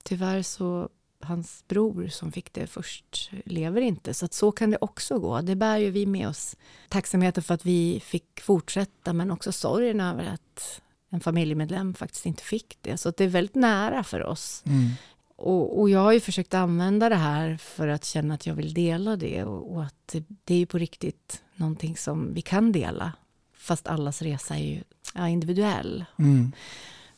tyvärr 0.05 0.43
så 0.43 0.89
hans 1.20 1.64
bror 1.68 2.09
som 2.09 2.33
fick 2.33 2.53
det 2.53 2.66
först 2.66 3.31
lever 3.45 3.81
inte, 3.81 4.14
så 4.14 4.25
att 4.25 4.33
så 4.33 4.53
kan 4.53 4.70
det 4.70 4.79
också 4.81 5.18
gå. 5.18 5.41
Det 5.41 5.57
bär 5.57 5.79
ju 5.79 5.91
vi 5.91 6.07
med 6.07 6.29
oss. 6.29 6.57
Tacksamheten 6.89 7.43
för 7.43 7.55
att 7.55 7.66
vi 7.66 8.01
fick 8.05 8.41
fortsätta, 8.41 9.12
men 9.12 9.31
också 9.31 9.53
sorgen 9.53 10.01
över 10.01 10.25
att 10.25 10.81
en 11.11 11.20
familjemedlem 11.20 11.95
faktiskt 11.95 12.27
inte 12.27 12.43
fick 12.43 12.79
det. 12.81 12.97
Så 12.97 13.11
det 13.11 13.25
är 13.25 13.29
väldigt 13.29 13.55
nära 13.55 14.05
för 14.05 14.22
oss. 14.27 14.62
Mm. 14.66 14.91
Och, 15.37 15.81
och, 15.81 15.91
jag 15.91 16.01
har 16.01 16.12
ju 16.12 16.20
försökt 16.20 16.55
använda 16.55 17.09
det 17.09 17.16
här 17.16 17.57
för 17.57 17.89
att 17.89 18.05
känna 18.05 18.35
att 18.35 18.47
jag 18.47 18.55
vill 18.55 18.75
dela 18.75 19.16
det 19.16 19.45
och, 19.45 19.72
och 19.72 19.85
att 19.85 20.09
det, 20.12 20.25
det, 20.45 20.55
är 20.55 20.59
ju 20.59 20.66
på 20.66 20.79
riktigt 20.79 21.43
någonting 21.57 21.96
som 21.96 22.34
vi 22.34 22.42
kan 22.42 22.72
dela. 22.72 23.12
Fast 23.57 23.86
allas 23.86 24.22
resa 24.22 24.57
är 24.57 24.64
ju 24.64 24.82
ja, 25.14 25.28
individuell. 25.28 26.05
Mm. 26.18 26.52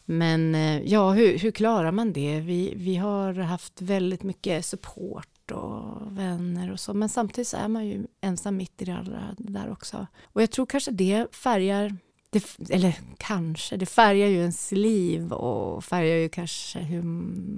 Men 0.05 0.55
eh, 0.55 0.82
ja, 0.82 1.12
hur, 1.12 1.39
hur, 1.39 1.51
klarar 1.51 1.93
man 1.93 2.12
det? 2.12 2.41
Vi, 2.41 2.72
vi 2.76 2.97
har 2.97 3.34
haft 3.34 3.82
väldigt 3.82 4.22
mycket 4.22 4.64
support 4.64 5.51
och 5.51 6.18
vänner 6.18 6.72
och 6.72 6.80
så, 6.80 6.95
men 6.95 7.09
samtidigt 7.09 7.49
så 7.49 7.57
är 7.57 7.68
man 7.68 7.87
ju 7.87 8.07
ensam 8.20 8.57
mitt 8.57 8.82
i 8.82 8.84
det 8.84 8.97
alla 8.97 9.34
där 9.39 9.70
också. 9.70 10.07
Och 10.24 10.43
jag 10.43 10.51
tror 10.51 10.66
kanske 10.66 10.91
det 10.91 11.34
färgar 11.34 11.97
det, 12.30 12.70
eller 12.70 12.95
kanske, 13.18 13.76
det 13.76 13.87
färgar 13.87 14.26
ju 14.26 14.37
ens 14.37 14.72
liv 14.72 15.32
och 15.32 15.84
färgar 15.84 16.16
ju 16.16 16.28
kanske 16.28 16.78
hur 16.78 17.03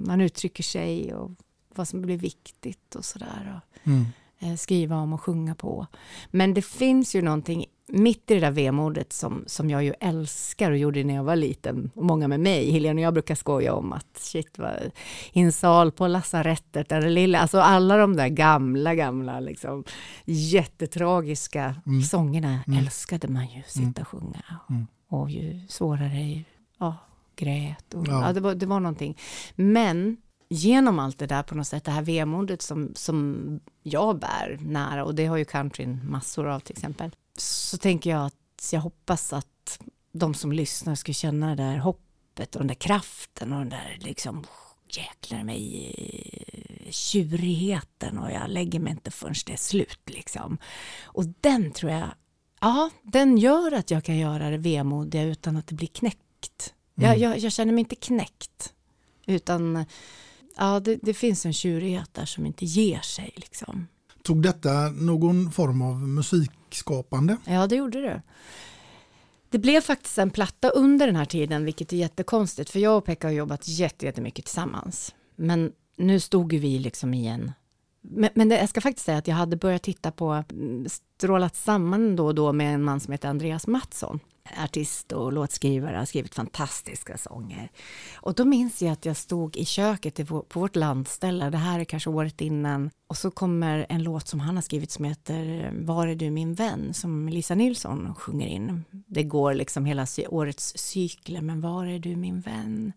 man 0.05 0.21
uttrycker 0.21 0.63
sig 0.63 1.13
och 1.13 1.31
vad 1.75 1.87
som 1.87 2.01
blir 2.01 2.17
viktigt 2.17 2.95
och 2.95 3.05
sådär. 3.05 3.61
Mm. 3.83 4.05
Eh, 4.41 4.55
skriva 4.55 4.95
om 4.95 5.13
och 5.13 5.21
sjunga 5.21 5.55
på. 5.55 5.87
Men 6.31 6.53
det 6.53 6.61
finns 6.61 7.15
ju 7.15 7.21
någonting 7.21 7.65
mitt 7.87 8.31
i 8.31 8.33
det 8.33 8.39
där 8.39 8.51
vemodet 8.51 9.13
som, 9.13 9.43
som 9.47 9.69
jag 9.69 9.83
ju 9.83 9.93
älskar 9.99 10.71
och 10.71 10.77
gjorde 10.77 11.03
när 11.03 11.15
jag 11.15 11.23
var 11.23 11.35
liten, 11.35 11.91
och 11.95 12.05
många 12.05 12.27
med 12.27 12.39
mig, 12.39 12.71
Helene 12.71 13.01
och 13.01 13.05
jag 13.05 13.13
brukar 13.13 13.35
skoja 13.35 13.73
om 13.73 13.93
att 13.93 14.17
shit, 14.17 14.57
vad, 14.57 14.91
i 15.31 15.41
en 15.41 15.51
sal 15.51 15.91
på 15.91 16.07
lasarettet, 16.07 16.89
det 16.89 17.09
lilla, 17.09 17.39
alltså 17.39 17.59
alla 17.59 17.97
de 17.97 18.15
där 18.15 18.27
gamla, 18.27 18.95
gamla, 18.95 19.39
liksom, 19.39 19.83
jättetragiska 20.25 21.75
mm. 21.85 22.01
sångerna 22.01 22.59
mm. 22.67 22.79
älskade 22.79 23.27
man 23.27 23.47
ju 23.47 23.63
sitta 23.67 23.81
mm. 23.81 24.01
och 24.01 24.07
sjunga. 24.07 24.43
Mm. 24.69 24.87
Och 25.07 25.29
ju 25.29 25.61
svårare, 25.67 26.43
ja, 26.77 26.95
grät 27.35 27.93
och 27.93 28.07
ja. 28.07 28.27
ja. 28.27 28.33
det, 28.33 28.39
var, 28.39 28.55
det 28.55 28.65
var 28.65 28.79
någonting. 28.79 29.17
Men 29.55 30.17
genom 30.49 30.99
allt 30.99 31.19
det 31.19 31.27
där 31.27 31.43
på 31.43 31.55
något 31.55 31.67
sätt, 31.67 31.83
det 31.83 31.91
här 31.91 32.01
vemodet 32.01 32.61
som, 32.61 32.91
som 32.95 33.59
jag 33.83 34.19
bär 34.19 34.57
nära, 34.61 35.05
och 35.05 35.15
det 35.15 35.25
har 35.25 35.37
ju 35.37 35.45
countryn 35.45 36.01
massor 36.03 36.47
av 36.47 36.59
till 36.59 36.75
exempel, 36.75 37.11
så 37.37 37.77
tänker 37.77 38.09
jag 38.09 38.25
att 38.25 38.69
jag 38.71 38.79
hoppas 38.79 39.33
att 39.33 39.79
de 40.11 40.33
som 40.33 40.51
lyssnar 40.51 40.95
ska 40.95 41.13
känna 41.13 41.55
det 41.55 41.63
där 41.63 41.77
hoppet 41.77 42.55
och 42.55 42.59
den 42.59 42.67
där 42.67 42.75
kraften 42.75 43.53
och 43.53 43.59
den 43.59 43.69
där 43.69 43.97
liksom 44.01 44.45
jäklar 44.89 45.43
mig 45.43 45.93
tjurigheten 46.89 48.17
och 48.17 48.31
jag 48.31 48.49
lägger 48.49 48.79
mig 48.79 48.91
inte 48.91 49.11
förrän 49.11 49.35
det 49.45 49.53
är 49.53 49.57
slut 49.57 49.99
liksom. 50.05 50.57
Och 51.03 51.25
den 51.41 51.71
tror 51.71 51.91
jag, 51.91 52.07
ja, 52.61 52.89
den 53.03 53.37
gör 53.37 53.71
att 53.71 53.91
jag 53.91 54.03
kan 54.03 54.17
göra 54.17 54.49
det 54.49 54.57
vemodiga 54.57 55.23
utan 55.23 55.57
att 55.57 55.67
det 55.67 55.75
blir 55.75 55.87
knäckt. 55.87 56.73
Mm. 56.95 57.09
Jag, 57.09 57.17
jag, 57.17 57.39
jag, 57.39 57.51
känner 57.51 57.73
mig 57.73 57.79
inte 57.79 57.95
knäckt, 57.95 58.73
utan 59.25 59.85
ja, 60.57 60.79
det, 60.79 60.99
det 61.01 61.13
finns 61.13 61.45
en 61.45 61.53
tjurighet 61.53 62.13
där 62.13 62.25
som 62.25 62.45
inte 62.45 62.65
ger 62.65 62.99
sig 62.99 63.33
liksom. 63.35 63.87
Tog 64.23 64.41
detta 64.41 64.89
någon 64.89 65.51
form 65.51 65.81
av 65.81 65.95
musikskapande? 66.07 67.37
Ja, 67.45 67.67
det 67.67 67.75
gjorde 67.75 68.01
det. 68.01 68.21
Det 69.49 69.57
blev 69.57 69.81
faktiskt 69.81 70.17
en 70.17 70.29
platta 70.29 70.69
under 70.69 71.07
den 71.07 71.15
här 71.15 71.25
tiden, 71.25 71.65
vilket 71.65 71.93
är 71.93 71.97
jättekonstigt, 71.97 72.69
för 72.69 72.79
jag 72.79 72.97
och 72.97 73.05
Pekka 73.05 73.27
har 73.27 73.33
jobbat 73.33 73.67
jättemycket 73.67 74.45
tillsammans. 74.45 75.15
Men 75.35 75.71
nu 75.97 76.19
stod 76.19 76.53
vi 76.53 76.79
liksom 76.79 77.13
i 77.13 77.27
en... 77.27 77.51
Men, 78.01 78.29
men 78.33 78.49
det, 78.49 78.59
jag 78.59 78.69
ska 78.69 78.81
faktiskt 78.81 79.05
säga 79.05 79.17
att 79.17 79.27
jag 79.27 79.35
hade 79.35 79.55
börjat 79.55 79.83
titta 79.83 80.11
på, 80.11 80.43
mm, 80.49 80.87
strålat 81.17 81.55
samman 81.55 82.15
då 82.15 82.25
och 82.25 82.35
då 82.35 82.53
med 82.53 82.73
en 82.73 82.83
man 82.83 82.99
som 82.99 83.11
heter 83.11 83.29
Andreas 83.29 83.67
Mattsson 83.67 84.19
artist 84.57 85.11
och 85.11 85.33
låtskrivare, 85.33 85.97
har 85.97 86.05
skrivit 86.05 86.35
fantastiska 86.35 87.17
sånger. 87.17 87.71
Och 88.13 88.33
då 88.33 88.45
minns 88.45 88.81
jag 88.81 88.91
att 88.91 89.05
jag 89.05 89.17
stod 89.17 89.57
i 89.57 89.65
köket 89.65 90.27
på 90.27 90.45
vårt 90.53 90.75
landställe, 90.75 91.49
det 91.49 91.57
här 91.57 91.79
är 91.79 91.83
kanske 91.83 92.09
året 92.09 92.41
innan, 92.41 92.89
och 93.07 93.17
så 93.17 93.31
kommer 93.31 93.85
en 93.89 94.03
låt 94.03 94.27
som 94.27 94.39
han 94.39 94.55
har 94.55 94.61
skrivit 94.61 94.91
som 94.91 95.05
heter 95.05 95.65
eh, 95.65 95.85
Var 95.85 96.07
är 96.07 96.15
du 96.15 96.29
min 96.29 96.53
vän, 96.53 96.93
som 96.93 97.29
Lisa 97.29 97.55
Nilsson 97.55 98.15
sjunger 98.15 98.47
in. 98.47 98.85
Det 98.91 99.23
går 99.23 99.53
liksom 99.53 99.85
hela 99.85 100.07
årets 100.29 100.77
cykler, 100.77 101.41
men 101.41 101.61
var 101.61 101.85
är 101.85 101.99
du 101.99 102.15
min 102.15 102.41
vän? 102.41 102.93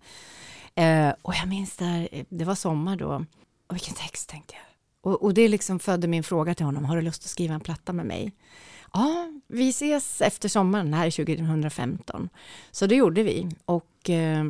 Eh, 0.74 1.12
och 1.22 1.34
jag 1.34 1.48
minns 1.48 1.76
där, 1.76 2.08
eh, 2.12 2.24
det 2.28 2.44
var 2.44 2.54
sommar 2.54 2.96
då, 2.96 3.24
och 3.66 3.74
vilken 3.74 3.94
text 3.94 4.28
tänkte 4.28 4.54
jag. 4.54 4.71
Och, 5.02 5.22
och 5.22 5.34
det 5.34 5.48
liksom 5.48 5.78
födde 5.78 6.08
min 6.08 6.22
fråga 6.22 6.54
till 6.54 6.66
honom, 6.66 6.84
har 6.84 6.96
du 6.96 7.02
lust 7.02 7.24
att 7.24 7.30
skriva 7.30 7.54
en 7.54 7.60
platta 7.60 7.92
med 7.92 8.06
mig? 8.06 8.32
Ja, 8.92 9.32
vi 9.48 9.68
ses 9.68 10.20
efter 10.20 10.48
sommaren, 10.48 10.94
här 10.94 11.10
2015. 11.10 12.28
Så 12.70 12.86
det 12.86 12.94
gjorde 12.94 13.22
vi. 13.22 13.48
Och, 13.64 14.10
eh, 14.10 14.44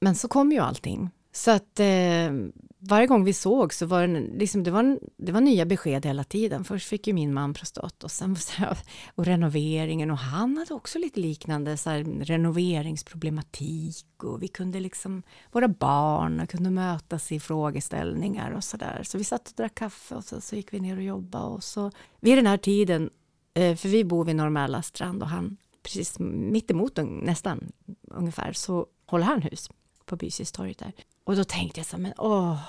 men 0.00 0.14
så 0.14 0.28
kom 0.28 0.52
ju 0.52 0.58
allting. 0.58 1.10
Så 1.32 1.50
att 1.50 1.80
eh, 1.80 2.32
varje 2.78 3.06
gång 3.06 3.24
vi 3.24 3.32
såg 3.32 3.74
så 3.74 3.86
var 3.86 4.06
det, 4.06 4.20
liksom, 4.20 4.62
det, 4.62 4.70
var, 4.70 4.98
det 5.16 5.32
var 5.32 5.40
nya 5.40 5.66
besked 5.66 6.06
hela 6.06 6.24
tiden. 6.24 6.64
Först 6.64 6.88
fick 6.88 7.06
ju 7.06 7.12
min 7.12 7.34
man 7.34 7.54
prostat 7.54 8.04
och 8.04 8.10
sen 8.10 8.36
och 9.14 9.24
renoveringen 9.24 10.10
och 10.10 10.18
han 10.18 10.56
hade 10.56 10.74
också 10.74 10.98
lite 10.98 11.20
liknande 11.20 11.76
så 11.76 11.90
här, 11.90 12.24
renoveringsproblematik 12.24 14.06
och 14.22 14.42
vi 14.42 14.48
kunde 14.48 14.80
liksom, 14.80 15.22
våra 15.52 15.68
barn 15.68 16.46
kunde 16.46 16.70
mötas 16.70 17.32
i 17.32 17.40
frågeställningar 17.40 18.50
och 18.50 18.64
sådär. 18.64 19.00
Så 19.04 19.18
vi 19.18 19.24
satt 19.24 19.48
och 19.48 19.54
drack 19.56 19.74
kaffe 19.74 20.14
och 20.14 20.24
så, 20.24 20.40
så 20.40 20.56
gick 20.56 20.72
vi 20.72 20.80
ner 20.80 20.96
och 20.96 21.02
jobbade 21.02 21.44
och 21.44 21.64
så 21.64 21.90
vid 22.20 22.38
den 22.38 22.46
här 22.46 22.56
tiden 22.56 23.10
Eh, 23.58 23.76
för 23.76 23.88
vi 23.88 24.04
bor 24.04 24.24
vid 24.24 24.36
Norrmäla 24.36 24.82
strand 24.82 25.22
och 25.22 25.28
han 25.28 25.56
precis 25.82 26.18
mittemot 26.18 26.98
nästan 27.06 27.72
ungefär 28.02 28.52
så 28.52 28.86
håller 29.06 29.24
han 29.24 29.42
hus 29.42 29.70
på 30.04 30.16
Bysistorget 30.16 30.78
där. 30.78 30.92
Och 31.28 31.36
då 31.36 31.44
tänkte 31.44 31.80
jag 31.80 31.86
så 31.86 31.96
här, 31.96 32.02
men 32.02 32.12
åh, 32.18 32.60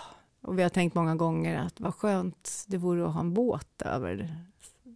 och 0.41 0.59
vi 0.59 0.63
har 0.63 0.69
tänkt 0.69 0.95
många 0.95 1.15
gånger 1.15 1.57
att 1.57 1.79
vad 1.79 1.95
skönt 1.95 2.63
det 2.67 2.77
vore 2.77 3.05
att 3.05 3.13
ha 3.13 3.19
en 3.19 3.33
båt 3.33 3.81
över. 3.81 4.45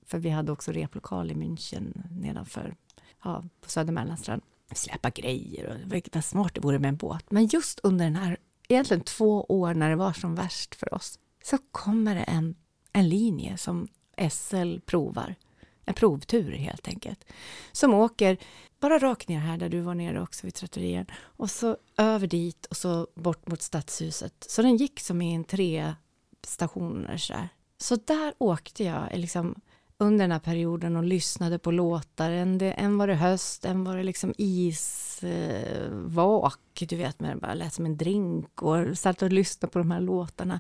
För 0.06 0.20
vi 0.20 0.30
hade 0.30 0.52
också 0.52 0.72
replokal 0.72 1.32
i 1.32 1.34
München 1.34 2.04
nedanför, 2.12 2.76
ja, 3.24 3.44
på 3.62 3.70
Södermellanstrand. 3.70 4.42
Släppa 4.72 5.10
grejer 5.10 5.68
och 5.68 6.02
vad 6.14 6.26
smart 6.26 6.54
det 6.54 6.62
vore 6.62 6.80
med 6.80 6.90
en 6.90 6.96
båt. 6.96 7.32
Men 7.32 7.46
just 7.46 7.80
under 7.84 8.06
den 8.06 8.16
här, 8.16 8.38
egentligen 8.68 9.04
två 9.04 9.44
år 9.44 9.74
när 9.74 9.90
det 9.90 9.96
var 9.96 10.14
som 10.14 10.36
värst 10.36 10.76
för 10.76 10.94
oss, 10.94 11.20
så 11.44 11.58
kommer 11.72 12.16
det 12.16 12.24
en, 12.24 12.56
en 12.94 13.10
linje 13.10 13.58
som 13.58 13.88
SL 14.30 14.80
provar 14.86 15.36
en 15.86 15.94
provtur 15.94 16.52
helt 16.52 16.88
enkelt. 16.88 17.26
Som 17.72 17.94
åker 17.94 18.38
bara 18.80 19.00
rakt 19.00 19.30
ner 19.30 19.40
här 19.40 19.58
där 19.58 19.70
du 19.70 19.82
var 19.82 19.96
nere 19.96 20.22
också 20.22 20.48
vid 20.48 20.54
trattorien 20.54 21.06
och 21.16 21.50
så 21.50 21.78
över 21.98 22.28
dit 22.28 22.66
och 22.66 22.78
så 22.78 23.08
bort 23.16 23.48
mot 23.48 23.62
stadshuset. 23.62 24.46
Så 24.50 24.62
den 24.62 24.78
gick 24.78 25.00
som 25.00 25.22
i 25.22 25.34
en 25.34 25.44
tre 25.44 25.94
stationer 26.48 27.18
så 27.18 27.34
där. 27.34 27.50
Så 27.78 27.96
där 27.96 28.34
åkte 28.38 28.84
jag 28.84 29.08
liksom 29.14 29.56
under 29.98 30.24
den 30.24 30.32
här 30.32 30.40
perioden 30.40 30.96
och 30.96 31.04
lyssnade 31.04 31.60
på 31.60 31.72
låtar. 31.72 32.32
En, 32.32 32.58
det, 32.58 32.72
en 32.72 32.98
var 32.98 33.08
det 33.08 33.16
höst, 33.16 33.66
en 33.66 33.84
var 33.84 33.98
det 33.98 34.04
liksom 34.04 34.34
isvak, 34.38 35.22
eh, 36.82 36.88
du 36.88 36.96
vet, 36.96 37.20
men 37.20 37.30
det 37.30 37.42
bara 37.42 37.54
lät 37.54 37.74
som 37.74 37.86
en 37.86 37.98
drink 37.98 38.62
och 38.62 38.98
satt 38.98 39.22
och 39.22 39.32
lyssnade 39.32 39.72
på 39.72 39.80
de 39.80 39.92
här 39.92 40.00
låtarna. 40.02 40.60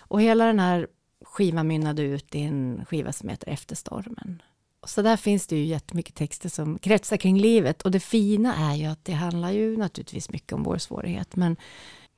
Och 0.00 0.22
hela 0.22 0.46
den 0.46 0.58
här 0.58 0.86
skivan 1.32 1.66
mynnade 1.66 2.02
ut 2.02 2.34
i 2.34 2.40
en 2.40 2.84
skiva 2.88 3.12
som 3.12 3.28
heter 3.28 3.48
Efter 3.48 3.76
stormen. 3.76 4.42
Så 4.86 5.02
där 5.02 5.16
finns 5.16 5.46
det 5.46 5.56
ju 5.56 5.64
jättemycket 5.64 6.14
texter 6.14 6.48
som 6.48 6.78
kretsar 6.78 7.16
kring 7.16 7.38
livet 7.38 7.82
och 7.82 7.90
det 7.90 8.00
fina 8.00 8.70
är 8.70 8.76
ju 8.76 8.86
att 8.86 9.04
det 9.04 9.12
handlar 9.12 9.50
ju 9.50 9.76
naturligtvis 9.76 10.30
mycket 10.30 10.52
om 10.52 10.62
vår 10.62 10.78
svårighet 10.78 11.36
men 11.36 11.56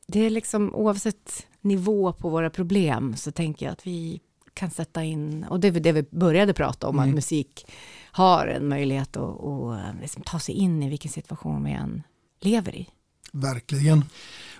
det 0.06 0.20
är 0.20 0.30
liksom 0.30 0.74
oavsett 0.74 1.46
nivå 1.60 2.12
på 2.12 2.28
våra 2.28 2.50
problem 2.50 3.16
så 3.16 3.32
tänker 3.32 3.66
jag 3.66 3.72
att 3.72 3.86
vi 3.86 4.20
kan 4.54 4.70
sätta 4.70 5.04
in, 5.04 5.44
och 5.44 5.60
det 5.60 5.68
är 5.68 5.72
det 5.72 5.92
vi 5.92 6.02
började 6.10 6.54
prata 6.54 6.88
om, 6.88 6.98
mm. 6.98 7.08
att 7.08 7.14
musik 7.14 7.66
har 8.12 8.46
en 8.46 8.68
möjlighet 8.68 9.16
att, 9.16 9.44
att 9.44 10.00
liksom 10.00 10.22
ta 10.22 10.38
sig 10.38 10.54
in 10.54 10.82
i 10.82 10.88
vilken 10.88 11.10
situation 11.10 11.64
vi 11.64 11.72
än 11.72 12.02
lever 12.40 12.76
i. 12.76 12.88
verkligen. 13.34 14.04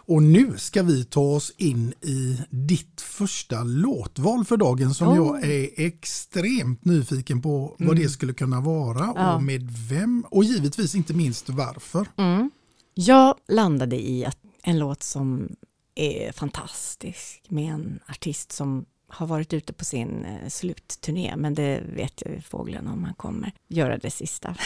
Och 0.06 0.22
nu 0.22 0.58
ska 0.58 0.82
vi 0.82 1.04
ta 1.04 1.20
oss 1.20 1.52
in 1.56 1.94
i 2.00 2.38
ditt 2.50 3.00
första 3.00 3.62
låtval 3.62 4.44
för 4.44 4.56
dagen 4.56 4.94
som 4.94 5.08
Oh. 5.08 5.16
jag 5.16 5.44
är 5.44 5.68
extremt 5.76 6.84
nyfiken 6.84 7.42
på 7.42 7.74
vad 7.78 7.96
det 7.96 8.08
skulle 8.08 8.32
kunna 8.32 8.60
vara 8.60 9.12
Ja. 9.16 9.34
och 9.34 9.42
med 9.42 9.70
vem 9.88 10.24
och 10.30 10.44
givetvis 10.44 10.94
inte 10.94 11.14
minst 11.14 11.48
varför. 11.48 12.06
Mm. 12.16 12.50
Jag 12.94 13.34
landade 13.48 13.96
i 14.10 14.24
att 14.24 14.38
en 14.62 14.78
låt 14.78 15.02
som 15.02 15.56
är 15.94 16.32
fantastisk 16.32 17.42
med 17.48 17.72
en 17.74 18.00
artist 18.08 18.52
som 18.52 18.84
har 19.08 19.26
varit 19.26 19.52
ute 19.52 19.72
på 19.72 19.84
sin 19.84 20.24
eh, 20.24 20.48
slutturné, 20.48 21.34
men 21.36 21.54
det 21.54 21.82
vet 21.96 22.22
jag 22.24 22.34
ju 22.34 22.40
fågeln 22.40 22.88
om 22.88 23.04
han 23.04 23.14
kommer 23.14 23.52
göra 23.68 23.98
det 23.98 24.10
sista. 24.10 24.56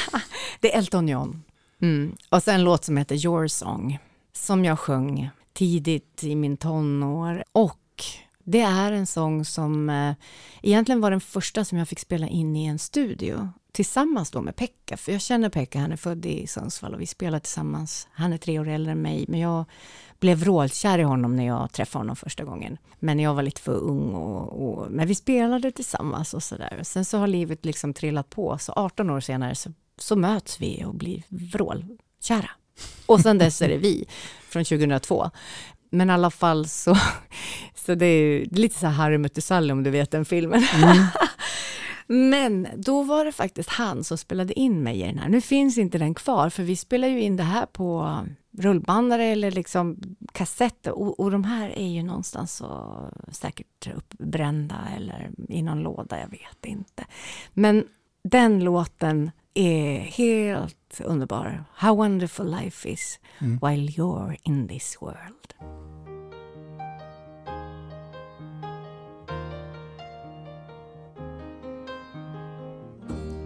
det 0.60 0.74
är 0.74 0.78
Elton 0.78 1.08
John. 1.08 1.42
Mm. 1.84 2.16
Och 2.28 2.42
sen 2.42 2.54
en 2.54 2.64
låt 2.64 2.84
som 2.84 2.96
heter 2.96 3.26
Your 3.26 3.48
Song, 3.48 3.98
som 4.32 4.64
jag 4.64 4.78
sjöng 4.78 5.30
tidigt 5.52 6.24
i 6.24 6.34
min 6.34 6.56
tonår. 6.56 7.44
Och 7.52 8.04
det 8.44 8.60
är 8.60 8.92
en 8.92 9.06
sång 9.06 9.44
som 9.44 9.90
eh, 9.90 10.14
egentligen 10.62 11.00
var 11.00 11.10
den 11.10 11.20
första 11.20 11.64
som 11.64 11.78
jag 11.78 11.88
fick 11.88 12.00
spela 12.00 12.28
in 12.28 12.56
i 12.56 12.64
en 12.64 12.78
studio 12.78 13.48
tillsammans 13.72 14.30
då 14.30 14.40
med 14.40 14.56
Pekka, 14.56 14.96
för 14.96 15.12
jag 15.12 15.20
känner 15.20 15.48
Pekka, 15.48 15.78
han 15.78 15.92
är 15.92 15.96
född 15.96 16.26
i 16.26 16.46
Sundsvall 16.46 16.94
och 16.94 17.00
vi 17.00 17.06
spelar 17.06 17.38
tillsammans. 17.38 18.08
Han 18.12 18.32
är 18.32 18.38
tre 18.38 18.58
år 18.58 18.68
äldre 18.68 18.92
än 18.92 19.02
mig, 19.02 19.24
men 19.28 19.40
jag 19.40 19.64
blev 20.20 20.38
vrålkär 20.38 20.98
i 20.98 21.02
honom 21.02 21.36
när 21.36 21.46
jag 21.46 21.72
träffade 21.72 22.00
honom 22.00 22.16
första 22.16 22.44
gången. 22.44 22.78
Men 22.98 23.20
jag 23.20 23.34
var 23.34 23.42
lite 23.42 23.60
för 23.60 23.72
ung 23.72 24.14
och, 24.14 24.68
och 24.68 24.90
men 24.90 25.06
vi 25.06 25.14
spelade 25.14 25.72
tillsammans 25.72 26.34
och 26.34 26.42
sådär. 26.42 26.80
Sen 26.82 27.04
så 27.04 27.18
har 27.18 27.26
livet 27.26 27.64
liksom 27.64 27.94
trillat 27.94 28.30
på, 28.30 28.58
så 28.58 28.72
18 28.72 29.10
år 29.10 29.20
senare 29.20 29.54
så, 29.54 29.72
så 29.98 30.16
möts 30.16 30.60
vi 30.60 30.84
och 30.84 30.94
blir 30.94 31.22
vrålkära. 31.28 32.50
Och 33.06 33.20
sen 33.20 33.38
dess 33.38 33.62
är 33.62 33.68
det 33.68 33.76
vi, 33.76 34.04
från 34.48 34.64
2002. 34.64 35.30
Men 35.90 36.10
i 36.10 36.12
alla 36.12 36.30
fall 36.30 36.68
så, 36.68 36.96
så 37.74 37.94
det 37.94 38.06
är 38.06 38.44
lite 38.50 38.78
så 38.78 38.86
här 38.86 38.94
Harry 38.94 39.18
mötte 39.18 39.40
Sally 39.40 39.72
om 39.72 39.82
du 39.82 39.90
vet 39.90 40.10
den 40.10 40.24
filmen. 40.24 40.62
Men 42.06 42.68
då 42.76 43.02
var 43.02 43.24
det 43.24 43.32
faktiskt 43.32 43.68
han 43.68 44.04
som 44.04 44.18
spelade 44.18 44.52
in 44.52 44.82
mig 44.82 45.00
i 45.00 45.06
den 45.06 45.18
här. 45.18 45.28
Nu 45.28 45.40
finns 45.40 45.78
inte 45.78 45.98
den 45.98 46.14
kvar, 46.14 46.50
för 46.50 46.62
vi 46.62 46.76
spelar 46.76 47.08
ju 47.08 47.20
in 47.20 47.36
det 47.36 47.42
här 47.42 47.66
på 47.66 48.18
rullbandare 48.58 49.24
eller 49.24 49.50
liksom 49.50 49.96
kassetter 50.32 50.92
och, 50.98 51.20
och 51.20 51.30
de 51.30 51.44
här 51.44 51.78
är 51.78 51.88
ju 51.88 52.02
någonstans 52.02 52.56
så 52.56 52.98
säkert 53.28 53.96
uppbrända 53.96 54.76
eller 54.96 55.30
i 55.48 55.62
någon 55.62 55.82
låda, 55.82 56.20
jag 56.20 56.28
vet 56.28 56.64
inte. 56.64 57.04
Men 57.52 57.84
den 58.24 58.64
låten 58.64 59.30
är 59.54 59.98
helt 59.98 61.00
underbar. 61.04 61.64
How 61.74 61.94
wonderful 61.94 62.46
life 62.46 62.88
is 62.88 63.18
mm. 63.38 63.58
while 63.60 63.90
you're 63.90 64.36
in 64.44 64.66
this 64.66 65.00
world. 65.00 65.54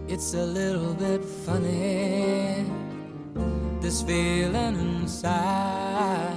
It's 0.07 0.33
a 0.33 0.45
little 0.45 0.95
bit 0.95 1.23
funny, 1.45 2.65
this 3.79 4.01
feeling 4.01 4.75
inside. 4.75 6.33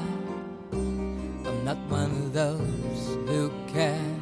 I'm 0.72 1.64
not 1.64 1.78
one 1.88 2.10
of 2.10 2.32
those 2.34 3.16
who 3.26 3.50
can 3.72 4.20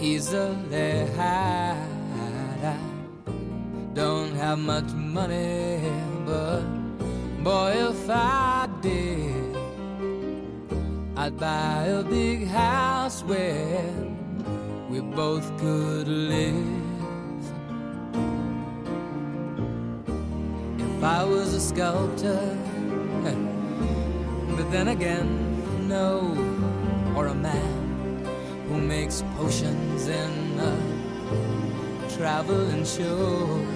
easily 0.00 1.06
hide. 1.16 1.96
Don't 3.96 4.34
have 4.34 4.58
much 4.58 4.92
money, 4.92 5.80
but 6.26 6.60
boy, 7.42 7.72
if 7.76 8.10
I 8.10 8.68
did, 8.82 9.56
I'd 11.16 11.38
buy 11.38 11.84
a 11.84 12.02
big 12.02 12.46
house 12.46 13.22
where 13.22 13.90
we 14.90 15.00
both 15.00 15.48
could 15.58 16.08
live. 16.08 16.82
If 20.78 21.02
I 21.02 21.24
was 21.24 21.54
a 21.54 21.60
sculptor, 21.60 22.54
but 24.56 24.70
then 24.70 24.88
again, 24.88 25.88
no, 25.88 26.36
or 27.16 27.28
a 27.28 27.34
man 27.34 28.26
who 28.68 28.76
makes 28.76 29.24
potions 29.38 30.06
in 30.06 30.60
a 30.60 32.10
traveling 32.14 32.84
show. 32.84 33.75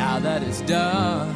now 0.00 0.18
that 0.18 0.42
it's 0.42 0.62
done, 0.62 1.28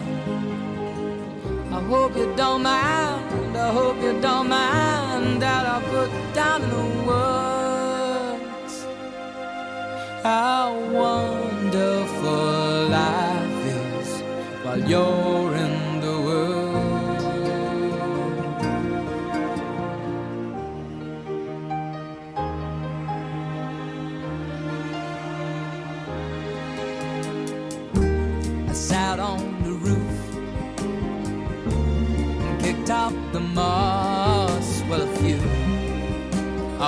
I 1.70 1.80
hope 1.92 2.16
you 2.16 2.32
don't 2.34 2.62
mind. 2.62 3.54
I 3.66 3.70
hope 3.78 3.98
you 4.06 4.12
don't 4.22 4.48
mind 4.48 5.42
that 5.44 5.64
I 5.74 5.76
put 5.92 6.10
down 6.38 6.62
in 6.62 6.70
the 6.76 6.88
words 7.10 8.74
how 10.22 10.68
wonderful 11.02 12.88
life 13.00 13.62
is 13.82 14.08
while 14.64 14.82
you're 14.90 15.54
in 15.64 15.73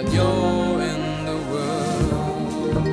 While 0.00 0.14
you're 0.14 0.82
in 0.82 1.24
the 1.24 1.32
world. 1.52 2.90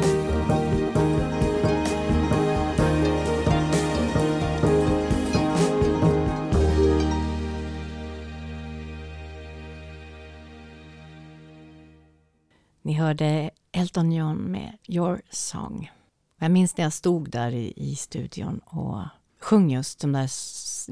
Ni 12.81 12.93
hörde 12.93 13.49
Elton 13.71 14.11
John 14.11 14.37
med 14.37 14.77
Your 14.87 15.21
Song. 15.29 15.91
Jag 16.39 16.51
minns 16.51 16.77
när 16.77 16.85
jag 16.85 16.93
stod 16.93 17.29
där 17.29 17.51
i, 17.51 17.73
i 17.75 17.95
studion 17.95 18.59
och 18.65 19.01
sjöng 19.39 19.71
just 19.71 19.99
den 19.99 20.11
där 20.11 20.29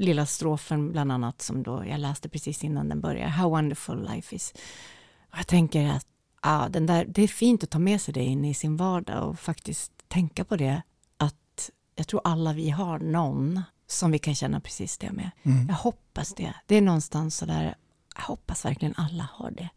lilla 0.00 0.26
strofen 0.26 0.92
bland 0.92 1.12
annat 1.12 1.42
som 1.42 1.62
då 1.62 1.84
jag 1.86 2.00
läste 2.00 2.28
precis 2.28 2.64
innan 2.64 2.88
den 2.88 3.00
började. 3.00 3.30
How 3.30 3.50
wonderful 3.50 4.08
life 4.14 4.36
is. 4.36 4.54
Och 5.36 5.40
jag 5.40 5.46
tänker 5.46 5.88
att 5.88 6.06
ja, 6.42 6.68
den 6.70 6.86
där, 6.86 7.04
det 7.04 7.22
är 7.22 7.28
fint 7.28 7.64
att 7.64 7.70
ta 7.70 7.78
med 7.78 8.00
sig 8.00 8.14
det 8.14 8.24
in 8.24 8.44
i 8.44 8.54
sin 8.54 8.76
vardag 8.76 9.28
och 9.28 9.38
faktiskt 9.38 9.92
tänka 10.08 10.44
på 10.44 10.56
det 10.56 10.82
att 11.16 11.70
jag 11.94 12.08
tror 12.08 12.20
alla 12.24 12.52
vi 12.52 12.70
har 12.70 12.98
någon 12.98 13.62
som 13.86 14.10
vi 14.10 14.18
kan 14.18 14.34
känna 14.34 14.60
precis 14.60 14.98
det 14.98 15.12
med. 15.12 15.30
Jag 15.68 15.74
hoppas 15.74 16.34
det. 16.34 16.54
Det 16.66 16.76
är 16.76 16.80
någonstans 16.80 17.36
så 17.36 17.46
där, 17.46 17.74
jag 18.14 18.22
hoppas 18.22 18.64
verkligen 18.64 18.94
alla 18.96 19.28
har 19.32 19.50
det. 19.50 19.68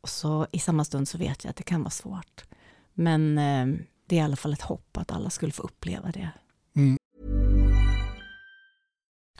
Och 0.00 0.08
så 0.08 0.46
i 0.52 0.58
samma 0.58 0.84
stund 0.84 1.08
så 1.08 1.18
vet 1.18 1.44
jag 1.44 1.50
att 1.50 1.56
det 1.56 1.62
kan 1.62 1.82
vara 1.82 1.90
svårt. 1.90 2.44
Men 2.94 3.38
eh, 3.38 3.66
det 4.06 4.16
är 4.16 4.20
i 4.20 4.24
alla 4.24 4.36
fall 4.36 4.52
ett 4.52 4.62
hopp 4.62 4.96
att 4.96 5.12
alla 5.12 5.30
skulle 5.30 5.52
få 5.52 5.62
uppleva 5.62 6.10
det. 6.10 6.30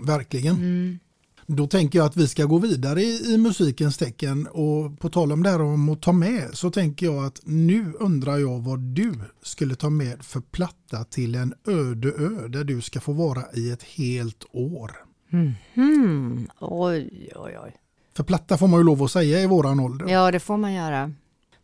Verkligen. 0.00 1.00
Då 1.46 1.66
tänker 1.66 1.98
jag 1.98 2.06
att 2.06 2.16
vi 2.16 2.28
ska 2.28 2.44
gå 2.44 2.58
vidare 2.58 3.02
i, 3.02 3.34
i 3.34 3.38
musikens 3.38 3.98
tecken 3.98 4.46
och 4.46 4.98
på 4.98 5.08
tal 5.08 5.32
om 5.32 5.42
det 5.42 5.50
här 5.50 5.62
om 5.62 5.88
att 5.88 6.02
ta 6.02 6.12
med 6.12 6.50
så 6.52 6.70
tänker 6.70 7.06
jag 7.06 7.24
att 7.24 7.40
nu 7.44 7.92
undrar 8.00 8.38
jag 8.38 8.58
vad 8.58 8.78
du 8.78 9.14
skulle 9.42 9.74
ta 9.74 9.90
med 9.90 10.22
för 10.22 10.40
platta 10.40 11.04
till 11.04 11.34
en 11.34 11.54
öde 11.66 12.08
ö 12.08 12.48
där 12.48 12.64
du 12.64 12.80
ska 12.80 13.00
få 13.00 13.12
vara 13.12 13.42
i 13.54 13.70
ett 13.70 13.82
helt 13.82 14.44
år. 14.52 14.90
Mhm. 15.28 16.48
Oj, 16.60 17.32
oj, 17.34 17.58
oj. 17.64 17.76
För 18.16 18.24
platta 18.24 18.58
får 18.58 18.68
man 18.68 18.80
ju 18.80 18.84
lov 18.84 19.02
att 19.02 19.10
säga 19.10 19.40
i 19.40 19.46
våran 19.46 19.80
ålder. 19.80 20.08
Ja, 20.08 20.30
det 20.30 20.40
får 20.40 20.56
man 20.56 20.72
göra. 20.72 21.12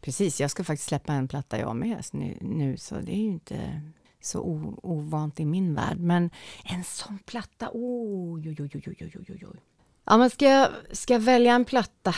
Precis, 0.00 0.40
jag 0.40 0.50
ska 0.50 0.64
faktiskt 0.64 0.88
släppa 0.88 1.12
en 1.12 1.28
platta 1.28 1.58
jag 1.58 1.76
med 1.76 2.04
nu, 2.12 2.38
nu 2.40 2.76
så 2.76 2.94
det 2.94 3.12
är 3.12 3.22
ju 3.22 3.30
inte 3.30 3.82
så 4.20 4.40
ovant 4.82 5.40
i 5.40 5.44
min 5.44 5.74
värld. 5.74 5.98
Men 5.98 6.30
en 6.64 6.84
sån 6.84 7.18
platta, 7.18 7.70
oj, 7.72 8.48
oj, 8.48 8.56
oj, 8.60 8.70
oj, 8.74 8.96
oj, 9.00 9.12
oj, 9.28 9.46
oj. 9.46 9.60
Ja, 10.04 10.16
men 10.16 10.30
ska 10.30 10.44
jag, 10.44 10.68
ska 10.92 11.12
jag 11.12 11.20
välja 11.20 11.54
en 11.54 11.64
platta? 11.64 12.14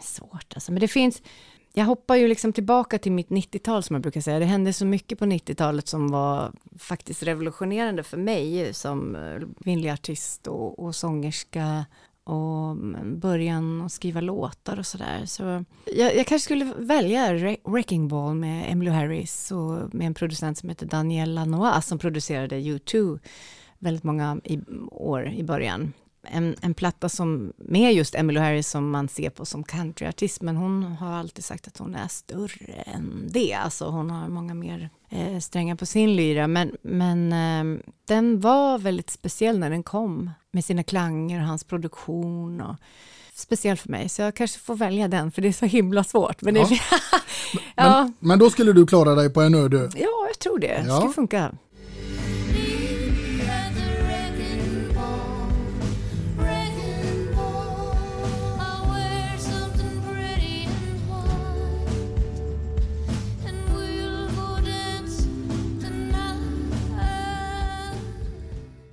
Svårt 0.00 0.52
alltså, 0.54 0.72
men 0.72 0.80
det 0.80 0.88
finns... 0.88 1.22
Jag 1.72 1.84
hoppar 1.84 2.16
ju 2.16 2.28
liksom 2.28 2.52
tillbaka 2.52 2.98
till 2.98 3.12
mitt 3.12 3.28
90-tal 3.28 3.82
som 3.82 3.94
jag 3.94 4.02
brukar 4.02 4.20
säga. 4.20 4.38
Det 4.38 4.44
hände 4.44 4.72
så 4.72 4.86
mycket 4.86 5.18
på 5.18 5.24
90-talet 5.24 5.88
som 5.88 6.08
var 6.08 6.52
faktiskt 6.78 7.22
revolutionerande 7.22 8.02
för 8.02 8.16
mig 8.16 8.74
som 8.74 9.16
eh, 9.16 9.40
kvinnlig 9.62 9.90
artist 9.90 10.46
och, 10.46 10.78
och 10.78 10.94
sångerska 10.94 11.86
och 12.28 12.70
mm, 12.70 13.20
början 13.20 13.82
att 13.82 13.92
skriva 13.92 14.20
låtar 14.20 14.78
och 14.78 14.86
sådär. 14.86 15.26
Så 15.26 15.64
jag, 15.84 16.16
jag 16.16 16.26
kanske 16.26 16.44
skulle 16.44 16.72
välja 16.78 17.56
Wrecking 17.64 18.08
Ball 18.08 18.34
med 18.34 18.72
Emmylou 18.72 18.92
Harris 18.92 19.52
och 19.52 19.94
med 19.94 20.06
en 20.06 20.14
producent 20.14 20.58
som 20.58 20.68
heter 20.68 20.86
Daniel 20.86 21.34
Lanois 21.34 21.86
som 21.86 21.98
producerade 21.98 22.56
U2 22.56 23.18
väldigt 23.78 24.04
många 24.04 24.40
i, 24.44 24.60
år 24.90 25.28
i 25.28 25.42
början. 25.42 25.92
En, 26.32 26.56
en 26.62 26.74
platta 26.74 27.08
som 27.08 27.52
med 27.56 27.94
just 27.94 28.14
Emmylou 28.14 28.40
Harris 28.42 28.68
som 28.70 28.90
man 28.90 29.08
ser 29.08 29.30
på 29.30 29.44
som 29.44 29.64
countryartist, 29.64 30.42
men 30.42 30.56
hon 30.56 30.82
har 30.82 31.12
alltid 31.12 31.44
sagt 31.44 31.66
att 31.68 31.78
hon 31.78 31.94
är 31.94 32.08
större 32.08 32.72
än 32.86 33.28
det. 33.30 33.54
Alltså 33.54 33.84
hon 33.90 34.10
har 34.10 34.28
många 34.28 34.54
mer 34.54 34.90
eh, 35.10 35.38
strängar 35.38 35.74
på 35.74 35.86
sin 35.86 36.16
lyra, 36.16 36.46
men, 36.46 36.72
men 36.82 37.32
eh, 37.32 37.82
den 38.08 38.40
var 38.40 38.78
väldigt 38.78 39.10
speciell 39.10 39.58
när 39.58 39.70
den 39.70 39.82
kom 39.82 40.30
med 40.50 40.64
sina 40.64 40.82
klanger 40.82 41.40
och 41.40 41.46
hans 41.46 41.64
produktion. 41.64 42.60
Och, 42.60 42.76
speciell 43.34 43.76
för 43.76 43.88
mig, 43.88 44.08
så 44.08 44.22
jag 44.22 44.34
kanske 44.34 44.58
får 44.58 44.74
välja 44.76 45.08
den, 45.08 45.32
för 45.32 45.42
det 45.42 45.48
är 45.48 45.52
så 45.52 45.66
himla 45.66 46.04
svårt. 46.04 46.42
Men, 46.42 46.54
Ja. 46.56 46.66
det, 46.68 46.74
ja. 47.74 48.02
Men, 48.02 48.14
men 48.18 48.38
då 48.38 48.50
skulle 48.50 48.72
du 48.72 48.86
klara 48.86 49.14
dig 49.14 49.30
på 49.30 49.40
en 49.42 49.54
öde. 49.54 49.90
ja, 49.96 50.26
jag 50.28 50.38
tror 50.38 50.58
det. 50.58 50.66
Det 50.66 50.84
Ja. 50.86 51.00
ska 51.00 51.08
funka. 51.08 51.52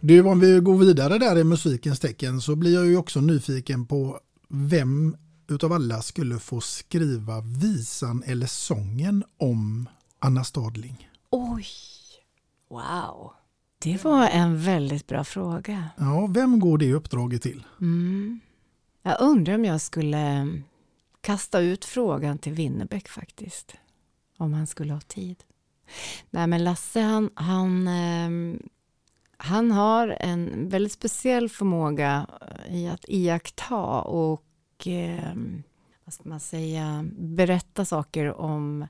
Du, 0.08 0.22
om 0.22 0.40
vi 0.40 0.60
går 0.60 0.78
vidare 0.78 1.18
där 1.18 1.38
i 1.38 1.44
musikens 1.44 2.00
tecken 2.00 2.42
så 2.42 2.56
blir 2.56 2.74
jag 2.74 2.86
ju 2.86 2.98
också 2.98 3.22
nyfiken 3.22 3.86
på 3.86 4.20
vem 4.50 5.16
utav 5.48 5.74
alla 5.74 6.02
skulle 6.02 6.40
få 6.40 6.62
skriva 6.62 7.42
visan 7.42 8.24
eller 8.26 8.48
sången 8.48 9.24
om 9.38 9.90
Anna 10.20 10.44
Stadling? 10.44 11.10
Oj, 11.30 11.66
wow. 12.70 13.34
Det 13.80 14.04
var 14.04 14.28
en 14.28 14.62
väldigt 14.62 15.08
bra 15.08 15.24
fråga. 15.24 15.90
Ja, 15.98 16.28
vem 16.28 16.60
går 16.60 16.78
det 16.78 16.94
uppdraget 16.94 17.42
till? 17.42 17.64
Mm. 17.82 18.40
Jag 19.02 19.22
undrar 19.22 19.56
om 19.56 19.66
jag 19.66 19.82
skulle 19.82 20.48
kasta 21.22 21.60
ut 21.60 21.86
frågan 21.86 22.38
till 22.38 22.54
Winnerbäck 22.54 23.08
faktiskt. 23.08 23.74
Om 24.38 24.54
han 24.54 24.68
skulle 24.68 24.94
ha 24.94 25.02
tid. 25.02 25.38
Nej 26.30 26.48
men 26.48 26.64
Lasse 26.64 27.02
han, 27.02 27.30
han, 27.36 27.88
ehm, 27.88 28.60
han 29.38 29.72
har 29.72 30.18
en 30.20 30.70
väldigt 30.70 30.94
speciell 30.94 31.50
förmåga 31.50 32.28
i 32.70 32.88
att 32.88 33.06
iaktta 33.08 34.02
och 34.02 34.44
ehm, 34.86 35.64
vad 36.06 36.14
ska 36.14 36.30
man 36.30 36.40
säga, 36.40 37.06
berätta 37.18 37.86
saker 37.86 38.34
om 38.34 38.88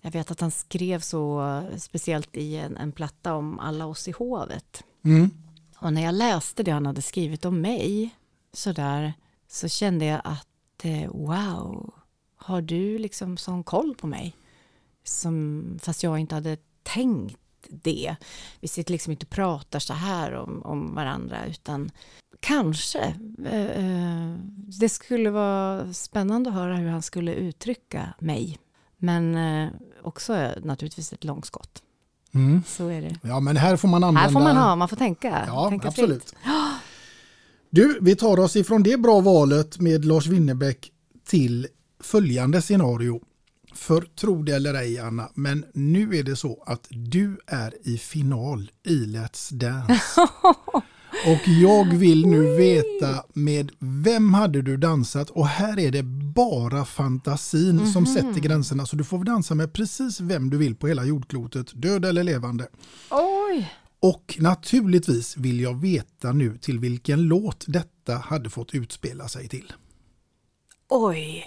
jag 0.00 0.10
vet 0.10 0.30
att 0.30 0.40
han 0.40 0.50
skrev 0.50 1.00
så 1.00 1.62
speciellt 1.76 2.36
i 2.36 2.56
en, 2.56 2.76
en 2.76 2.92
platta 2.92 3.34
om 3.34 3.58
alla 3.58 3.86
oss 3.86 4.08
i 4.08 4.10
hovet. 4.10 4.84
Mm. 5.04 5.30
Och 5.78 5.92
när 5.92 6.02
jag 6.02 6.14
läste 6.14 6.62
det 6.62 6.70
han 6.70 6.86
hade 6.86 7.02
skrivit 7.02 7.44
om 7.44 7.60
mig 7.60 8.10
så 8.52 8.72
där 8.72 9.12
så 9.48 9.68
kände 9.68 10.04
jag 10.04 10.20
att 10.24 10.84
eh, 10.84 11.10
wow, 11.10 11.94
har 12.36 12.62
du 12.62 12.98
liksom 12.98 13.36
sån 13.36 13.64
koll 13.64 13.94
på 13.94 14.06
mig? 14.06 14.36
Som, 15.04 15.64
fast 15.82 16.02
jag 16.02 16.18
inte 16.18 16.34
hade 16.34 16.56
tänkt 16.82 17.40
det. 17.68 18.16
Vi 18.60 18.68
sitter 18.68 18.92
liksom 18.92 19.10
inte 19.10 19.26
och 19.26 19.30
pratar 19.30 19.78
så 19.78 19.92
här 19.92 20.34
om, 20.34 20.62
om 20.62 20.94
varandra 20.94 21.46
utan 21.46 21.90
kanske. 22.40 23.14
Eh, 23.46 23.64
eh, 23.64 24.34
det 24.80 24.88
skulle 24.88 25.30
vara 25.30 25.92
spännande 25.92 26.50
att 26.50 26.56
höra 26.56 26.76
hur 26.76 26.88
han 26.88 27.02
skulle 27.02 27.34
uttrycka 27.34 28.14
mig. 28.18 28.58
Men 28.98 29.34
eh, 29.34 29.68
också 30.02 30.52
naturligtvis 30.62 31.12
ett 31.12 31.24
långskott. 31.24 31.82
Mm. 32.34 32.62
Så 32.66 32.88
är 32.88 33.02
det. 33.02 33.18
Ja, 33.22 33.40
men 33.40 33.56
här 33.56 33.76
får 33.76 33.88
man 33.88 34.04
använda... 34.04 34.20
Här 34.20 34.32
får 34.32 34.40
man 34.40 34.56
ha, 34.56 34.76
man 34.76 34.88
får 34.88 34.96
tänka. 34.96 35.44
Ja, 35.46 35.68
tänka 35.68 35.88
absolut. 35.88 36.22
fritt. 36.22 36.34
Du, 37.70 37.98
vi 38.02 38.16
tar 38.16 38.38
oss 38.38 38.56
ifrån 38.56 38.82
det 38.82 39.00
bra 39.00 39.20
valet 39.20 39.80
med 39.80 40.04
Lars 40.04 40.26
Winnerbäck 40.26 40.92
till 41.26 41.66
följande 42.00 42.62
scenario. 42.62 43.20
För 43.78 44.00
tro 44.00 44.42
det 44.42 44.52
eller 44.56 44.74
ej 44.74 44.98
Anna, 44.98 45.30
men 45.34 45.64
nu 45.74 46.16
är 46.16 46.22
det 46.22 46.36
så 46.36 46.62
att 46.66 46.86
du 46.90 47.38
är 47.46 47.74
i 47.88 47.98
final 47.98 48.70
i 48.86 48.96
Let's 49.06 49.54
Dance. 49.54 50.20
Och 51.26 51.48
jag 51.48 51.94
vill 51.96 52.26
nu 52.26 52.56
veta 52.56 53.24
med 53.32 53.72
vem 53.78 54.34
hade 54.34 54.62
du 54.62 54.76
dansat 54.76 55.30
och 55.30 55.46
här 55.46 55.78
är 55.78 55.90
det 55.90 56.02
bara 56.34 56.84
fantasin 56.84 57.92
som 57.92 58.02
Mhm. 58.02 58.14
sätter 58.14 58.40
gränserna 58.40 58.86
så 58.86 58.96
du 58.96 59.04
får 59.04 59.24
dansa 59.24 59.54
med 59.54 59.72
precis 59.72 60.20
vem 60.20 60.50
du 60.50 60.56
vill 60.58 60.74
på 60.76 60.88
hela 60.88 61.04
jordklotet, 61.04 61.82
död 61.82 62.04
eller 62.04 62.24
levande. 62.24 62.68
Oj! 63.10 63.72
Och 64.00 64.36
naturligtvis 64.40 65.36
vill 65.36 65.60
jag 65.60 65.80
veta 65.80 66.32
nu 66.32 66.58
till 66.58 66.78
vilken 66.78 67.22
låt 67.22 67.64
detta 67.68 68.14
hade 68.16 68.50
fått 68.50 68.74
utspela 68.74 69.28
sig 69.28 69.48
till. 69.48 69.72
Oj. 70.88 71.46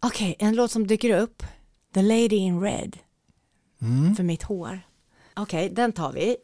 Okej, 0.00 0.36
en 0.38 0.56
låt 0.56 0.70
som 0.70 0.86
dyker 0.86 1.18
upp. 1.20 1.42
The 1.98 2.02
Lady 2.02 2.36
in 2.36 2.60
Red. 2.60 2.98
Mm. 3.82 4.14
För 4.14 4.22
mitt 4.22 4.42
hår. 4.42 4.80
Okej, 5.34 5.70
den 5.70 5.92
tar 5.92 6.12
vi. 6.12 6.36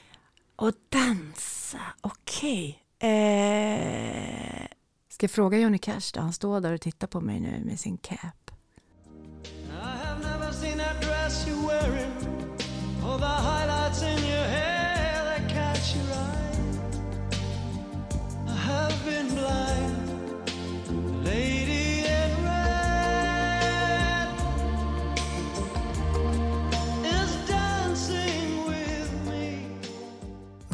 Och 0.57 0.73
dansa. 0.89 1.79
Okej. 2.01 2.83
Eh, 2.99 4.67
ska 5.09 5.25
jag 5.25 5.31
fråga 5.31 5.59
Johnny 5.59 5.79
Cash 5.79 6.13
då? 6.15 6.21
Han 6.21 6.33
står 6.33 6.61
där 6.61 6.73
och 6.73 6.81
tittar 6.81 7.07
på 7.07 7.21
mig 7.21 7.41
nu 7.41 7.63
med 7.65 7.81
sin 7.81 7.97
cap. 7.97 8.51
I 9.45 9.71
have 9.79 10.23
never 10.23 10.53
seen 10.53 10.79
that 10.79 11.03
dress 11.03 11.47
you're 11.47 11.67
wearing 11.67 12.13
or 13.05 13.19
the 13.19 13.25
highlights 13.25 13.64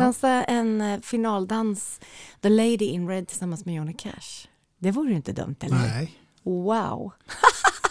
Dansa 0.00 0.44
en 0.44 0.80
eh, 0.80 1.00
finaldans. 1.00 2.00
The 2.40 2.48
Lady 2.48 2.84
in 2.84 3.08
Red 3.08 3.28
tillsammans 3.28 3.64
med 3.64 3.74
Johnny 3.74 3.92
Cash. 3.92 4.48
Det 4.78 4.90
vore 4.90 5.10
ju 5.10 5.16
inte 5.16 5.32
dumt, 5.32 5.56
eller? 5.60 5.76
Nej. 5.76 6.18
Wow. 6.42 7.12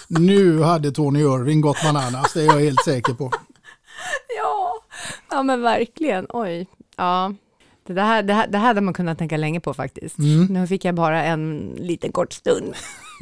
Nu 0.07 0.61
hade 0.61 0.91
Tony 0.91 1.19
Irving 1.19 1.61
gått 1.61 1.83
bananas, 1.83 2.33
det 2.33 2.41
är 2.41 2.45
jag 2.45 2.59
helt 2.59 2.83
säker 2.85 3.13
på. 3.13 3.31
Ja, 4.37 4.73
ja 5.29 5.43
men 5.43 5.61
verkligen. 5.61 6.25
Oj. 6.29 6.67
Ja. 6.97 7.33
Det, 7.87 7.93
där, 7.93 8.23
det, 8.23 8.33
här, 8.33 8.47
det 8.47 8.57
här 8.57 8.65
hade 8.65 8.81
man 8.81 8.93
kunnat 8.93 9.17
tänka 9.17 9.37
länge 9.37 9.59
på 9.59 9.73
faktiskt. 9.73 10.17
Mm. 10.17 10.45
Nu 10.45 10.67
fick 10.67 10.85
jag 10.85 10.95
bara 10.95 11.23
en 11.23 11.75
liten 11.79 12.11
kort 12.11 12.33
stund. 12.33 12.73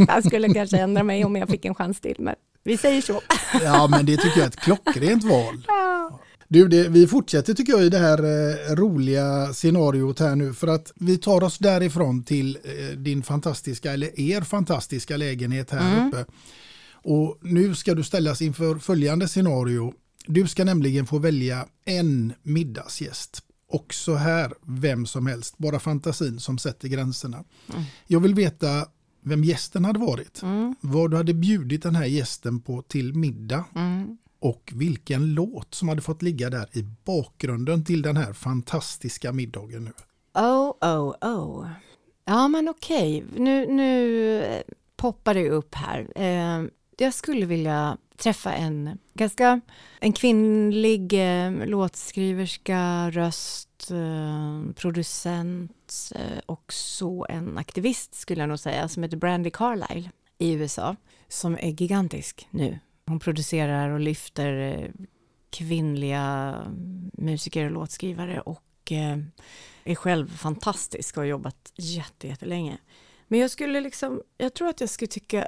Jag 0.08 0.26
skulle 0.26 0.54
kanske 0.54 0.78
ändra 0.78 1.04
mig 1.04 1.26
om 1.26 1.36
jag 1.36 1.50
fick 1.50 1.66
en 1.66 1.76
chans 1.76 2.00
till, 2.00 2.16
men 2.20 2.36
vi 2.64 2.78
säger 2.78 3.02
så. 3.02 3.22
Ja, 3.64 3.88
men 3.88 4.06
det 4.06 4.18
tycker 4.18 4.40
jag 4.40 4.44
är 4.44 4.48
ett 4.48 4.56
klockrent 4.60 5.24
val. 5.24 5.64
Du, 6.48 6.68
det, 6.68 6.90
vi 6.90 7.08
fortsätter 7.08 7.54
tycker 7.54 7.74
jag 7.74 7.84
i 7.86 7.90
det 7.90 7.98
här 7.98 8.18
eh, 8.24 8.76
roliga 8.76 9.54
scenariot 9.54 10.20
här 10.20 10.36
nu 10.36 10.54
för 10.54 10.68
att 10.68 10.92
vi 10.96 11.18
tar 11.18 11.44
oss 11.44 11.58
därifrån 11.58 12.24
till 12.24 12.58
eh, 12.64 12.98
din 12.98 13.24
fantastiska, 13.24 13.94
eller 13.94 14.20
er 14.20 14.42
fantastiska 14.42 15.18
lägenhet 15.18 15.72
här 15.72 15.98
Mm. 15.98 16.08
uppe. 16.08 16.26
Och 16.92 17.38
nu 17.42 17.76
ska 17.76 17.96
du 17.96 18.04
ställas 18.04 18.42
inför 18.42 18.76
följande 18.76 19.28
scenario. 19.28 19.94
Du 20.28 20.48
ska 20.48 20.64
nämligen 20.64 21.06
få 21.08 21.18
välja 21.20 21.66
en 21.86 22.34
middagsgäst. 22.44 23.42
Också 23.70 24.16
här 24.16 24.54
vem 24.66 25.06
som 25.06 25.28
helst, 25.28 25.58
bara 25.58 25.80
fantasin 25.80 26.40
som 26.40 26.58
sätter 26.58 26.88
gränserna. 26.88 27.44
Mm. 27.74 27.84
Jag 28.08 28.20
vill 28.20 28.34
veta 28.36 28.86
vem 29.24 29.44
gästen 29.44 29.86
hade 29.86 30.00
varit. 30.00 30.42
Vad 30.82 31.12
du 31.12 31.18
hade 31.18 31.34
bjudit 31.34 31.84
den 31.84 31.96
här 31.96 32.06
gästen 32.06 32.60
på 32.60 32.82
till 32.82 33.14
middag. 33.14 33.66
Och 34.40 34.72
vilken 34.76 35.34
låt 35.34 35.76
som 35.76 35.90
hade 35.90 36.02
fått 36.02 36.22
ligga 36.22 36.50
där 36.50 36.78
i 36.78 36.84
bakgrunden 37.06 37.86
till 37.86 38.02
den 38.02 38.18
här 38.18 38.34
fantastiska 38.34 39.32
middagen 39.32 39.84
nu. 39.84 39.92
Oh, 40.42 40.72
oh, 40.82 41.16
oh. 41.22 41.68
Ja, 42.26 42.48
men 42.48 42.70
okej. 42.70 43.26
Nu, 43.36 43.68
nu 43.68 44.64
poppar 44.96 45.34
det 45.34 45.50
upp 45.50 45.76
här. 45.76 46.12
Eh, 46.16 46.68
jag 46.98 47.14
skulle 47.14 47.46
vilja 47.46 47.98
träffa 48.18 48.54
en 48.54 48.98
ganska 49.14 49.62
en 50.00 50.14
kvinnlig 50.14 51.14
eh, 51.14 51.52
låtskriverska, 51.52 53.12
röst, 53.12 53.92
eh, 53.92 54.74
producent 54.76 56.12
eh, 56.16 56.40
och 56.46 56.74
så 56.74 57.26
en 57.30 57.58
aktivist 57.58 58.16
skulle 58.16 58.42
jag 58.42 58.50
nog 58.50 58.60
säga 58.60 58.88
som 58.88 59.04
heter 59.04 59.18
Brandy 59.18 59.50
Carlile 59.50 60.12
i 60.38 60.54
USA 60.54 60.96
som 61.28 61.58
är 61.62 61.82
gigantisk 61.82 62.48
nu. 62.52 62.80
Hon 63.08 63.20
producerar 63.20 63.90
och 63.90 64.00
lyfter 64.00 64.54
eh, 64.54 64.90
kvinnliga 65.50 66.56
musiker 67.14 67.66
och 67.66 67.72
låtskrivare 67.72 68.42
och 68.42 68.92
eh, 68.92 69.18
är 69.84 69.96
själv 69.96 70.38
fantastisk 70.38 71.18
och 71.18 71.22
har 71.22 71.28
jobbat 71.28 71.72
jätte, 71.76 72.28
jättelänge. 72.28 72.78
Men 73.28 73.40
jag 73.40 73.52
skulle 73.52 73.82
liksom, 73.82 74.22
jag 74.38 74.54
tror 74.54 74.68
att 74.68 74.82
jag 74.82 74.90
skulle 74.90 75.08
tycka, 75.08 75.48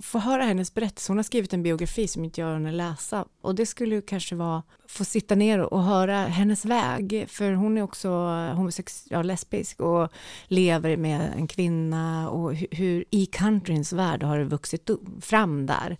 få 0.00 0.18
höra 0.18 0.42
hennes 0.42 0.74
berättelse. 0.74 1.12
Hon 1.12 1.18
har 1.18 1.22
skrivit 1.22 1.52
en 1.52 1.62
biografi 1.62 2.08
som 2.08 2.24
inte 2.24 2.40
jag 2.40 2.52
hunnit 2.52 2.74
läsa 2.74 3.24
och 3.40 3.54
det 3.54 3.66
skulle 3.66 3.94
ju 3.94 4.02
kanske 4.02 4.34
vara, 4.34 4.62
få 4.88 5.04
sitta 5.04 5.34
ner 5.34 5.58
och 5.58 5.82
höra 5.82 6.16
hennes 6.16 6.64
väg. 6.64 7.26
För 7.28 7.52
hon 7.52 7.78
är 7.78 7.82
också 7.82 8.08
homosex, 8.54 9.04
ja, 9.10 9.22
lesbisk 9.22 9.80
och 9.80 10.12
lever 10.46 10.96
med 10.96 11.32
en 11.36 11.46
kvinna 11.46 12.30
och 12.30 12.54
hur, 12.54 12.68
hur 12.70 13.04
i 13.10 13.26
countryns 13.26 13.92
värld 13.92 14.22
har 14.22 14.38
det 14.38 14.44
vuxit 14.44 14.90
fram 15.20 15.66
där 15.66 15.96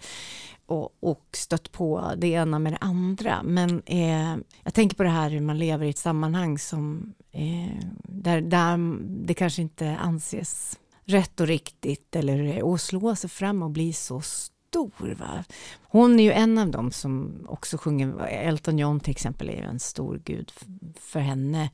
och, 0.70 0.96
och 1.00 1.26
stött 1.32 1.72
på 1.72 2.12
det 2.16 2.26
ena 2.26 2.58
med 2.58 2.72
det 2.72 2.78
andra. 2.80 3.42
Men 3.42 3.82
eh, 3.86 4.36
jag 4.62 4.74
tänker 4.74 4.96
på 4.96 5.02
det 5.02 5.08
här 5.08 5.30
hur 5.30 5.40
man 5.40 5.58
lever 5.58 5.86
i 5.86 5.90
ett 5.90 5.98
sammanhang 5.98 6.58
som 6.58 7.14
eh, 7.32 7.84
där, 8.02 8.40
där 8.40 8.98
det 9.26 9.34
kanske 9.34 9.62
inte 9.62 9.96
anses 9.96 10.78
rätt 11.04 11.40
och 11.40 11.46
riktigt 11.46 12.16
eller 12.16 12.74
att 12.74 12.80
slå 12.80 13.16
sig 13.16 13.30
fram 13.30 13.62
och 13.62 13.70
bli 13.70 13.92
så 13.92 14.20
stor. 14.20 15.16
Va? 15.18 15.44
Hon 15.82 16.20
är 16.20 16.24
ju 16.24 16.32
en 16.32 16.58
av 16.58 16.70
dem 16.70 16.90
som 16.90 17.44
också 17.48 17.78
sjunger, 17.78 18.26
Elton 18.26 18.78
John 18.78 19.00
till 19.00 19.10
exempel 19.10 19.48
är 19.48 19.56
ju 19.56 19.64
en 19.64 19.80
stor 19.80 20.22
gud 20.24 20.52
för 21.00 21.20
henne. 21.20 21.70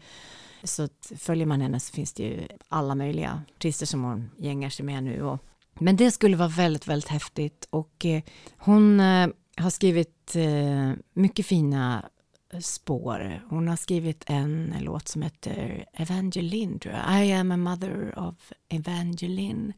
Så 0.65 0.89
följer 1.17 1.47
man 1.47 1.61
henne 1.61 1.81
så 1.81 1.93
finns 1.93 2.13
det 2.13 2.23
ju 2.23 2.47
alla 2.69 2.95
möjliga 2.95 3.43
artister 3.57 3.87
som 3.87 4.03
hon 4.05 4.31
gängar 4.37 4.71
sig 4.71 4.85
med 4.85 5.05
nu. 5.05 5.23
Och, 5.23 5.41
men 5.79 5.97
det 5.97 6.11
skulle 6.11 6.37
vara 6.37 6.49
väldigt, 6.49 6.89
väldigt 6.89 7.09
häftigt 7.09 7.67
och 7.71 8.05
eh, 8.05 8.23
hon 8.57 9.01
eh, 9.01 9.29
har 9.57 9.71
skrivit 9.71 10.37
eh, 10.37 10.93
mycket 11.15 11.47
fina 11.47 12.05
spår. 12.61 13.43
Hon 13.49 13.69
har 13.69 13.77
skrivit 13.77 14.25
en 14.27 14.75
låt 14.81 15.09
som 15.09 15.23
heter 15.23 15.85
Evangeline, 15.93 16.79
tror 16.79 16.95
jag. 16.95 17.27
I 17.27 17.33
am 17.33 17.53
a 17.53 17.57
mother 17.57 18.19
of 18.19 18.53
Evangeline. 18.69 19.73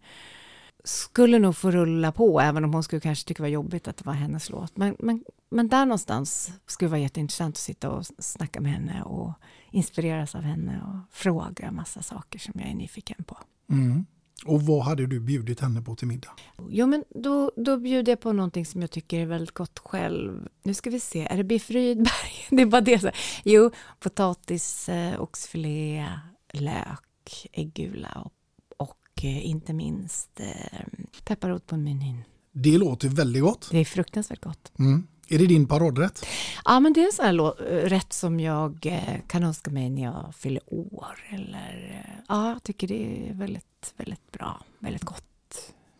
Skulle 0.84 1.38
nog 1.38 1.56
få 1.56 1.70
rulla 1.70 2.12
på, 2.12 2.40
även 2.40 2.64
om 2.64 2.74
hon 2.74 2.82
skulle 2.82 3.00
kanske 3.00 3.28
tycka 3.28 3.42
det 3.42 3.42
var 3.42 3.48
jobbigt 3.48 3.88
att 3.88 3.96
det 3.96 4.06
var 4.06 4.12
hennes 4.12 4.50
låt. 4.50 4.76
Men, 4.76 4.96
men, 4.98 5.24
men 5.50 5.68
där 5.68 5.86
någonstans 5.86 6.52
skulle 6.66 6.86
det 6.86 6.90
vara 6.90 7.00
jätteintressant 7.00 7.54
att 7.54 7.60
sitta 7.60 7.90
och 7.90 8.06
snacka 8.18 8.60
med 8.60 8.72
henne 8.72 9.02
och 9.02 9.32
inspireras 9.70 10.34
av 10.34 10.42
henne 10.42 10.82
och 10.82 11.14
fråga 11.16 11.70
massa 11.70 12.02
saker 12.02 12.38
som 12.38 12.54
jag 12.60 12.70
är 12.70 12.74
nyfiken 12.74 13.24
på. 13.24 13.38
Mm. 13.70 14.06
Och 14.44 14.62
vad 14.62 14.84
hade 14.84 15.06
du 15.06 15.20
bjudit 15.20 15.60
henne 15.60 15.82
på 15.82 15.96
till 15.96 16.08
middag? 16.08 16.30
Jo, 16.70 16.86
men 16.86 17.04
då, 17.14 17.52
då 17.56 17.76
bjuder 17.76 18.12
jag 18.12 18.20
på 18.20 18.32
någonting 18.32 18.66
som 18.66 18.80
jag 18.80 18.90
tycker 18.90 19.20
är 19.20 19.26
väldigt 19.26 19.54
gott 19.54 19.78
själv. 19.78 20.48
Nu 20.62 20.74
ska 20.74 20.90
vi 20.90 21.00
se, 21.00 21.26
är 21.30 21.36
det 21.36 21.44
biff 21.44 21.70
Rydberg? 21.70 22.32
Det 22.50 22.62
är 22.62 22.66
bara 22.66 22.80
det. 22.80 22.98
Så. 22.98 23.10
Jo, 23.44 23.70
potatis, 24.00 24.88
eh, 24.88 25.20
oxfilé, 25.20 26.06
lök, 26.52 27.46
äggula 27.52 28.22
och, 28.24 28.32
och 28.76 29.24
eh, 29.24 29.46
inte 29.46 29.72
minst 29.72 30.40
eh, 30.40 30.86
pepparrot 31.24 31.66
på 31.66 31.76
menyn. 31.76 32.22
Det 32.52 32.78
låter 32.78 33.08
väldigt 33.08 33.42
gott. 33.42 33.68
Det 33.70 33.78
är 33.78 33.84
fruktansvärt 33.84 34.40
gott. 34.40 34.72
Mm. 34.78 35.06
Är 35.30 35.38
det 35.38 35.46
din 35.46 35.66
paradrätt? 35.66 36.26
Ja, 36.64 36.80
men 36.80 36.92
det 36.92 37.00
är 37.00 37.06
en 37.06 37.12
sån 37.12 37.24
här 37.24 37.88
rätt 37.88 38.12
som 38.12 38.40
jag 38.40 38.86
eh, 38.86 39.20
kan 39.26 39.42
önska 39.44 39.70
mig 39.70 39.90
när 39.90 40.02
jag 40.02 40.34
fyller 40.38 40.62
år. 40.66 41.24
Eller, 41.30 42.02
eh, 42.06 42.14
ja, 42.28 42.48
jag 42.52 42.62
tycker 42.62 42.88
det 42.88 43.28
är 43.28 43.34
väldigt, 43.34 43.94
väldigt 43.96 44.32
bra, 44.32 44.60
väldigt 44.78 45.04
gott. 45.04 45.24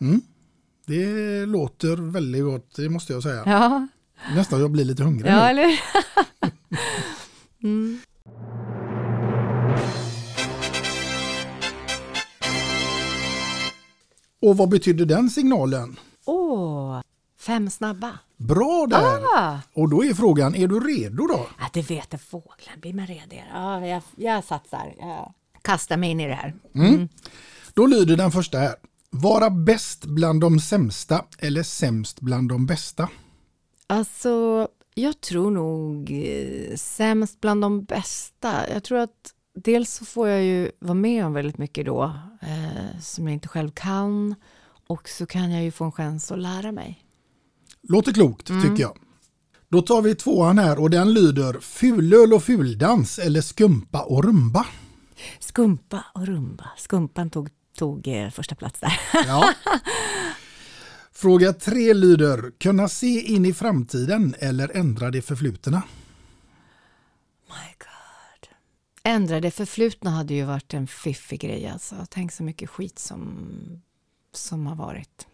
Mm. 0.01 0.21
Det 0.87 1.47
låter 1.47 1.97
väldigt 1.97 2.45
gott, 2.45 2.77
det 2.77 2.89
måste 2.89 3.13
jag 3.13 3.23
säga. 3.23 3.43
Ja, 3.47 3.87
Nästan 4.35 4.61
jag 4.61 4.71
blir 4.71 4.85
lite 4.85 5.03
hungrig 5.03 5.31
ja 5.31 5.45
nu. 5.45 5.51
eller 5.51 5.81
mm. 7.63 8.01
Och 14.43 14.57
vad 14.57 14.69
betyder 14.69 15.07
den 15.07 15.31
signalen? 15.31 15.97
Åh, 16.25 17.01
fem 17.49 17.71
snabba. 17.71 18.19
Bra 18.37 18.87
där! 18.91 19.39
Ah. 19.39 19.59
Och 19.73 19.89
då 19.89 20.05
är 20.05 20.15
frågan, 20.15 20.55
är 20.55 20.69
du 20.69 20.81
redo 20.81 21.27
då? 21.27 21.47
Ja, 21.59 21.67
det 21.73 21.91
vet 21.91 22.07
jag 22.11 22.21
fåglar. 22.21 22.77
Blir 22.81 22.95
man 22.95 23.07
redigare? 23.07 23.47
Ja, 23.53 23.87
jag, 23.87 24.03
jag 24.17 24.45
satsar. 24.45 24.95
Jag 24.99 25.33
kastar 25.63 25.97
mig 25.97 26.11
in 26.11 26.21
i 26.21 26.27
det 26.27 26.35
här. 26.35 26.55
Mm. 26.75 27.09
Då 27.75 27.87
lyder 27.87 28.17
den 28.17 28.31
första 28.31 28.59
här. 28.59 28.75
Vara 29.11 29.51
bäst 29.51 30.05
bland 30.05 30.41
de 30.41 30.61
sämsta 30.61 31.25
eller 31.39 31.63
sämst 31.63 32.21
bland 32.21 32.49
de 32.49 32.67
bästa? 32.67 33.09
Alltså, 33.87 34.69
jag 34.95 35.21
tror 35.21 35.51
nog 35.51 36.11
eh, 36.11 36.77
sämst 36.77 37.41
bland 37.41 37.63
de 37.63 37.85
bästa. 37.85 38.71
Jag 38.73 38.85
tror 38.85 38.99
att 38.99 39.35
dels 39.55 39.95
så 39.95 40.05
får 40.05 40.29
jag 40.29 40.43
ju 40.43 40.71
vara 40.79 40.95
med 40.95 41.27
om 41.27 41.33
väldigt 41.33 41.59
mycket 41.59 41.87
då 41.87 42.05
eh, 42.43 43.01
som 43.01 43.25
jag 43.25 43.35
inte 43.35 43.49
själv 43.49 43.71
kan 43.71 44.35
och 44.87 45.09
så 45.09 45.27
kan 45.27 45.53
jag 45.53 45.65
ju 45.65 45.71
få 45.71 45.85
en 45.85 45.93
chans 45.93 46.33
att 46.33 46.39
lära 46.39 46.73
mig. 46.73 47.05
Låter 47.83 48.13
klokt 48.13 48.51
Mm. 48.51 48.63
tycker 48.63 48.83
jag. 48.83 48.99
Då 49.69 49.83
tar 49.83 50.03
vi 50.03 50.15
tvåan 50.15 50.59
här 50.59 50.81
och 50.81 50.91
den 50.91 51.13
lyder 51.15 51.61
fulöl 51.61 52.33
och 52.33 52.45
fuldans 52.45 53.19
eller 53.19 53.41
skumpa 53.41 54.03
och 54.03 54.25
rumba. 54.25 54.67
Skumpa 55.39 56.05
och 56.15 56.27
rumba. 56.27 56.71
Skumpan 56.77 57.31
tog, 57.31 57.51
tog 57.79 58.09
eh, 58.09 58.31
första 58.31 58.55
plats 58.55 58.81
där. 58.81 59.01
Ja. 59.13 59.55
Fråga 61.13 61.53
tre 61.53 61.95
lyder, 61.95 62.53
kunna 62.59 62.89
se 62.89 63.21
in 63.21 63.47
i 63.47 63.55
framtiden 63.55 64.35
eller 64.39 64.77
ändra 64.77 65.11
det 65.11 65.23
förflutna? 65.23 65.83
Ändra 69.03 69.41
det 69.41 69.51
förflutna 69.51 70.11
hade 70.11 70.35
ju 70.35 70.45
varit 70.45 70.75
en 70.75 70.87
fiffig 70.87 71.41
grej 71.41 71.69
alltså. 71.69 72.07
Tänk 72.11 72.33
så 72.33 72.43
mycket 72.43 72.71
skit 72.71 72.99
som, 72.99 73.39
som 74.33 74.67
har 74.67 74.77
varit. 74.77 75.27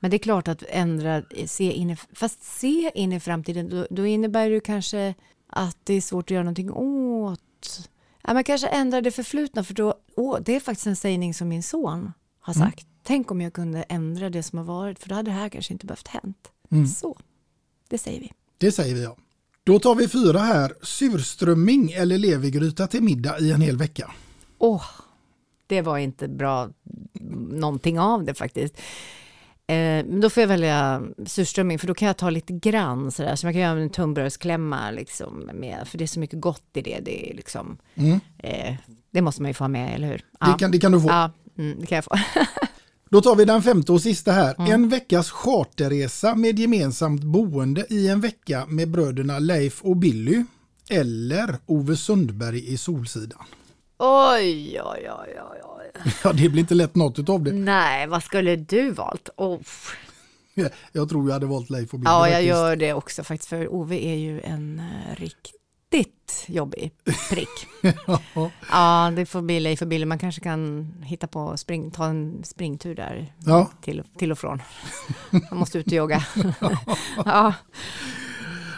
Men 0.00 0.10
det 0.10 0.16
är 0.16 0.18
klart 0.18 0.48
att 0.48 0.62
ändra, 0.68 1.22
se 1.46 1.72
in 1.72 1.90
i, 1.90 1.96
fast 2.12 2.42
se 2.42 2.90
in 2.94 3.12
i 3.12 3.20
framtiden, 3.20 3.68
då, 3.68 3.86
då 3.90 4.06
innebär 4.06 4.50
det 4.50 4.60
kanske 4.60 5.14
att 5.46 5.76
det 5.84 5.94
är 5.94 6.00
svårt 6.00 6.24
att 6.26 6.30
göra 6.30 6.42
någonting 6.42 6.70
åt. 6.70 7.88
Ja, 8.22 8.34
men 8.34 8.44
kanske 8.44 8.66
ändra 8.68 9.00
det 9.00 9.10
förflutna, 9.10 9.64
för 9.64 9.74
då, 9.74 9.94
åh, 10.16 10.38
det 10.44 10.56
är 10.56 10.60
faktiskt 10.60 10.86
en 10.86 10.96
sägning 10.96 11.34
som 11.34 11.48
min 11.48 11.62
son 11.62 12.12
har 12.40 12.54
Mm. 12.56 12.68
sagt. 12.68 12.86
Tänk 13.02 13.30
om 13.30 13.40
jag 13.40 13.52
kunde 13.52 13.82
ändra 13.82 14.30
det 14.30 14.42
som 14.42 14.58
har 14.58 14.64
varit, 14.64 14.98
för 14.98 15.08
då 15.08 15.14
hade 15.14 15.30
det 15.30 15.34
här 15.34 15.48
kanske 15.48 15.72
inte 15.72 15.86
behövt 15.86 16.08
hänt. 16.08 16.48
Mm. 16.70 16.86
Så, 16.86 17.16
det 17.88 17.98
säger 17.98 18.20
vi. 18.20 18.32
Det 18.58 18.72
säger 18.72 18.94
vi 18.94 19.02
ja. 19.02 19.16
Då 19.64 19.78
tar 19.78 19.94
vi 19.94 20.08
fyra 20.08 20.38
här, 20.38 20.74
surströmming 20.82 21.92
eller 21.92 22.18
levergryta 22.18 22.86
till 22.86 23.02
middag 23.02 23.38
i 23.40 23.52
en 23.52 23.60
hel 23.60 23.76
vecka. 23.76 24.10
Åh, 24.58 24.84
det 25.66 25.82
var 25.82 25.98
inte 25.98 26.28
bra 26.28 26.68
någonting 27.50 28.00
av 28.00 28.24
det 28.24 28.34
faktiskt. 28.34 28.74
Eh, 29.72 30.04
men 30.06 30.20
då 30.20 30.30
får 30.30 30.40
jag 30.40 30.48
välja 30.48 31.02
surströmming 31.26 31.78
för 31.78 31.86
då 31.86 31.94
kan 31.94 32.06
jag 32.06 32.16
ta 32.16 32.30
lite 32.30 32.52
grann 32.52 33.10
sådär. 33.10 33.36
Så 33.36 33.46
man 33.46 33.52
kan 33.52 33.62
göra 33.62 33.80
en 33.80 33.90
tunnbrödsklämma 33.90 34.90
liksom 34.90 35.50
med, 35.54 35.88
för 35.88 35.98
det 35.98 36.04
är 36.04 36.06
så 36.06 36.20
mycket 36.20 36.40
gott 36.40 36.62
i 36.74 36.82
det. 36.82 36.98
Det, 37.02 37.30
är 37.30 37.34
liksom, 37.34 37.76
Mm. 37.94 38.20
eh, 38.38 38.74
det 39.10 39.22
måste 39.22 39.42
man 39.42 39.50
ju 39.50 39.54
få 39.54 39.68
med, 39.68 39.94
eller 39.94 40.08
hur? 40.08 40.24
Det 40.40 40.58
kan- 40.58 40.70
det 40.70 40.78
kan 40.78 40.92
du 40.92 41.00
få. 41.00 41.08
Ja, 41.08 41.30
mm, 41.58 41.80
det 41.80 41.86
kan 41.86 41.96
jag 41.96 42.04
få. 42.04 42.14
Då 43.10 43.20
tar 43.20 43.36
vi 43.36 43.44
den 43.44 43.62
femte 43.62 43.92
och 43.92 44.02
sista 44.02 44.32
här. 44.32 44.54
Mm. 44.58 44.72
En 44.72 44.88
veckas 44.88 45.30
charterresa 45.30 46.34
med 46.34 46.58
gemensamt 46.58 47.22
boende 47.22 47.86
i 47.90 48.08
en 48.08 48.20
vecka 48.20 48.66
med 48.68 48.90
bröderna 48.90 49.38
Leif 49.38 49.82
och 49.82 49.96
Billy. 49.96 50.44
Eller 50.90 51.56
Ove 51.66 51.96
Sundberg 51.96 52.72
i 52.72 52.76
Solsidan. 52.78 53.44
Oj, 53.98 54.80
oj, 54.80 55.10
oj, 55.10 55.36
oj, 55.50 55.60
oj. 55.64 56.02
Ja, 56.24 56.32
det 56.32 56.48
blir 56.48 56.60
inte 56.60 56.74
lätt 56.74 56.94
något 56.94 57.18
utav 57.18 57.42
det. 57.42 57.52
Nej, 57.52 58.06
vad 58.06 58.22
skulle 58.22 58.56
du 58.56 58.90
valt? 58.90 59.28
Oh. 59.36 59.60
Jag 60.92 61.08
tror 61.08 61.28
jag 61.28 61.32
hade 61.32 61.46
valt 61.46 61.70
Leif 61.70 61.92
och 61.94 61.98
Billy. 62.00 62.10
Ja, 62.10 62.26
jag 62.28 62.32
faktiskt. 62.34 62.48
gör 62.48 62.76
det 62.76 62.92
också 62.92 63.24
faktiskt, 63.24 63.48
för 63.48 63.72
Ove 63.74 63.96
är 64.04 64.14
ju 64.14 64.40
en 64.40 64.80
uh, 64.80 65.14
riktigt 65.16 66.44
jobbig 66.46 66.92
prick. 67.30 67.66
ja, 68.70 69.12
det 69.16 69.26
får 69.26 69.42
bli 69.42 69.60
Leif 69.60 69.82
och 69.82 69.88
Billy. 69.88 70.04
Man 70.04 70.18
kanske 70.18 70.40
kan 70.40 70.92
hitta 71.04 71.26
på 71.26 71.56
spring, 71.56 71.90
ta 71.90 72.06
en 72.06 72.44
springtur 72.44 72.94
där 72.94 73.32
Ja. 73.46 73.70
till, 73.82 74.02
till 74.18 74.32
och 74.32 74.38
från. 74.38 74.62
Man 75.50 75.58
måste 75.58 75.78
ut 75.78 75.86
och 75.86 75.92
jogga. 75.92 76.24
ja. 77.24 77.54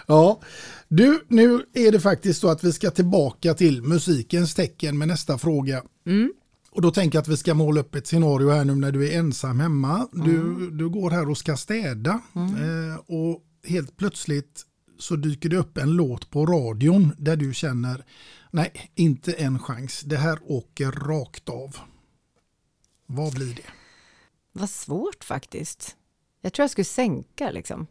Ja, 0.06 0.40
du, 0.88 1.24
nu 1.28 1.64
är 1.72 1.92
det 1.92 2.00
faktiskt 2.00 2.40
så 2.40 2.48
att 2.48 2.64
vi 2.64 2.72
ska 2.72 2.90
tillbaka 2.90 3.54
till 3.54 3.82
musikens 3.82 4.54
tecken 4.54 4.98
med 4.98 5.08
nästa 5.08 5.38
fråga. 5.38 5.82
Mm. 6.06 6.32
Och 6.70 6.82
då 6.82 6.90
tänker 6.90 7.16
jag 7.16 7.22
att 7.22 7.28
vi 7.28 7.36
ska 7.36 7.54
måla 7.54 7.80
upp 7.80 7.94
ett 7.94 8.06
scenario 8.06 8.50
här 8.50 8.64
nu 8.64 8.74
när 8.74 8.92
du 8.92 9.08
är 9.08 9.18
ensam 9.18 9.60
hemma. 9.60 10.08
Du, 10.12 10.70
du 10.70 10.88
går 10.88 11.10
här 11.10 11.30
och 11.30 11.38
ska 11.38 11.56
städa 11.56 12.20
eh, 12.34 12.96
och 13.06 13.42
helt 13.66 13.96
plötsligt 13.96 14.62
så 14.98 15.16
dyker 15.16 15.48
det 15.48 15.56
upp 15.56 15.78
en 15.78 15.90
låt 15.90 16.30
på 16.30 16.46
radion 16.46 17.12
där 17.18 17.36
du 17.36 17.54
känner 17.54 18.04
nej, 18.50 18.92
inte 18.94 19.32
en 19.32 19.58
chans. 19.58 20.00
Det 20.00 20.16
här 20.16 20.38
åker 20.42 20.92
rakt 20.92 21.48
av. 21.48 21.76
Vad 23.06 23.34
blir 23.34 23.54
det? 23.54 23.70
Vad 24.52 24.70
svårt 24.70 25.24
faktiskt. 25.24 25.96
Jag 26.40 26.52
tror 26.52 26.62
jag 26.62 26.70
skulle 26.70 26.84
sänka 26.84 27.50
liksom. 27.50 27.86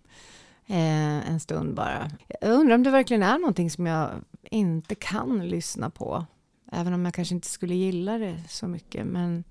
Eh, 0.74 1.30
en 1.30 1.40
stund 1.40 1.76
bara. 1.76 2.12
Jag 2.42 2.52
undrar 2.52 2.76
om 2.76 2.84
det 2.84 2.90
verkligen 2.90 3.24
är 3.24 3.38
någonting 3.38 3.70
som 3.70 3.86
jag 3.86 4.10
inte 4.44 4.96
kan 4.96 5.48
lyssna 5.48 5.90
på. 5.90 6.26
Även 6.72 6.94
om 6.94 7.06
jag 7.06 7.14
kanske 7.14 7.36
inte 7.36 7.48
skulle 7.48 7.76
gilla 7.76 8.18
det 8.18 8.44
så 8.50 8.68
mycket. 8.68 9.06
Men 9.06 9.44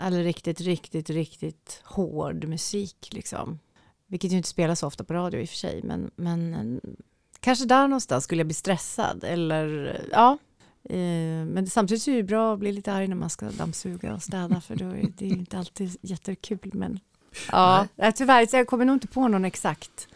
eller 0.00 0.22
riktigt, 0.24 0.60
riktigt, 0.60 1.10
riktigt 1.10 1.80
hård 1.84 2.44
musik 2.44 3.08
liksom. 3.12 3.58
Vilket 4.06 4.32
ju 4.32 4.36
inte 4.36 4.48
spelas 4.48 4.82
ofta 4.82 5.04
på 5.04 5.14
radio 5.14 5.40
i 5.40 5.44
och 5.44 5.48
för 5.48 5.56
sig. 5.56 5.80
Men, 5.84 6.10
men 6.16 6.54
eh, 6.54 6.90
kanske 7.40 7.64
där 7.64 7.88
någonstans 7.88 8.24
skulle 8.24 8.40
jag 8.40 8.46
bli 8.46 8.54
stressad. 8.54 9.24
Eller 9.24 10.00
ja. 10.12 10.38
Eh, 10.84 11.44
men 11.46 11.66
samtidigt 11.66 12.08
är 12.08 12.16
det 12.16 12.22
bra 12.22 12.52
att 12.52 12.58
bli 12.58 12.72
lite 12.72 12.92
arg 12.92 13.08
när 13.08 13.16
man 13.16 13.30
ska 13.30 13.50
dammsuga 13.50 14.14
och 14.14 14.22
städa. 14.22 14.60
För 14.60 14.76
då 14.76 14.84
är 14.84 15.12
det 15.18 15.26
inte 15.26 15.58
alltid 15.58 15.96
jättekul. 16.00 16.70
Men 16.74 17.00
ja, 17.52 17.86
tyvärr, 18.14 18.46
så 18.46 18.56
jag 18.56 18.66
kommer 18.66 18.84
nog 18.84 18.96
inte 18.96 19.08
på 19.08 19.28
någon 19.28 19.44
exakt. 19.44 20.08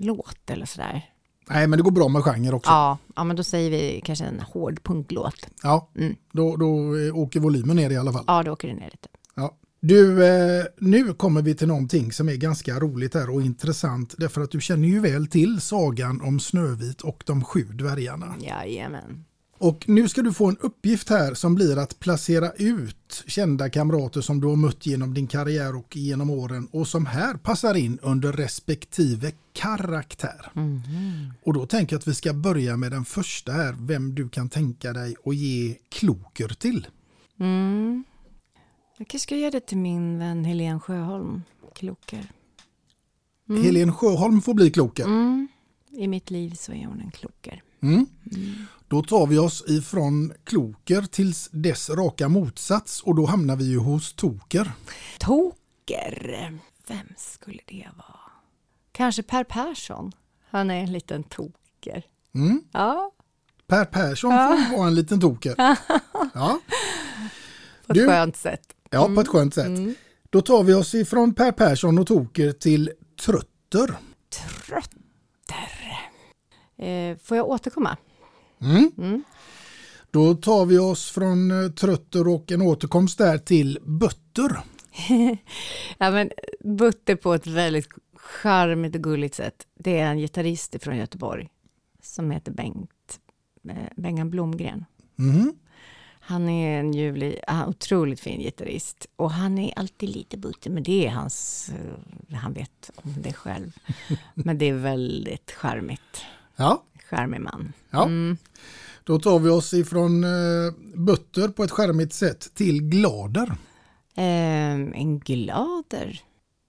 Låt 0.00 0.50
eller 0.50 0.66
sådär. 0.66 1.10
Nej, 1.50 1.66
men 1.66 1.76
det 1.76 1.82
går 1.82 1.90
bra 1.90 2.08
med 2.08 2.22
genre 2.24 2.52
också. 2.52 2.70
Ja, 2.70 2.98
ja, 3.16 3.24
men 3.24 3.36
då 3.36 3.42
säger 3.44 3.70
vi 3.70 4.00
kanske 4.04 4.24
en 4.24 4.40
hård 4.40 4.82
punklåt. 4.82 5.46
Ja, 5.62 5.90
Mm. 5.96 6.14
då, 6.32 6.56
då 6.56 6.66
åker 7.14 7.40
volymen 7.40 7.76
ner 7.76 7.90
i 7.90 7.96
alla 7.96 8.12
fall. 8.12 8.24
Ja, 8.26 8.42
då 8.42 8.52
åker 8.52 8.68
det 8.68 8.74
ner 8.74 8.84
lite. 8.90 9.08
Ja. 9.34 9.56
Du, 9.80 10.26
eh, 10.26 10.64
nu 10.78 11.12
kommer 11.14 11.42
vi 11.42 11.54
till 11.54 11.68
någonting 11.68 12.12
som 12.12 12.28
är 12.28 12.34
ganska 12.36 12.80
roligt 12.80 13.14
här 13.14 13.30
och 13.34 13.42
intressant. 13.42 14.14
Därför 14.18 14.40
att 14.40 14.50
du 14.50 14.60
känner 14.60 14.88
ju 14.88 15.00
väl 15.00 15.26
till 15.26 15.60
sagan 15.60 16.20
om 16.20 16.40
Snövit 16.40 17.00
och 17.00 17.22
de 17.26 17.44
sju 17.44 17.62
dvärgarna. 17.64 18.34
Jajamän. 18.40 19.24
Och 19.64 19.88
nu 19.88 20.08
ska 20.08 20.22
du 20.22 20.32
få 20.32 20.46
en 20.48 20.56
uppgift 20.60 21.08
här 21.08 21.34
som 21.34 21.54
blir 21.54 21.78
att 21.78 22.00
placera 22.00 22.52
ut 22.52 23.24
kända 23.26 23.70
kamrater 23.70 24.20
som 24.20 24.40
du 24.40 24.46
har 24.46 24.56
mött 24.56 24.86
genom 24.86 25.14
din 25.14 25.26
karriär 25.26 25.76
och 25.76 25.96
genom 25.96 26.30
åren 26.30 26.68
och 26.72 26.88
som 26.88 27.06
här 27.06 27.34
passar 27.34 27.74
in 27.74 27.98
under 28.02 28.32
respektive 28.32 29.32
karaktär. 29.52 30.52
Och 31.44 31.52
då 31.52 31.66
tänker 31.66 31.94
jag 31.94 31.98
att 32.00 32.08
vi 32.08 32.14
ska 32.14 32.32
börja 32.32 32.76
med 32.76 32.92
den 32.92 33.04
första 33.04 33.52
här, 33.52 33.76
vem 33.80 34.14
du 34.14 34.28
kan 34.28 34.48
tänka 34.48 34.92
dig 34.92 35.16
att 35.24 35.36
ge 35.36 35.76
kloker 35.88 36.48
till. 36.48 36.86
Mm. 37.40 38.04
Jag 38.98 39.08
kanske 39.08 39.22
ska 39.26 39.36
ge 39.36 39.50
det 39.50 39.60
till 39.60 39.78
min 39.78 40.18
vän 40.18 40.44
Helene 40.44 40.80
Sjöholm, 40.80 41.42
Kloker. 41.74 42.26
Mm. 43.48 43.62
Helen 43.62 43.92
Sjöholm 43.92 44.40
får 44.40 44.54
bli 44.54 44.70
kloker. 44.70 45.04
Mm. 45.04 45.48
I 45.90 46.08
mitt 46.08 46.30
liv 46.30 46.50
så 46.50 46.72
är 46.72 46.86
hon 46.86 47.00
en 47.00 47.10
kloker. 47.10 47.63
Mm. 47.84 48.06
Då 48.88 49.02
tar 49.02 49.26
vi 49.26 49.38
oss 49.38 49.64
ifrån 49.68 50.32
kloker 50.44 51.02
till 51.02 51.32
dess 51.50 51.90
raka 51.90 52.28
motsats 52.28 53.00
och 53.02 53.14
då 53.14 53.26
hamnar 53.26 53.56
vi 53.56 53.64
ju 53.64 53.78
hos 53.78 54.12
toker. 54.14 54.72
Toker, 55.18 56.58
vem 56.88 57.06
skulle 57.16 57.60
det 57.66 57.88
vara? 57.96 58.20
Kanske 58.92 59.22
Per 59.22 59.44
Persson. 59.44 60.12
Han 60.50 60.70
är 60.70 60.80
en 60.82 60.92
liten 60.92 61.22
toker. 61.22 62.02
Mm. 62.34 62.62
Ja, 62.72 63.10
Per 63.66 63.84
Persson 63.84 64.30
Ja. 64.32 64.64
får 64.70 64.76
vara 64.78 64.88
en 64.88 64.94
liten 64.94 65.20
toker. 65.20 65.54
Ja. 66.34 66.60
på 67.86 67.92
ett 67.92 67.98
Du- 67.98 68.06
skönt 68.06 68.36
sätt. 68.36 68.74
Ja, 68.90 69.10
på 69.14 69.20
ett 69.20 69.28
skönt 69.28 69.54
sätt. 69.54 69.66
Mm. 69.66 69.94
Då 70.30 70.40
tar 70.40 70.62
vi 70.62 70.74
oss 70.74 70.94
ifrån 70.94 71.34
Per 71.34 71.52
Persson 71.52 71.98
och 71.98 72.06
toker 72.06 72.52
till 72.52 72.90
trötter. 73.24 73.88
Eh, 73.88 74.84
får 77.22 77.36
jag 77.36 77.48
återkomma? 77.48 77.96
Mm. 78.60 78.92
Mm. 78.98 79.22
Då 80.10 80.34
tar 80.34 80.66
vi 80.66 80.78
oss 80.78 81.10
från 81.10 81.64
eh, 81.64 81.70
trötter 81.70 82.28
och 82.28 82.52
en 82.52 82.62
återkomst 82.62 83.18
där 83.18 83.38
till 83.38 83.78
bötter. 83.82 84.60
ja, 85.98 86.10
men 86.10 86.30
Butter 86.60 87.16
på 87.16 87.34
ett 87.34 87.46
väldigt 87.46 87.88
charmigt 88.16 88.94
och 88.94 89.02
gulligt 89.02 89.34
sätt. 89.34 89.66
Det 89.78 89.98
är 89.98 90.06
en 90.06 90.18
gitarrist 90.18 90.76
från 90.80 90.96
Göteborg 90.96 91.48
som 92.02 92.30
heter 92.30 92.52
Bengt, 92.52 93.20
eh, 93.68 93.76
Bengan 93.96 94.30
Blomgren. 94.30 94.84
Mhm. 95.16 95.54
Han 96.20 96.48
är 96.48 96.80
en 96.80 96.92
ljuvlig, 96.92 97.40
otroligt 97.66 98.20
fin 98.20 98.40
gitarrist 98.40 99.06
och 99.16 99.30
han 99.30 99.58
är 99.58 99.78
alltid 99.78 100.08
lite 100.08 100.36
butter, 100.36 100.70
men 100.70 100.82
det 100.82 101.06
är 101.06 101.10
hans, 101.10 101.68
eh, 101.68 102.36
han 102.36 102.52
vet 102.52 102.90
om 102.94 103.14
det 103.22 103.32
själv. 103.32 103.78
men 104.34 104.58
det 104.58 104.68
är 104.68 104.74
väldigt 104.74 105.50
charmigt. 105.50 106.24
Ja. 106.56 106.84
Charmig 107.10 107.40
man. 107.40 107.72
Ja. 107.90 108.04
Mm. 108.04 108.36
Då 109.04 109.18
tar 109.18 109.38
vi 109.38 109.48
oss 109.50 109.74
ifrån 109.74 110.24
eh, 110.24 110.72
bötter 110.94 111.48
på 111.48 111.64
ett 111.64 111.70
skärmigt 111.70 112.12
sätt 112.12 112.54
till 112.54 112.82
glader. 112.82 113.56
Eh, 114.16 114.74
en 114.74 115.18
glader. 115.18 116.20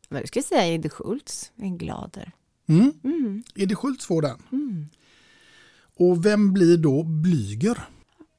Vad 0.09 0.27
ska 0.27 0.39
jag 0.39 0.45
säga? 0.45 0.67
Edde 0.73 0.89
Schultz. 0.89 1.51
En 1.55 1.77
glader. 1.77 2.31
Mm. 2.67 2.93
Mm. 3.03 3.43
Eddie 3.55 3.75
Schultz 3.75 4.05
får 4.05 4.21
den. 4.21 4.41
Mm. 4.51 4.87
Och 5.97 6.25
vem 6.25 6.53
blir 6.53 6.77
då 6.77 7.03
blyger? 7.03 7.77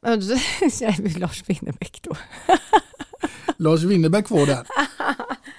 Lars 1.18 1.42
Winnerbäck 1.47 2.01
då. 2.03 2.16
Lars 3.57 3.82
Winnerbäck 3.82 4.28
får 4.28 4.47
den. 4.47 4.64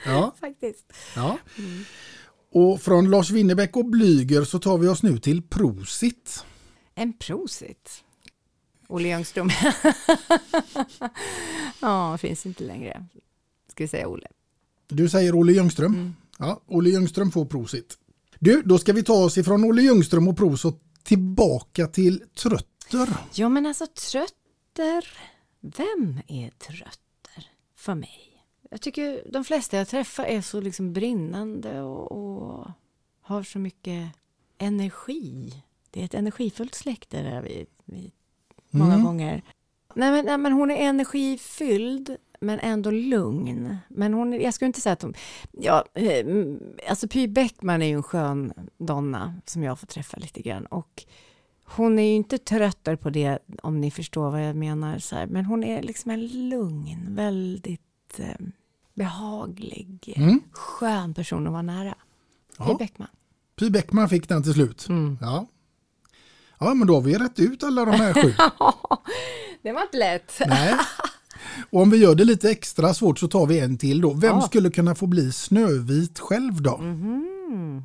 Ja. 0.05 0.35
Faktiskt. 0.39 0.93
Ja. 1.15 1.37
Och 2.57 2.81
från 2.81 3.09
Lars 3.09 3.31
Winnerbäck 3.31 3.77
och 3.77 3.85
Blyger 3.85 4.43
så 4.43 4.59
tar 4.59 4.77
vi 4.77 4.87
oss 4.87 5.03
nu 5.03 5.17
till 5.17 5.41
Prosit. 5.41 6.45
En 6.95 7.13
prosit. 7.13 8.03
Olle 8.87 9.07
Ljungström. 9.07 9.49
ja, 11.81 12.17
finns 12.17 12.45
inte 12.45 12.63
längre. 12.63 13.05
Ska 13.71 13.83
vi 13.83 13.87
säga 13.87 14.07
Olle. 14.07 14.27
Du 14.87 15.09
säger 15.09 15.35
Olle 15.35 15.53
Ljungström. 15.53 16.15
Ja, 16.39 16.61
Olle 16.67 16.89
Ljungström 16.89 17.31
får 17.31 17.45
Prosit. 17.45 17.97
Du, 18.39 18.61
då 18.61 18.77
ska 18.77 18.93
vi 18.93 19.03
ta 19.03 19.25
oss 19.25 19.37
ifrån 19.37 19.63
Olle 19.63 19.81
Ljungström 19.81 20.27
och 20.27 20.37
Prosit 20.37 20.75
tillbaka 21.03 21.87
till 21.87 22.23
Trötter. 22.35 23.17
Ja, 23.33 23.49
men 23.49 23.65
alltså 23.65 23.87
trötter. 23.87 25.07
Vem 25.61 26.21
är 26.27 26.49
trötter 26.49 27.51
för 27.75 27.95
mig? 27.95 28.36
Jag 28.69 28.81
tycker 28.81 29.23
de 29.31 29.43
flesta 29.43 29.77
jag 29.77 29.87
träffar 29.87 30.23
är 30.23 30.41
så 30.41 30.61
liksom 30.61 30.93
brinnande 30.93 31.81
och, 31.81 32.11
och 32.11 32.67
har 33.21 33.43
så 33.43 33.59
mycket 33.59 34.11
energi. 34.57 35.53
Det 35.91 36.01
är 36.01 36.05
ett 36.05 36.13
energifullt 36.13 36.75
släkte 36.75 37.21
där 37.21 37.41
vi, 37.41 37.65
vi 37.85 38.11
många 38.69 38.93
Mm. 38.93 39.05
gånger. 39.05 39.41
Nej 39.95 40.11
men, 40.11 40.25
nej 40.25 40.37
men 40.37 40.51
hon 40.53 40.71
är 40.71 40.75
energifylld 40.89 42.17
men 42.39 42.59
ändå 42.59 42.91
lugn. 42.91 43.77
Men 43.87 44.13
hon, 44.13 44.33
jag 44.33 44.53
skulle 44.53 44.67
inte 44.67 44.81
säga 44.81 44.93
att 44.93 45.01
hon... 45.01 45.13
Ja, 45.51 45.85
eh, 45.93 46.25
alltså 46.89 47.07
Py 47.07 47.27
Bäckman 47.27 47.81
är 47.81 47.87
ju 47.87 47.93
en 47.93 48.03
skön 48.03 48.53
donna 48.77 49.35
som 49.45 49.63
jag 49.63 49.79
får 49.79 49.87
träffa 49.87 50.17
lite 50.17 50.41
grann. 50.41 50.65
Och 50.65 51.05
hon 51.63 51.99
är 51.99 52.03
ju 52.03 52.15
inte 52.15 52.37
tröttare 52.37 52.97
på 52.97 53.09
det 53.09 53.39
om 53.63 53.81
ni 53.81 53.91
förstår 53.91 54.31
vad 54.31 54.45
jag 54.47 54.55
menar. 54.55 54.99
Så 54.99 55.15
här. 55.15 55.27
Men 55.27 55.45
hon 55.45 55.63
är 55.63 55.81
liksom 55.81 56.11
en 56.11 56.49
lugn, 56.49 57.15
väldigt 57.15 58.19
eh, 58.19 58.35
behaglig, 58.97 60.13
Mm. 60.17 60.39
skön 60.51 61.13
person 61.13 61.47
att 61.47 61.53
vara 61.53 61.61
nära. 61.61 61.95
Py. 62.57 62.73
Bäckman. 62.79 63.07
Py 63.59 63.69
Bäckman 63.69 64.09
fick 64.09 64.29
den 64.29 64.43
till 64.43 64.53
slut. 64.53 64.87
Mm. 64.89 65.17
Ja. 65.21 65.47
ja, 66.59 66.73
men 66.73 66.87
då 66.87 66.93
har 66.93 67.01
vi 67.01 67.17
rätt 67.17 67.39
ut 67.39 67.63
alla 67.63 67.85
de 67.85 67.91
här 67.91 68.13
sju. 68.13 68.33
Det 69.61 69.71
var 69.71 69.81
inte 69.81 69.97
lätt. 69.97 70.31
Nej. 70.47 70.75
Och 71.69 71.81
om 71.81 71.89
vi 71.89 71.97
gör 71.97 72.15
det 72.15 72.25
lite 72.25 72.49
extra 72.51 72.93
svårt 72.93 73.19
så 73.19 73.27
tar 73.27 73.45
vi 73.47 73.59
en 73.59 73.77
till 73.77 74.01
då. 74.01 74.13
Vem 74.13 74.35
Ja. 74.35 74.41
skulle 74.41 74.69
kunna 74.69 74.95
få 74.95 75.07
bli 75.07 75.31
Snövit 75.31 76.19
själv 76.19 76.61
då? 76.61 76.77
Mhm. 76.77 77.83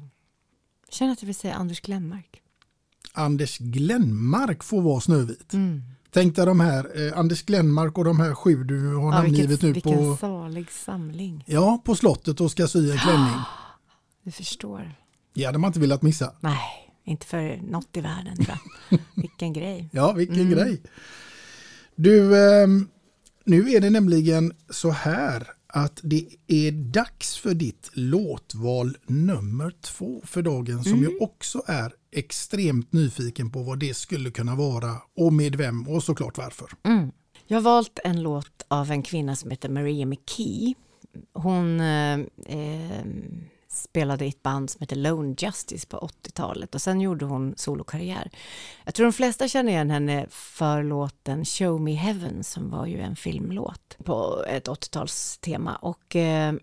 Jag 0.86 0.94
känner 0.94 1.12
att 1.12 1.22
jag 1.22 1.26
vill 1.26 1.34
säga 1.34 1.54
Anders 1.54 1.80
Glenmark. 1.80 2.40
Anders 3.12 3.58
Glenmark 3.58 4.62
får 4.64 4.82
vara 4.82 5.00
Snövit. 5.00 5.52
Mm. 5.52 5.82
Tänk 6.14 6.36
dig 6.36 6.46
de 6.46 6.60
här, 6.60 7.06
eh, 7.06 7.18
Anders 7.18 7.42
Glenmark 7.42 7.98
och 7.98 8.04
de 8.04 8.20
här 8.20 8.34
sju 8.34 8.64
du 8.64 8.94
har 8.94 9.02
Ja, 9.02 9.10
namngivit 9.10 9.50
vilken, 9.50 9.68
nu 9.68 9.72
vilken 9.72 9.96
på, 9.96 10.16
salig 10.16 10.70
samling. 10.70 11.44
ja, 11.46 11.82
på 11.84 11.94
slottet 11.96 12.40
och 12.40 12.50
ska 12.50 12.66
sy 12.68 12.90
en 12.90 12.98
klänning. 12.98 13.34
Du 14.24 14.30
förstår. 14.30 14.94
Det 15.34 15.44
hade 15.44 15.58
man 15.58 15.68
inte 15.68 15.80
velat 15.80 16.02
missa. 16.02 16.32
Nej, 16.40 16.58
inte 17.04 17.26
för 17.26 17.56
något 17.62 17.96
i 17.96 18.00
världen. 18.00 18.36
tror 18.36 18.58
jag. 18.90 18.98
vilken 19.22 19.52
grej. 19.52 19.88
Ja, 19.92 20.12
vilken 20.12 20.40
Mm. 20.40 20.50
grej. 20.50 20.82
Du, 21.96 22.44
ehm, 22.62 22.88
nu 23.44 23.70
är 23.70 23.80
det 23.80 23.90
nämligen 23.90 24.52
så 24.70 24.90
här 24.90 25.46
att 25.74 26.00
det 26.02 26.26
är 26.46 26.72
dags 26.72 27.36
för 27.38 27.54
ditt 27.54 27.90
låtval 27.92 28.96
nummer 29.06 29.72
två 29.80 30.20
för 30.24 30.42
dagen 30.42 30.84
som 30.84 30.92
Mm. 30.92 31.04
jag 31.04 31.22
också 31.22 31.62
är 31.66 31.92
extremt 32.12 32.92
nyfiken 32.92 33.50
på 33.50 33.62
vad 33.62 33.78
det 33.78 33.94
skulle 33.94 34.30
kunna 34.30 34.54
vara 34.54 34.96
och 35.16 35.32
med 35.32 35.56
vem 35.56 35.88
och 35.88 36.02
såklart 36.02 36.38
varför. 36.38 36.68
Mm. 36.82 37.10
Jag 37.46 37.56
har 37.56 37.62
valt 37.62 37.98
en 38.04 38.22
låt 38.22 38.62
av 38.68 38.90
en 38.90 39.02
kvinna 39.02 39.36
som 39.36 39.50
heter 39.50 39.68
Maria 39.68 40.06
McKee. 40.06 40.74
Hon 41.32 41.80
eh, 41.80 42.20
eh, 42.46 43.04
spelade 43.72 44.24
i 44.24 44.28
ett 44.28 44.42
band 44.42 44.70
som 44.70 44.80
heter 44.80 44.96
Lone 44.96 45.34
Justice 45.38 45.86
på 45.86 45.98
80-talet 45.98 46.74
och 46.74 46.82
sen 46.82 47.00
gjorde 47.00 47.24
hon 47.24 47.54
solokarriär. 47.56 48.30
Jag 48.84 48.94
tror 48.94 49.06
de 49.06 49.12
flesta 49.12 49.48
känner 49.48 49.72
igen 49.72 49.90
henne 49.90 50.26
för 50.30 50.82
låten 50.82 51.44
Show 51.44 51.80
Me 51.80 51.94
Heaven 51.94 52.44
som 52.44 52.70
var 52.70 52.86
ju 52.86 53.00
en 53.00 53.16
filmlåt 53.16 53.96
på 54.04 54.44
ett 54.48 54.68
80-talstema 54.68 55.74
och 55.76 56.16
eh, 56.16 56.54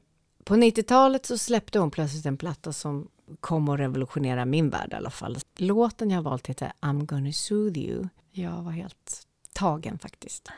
på 0.43 0.55
90-talet 0.55 1.25
så 1.25 1.37
släppte 1.37 1.79
hon 1.79 1.91
plötsligt 1.91 2.25
en 2.25 2.37
platta 2.37 2.73
som 2.73 3.07
kom 3.39 3.69
att 3.69 3.79
revolutionera 3.79 4.45
min 4.45 4.69
värld 4.69 4.89
i 4.91 4.95
alla 4.95 5.09
fall. 5.09 5.37
Låten 5.57 6.09
jag 6.09 6.17
har 6.17 6.23
valt 6.23 6.47
heter 6.47 6.71
I'm 6.81 7.05
gonna 7.05 7.31
soothe 7.31 7.79
you. 7.79 8.07
Jag 8.31 8.61
var 8.61 8.71
helt 8.71 9.27
tagen 9.53 9.99
faktiskt. 9.99 10.49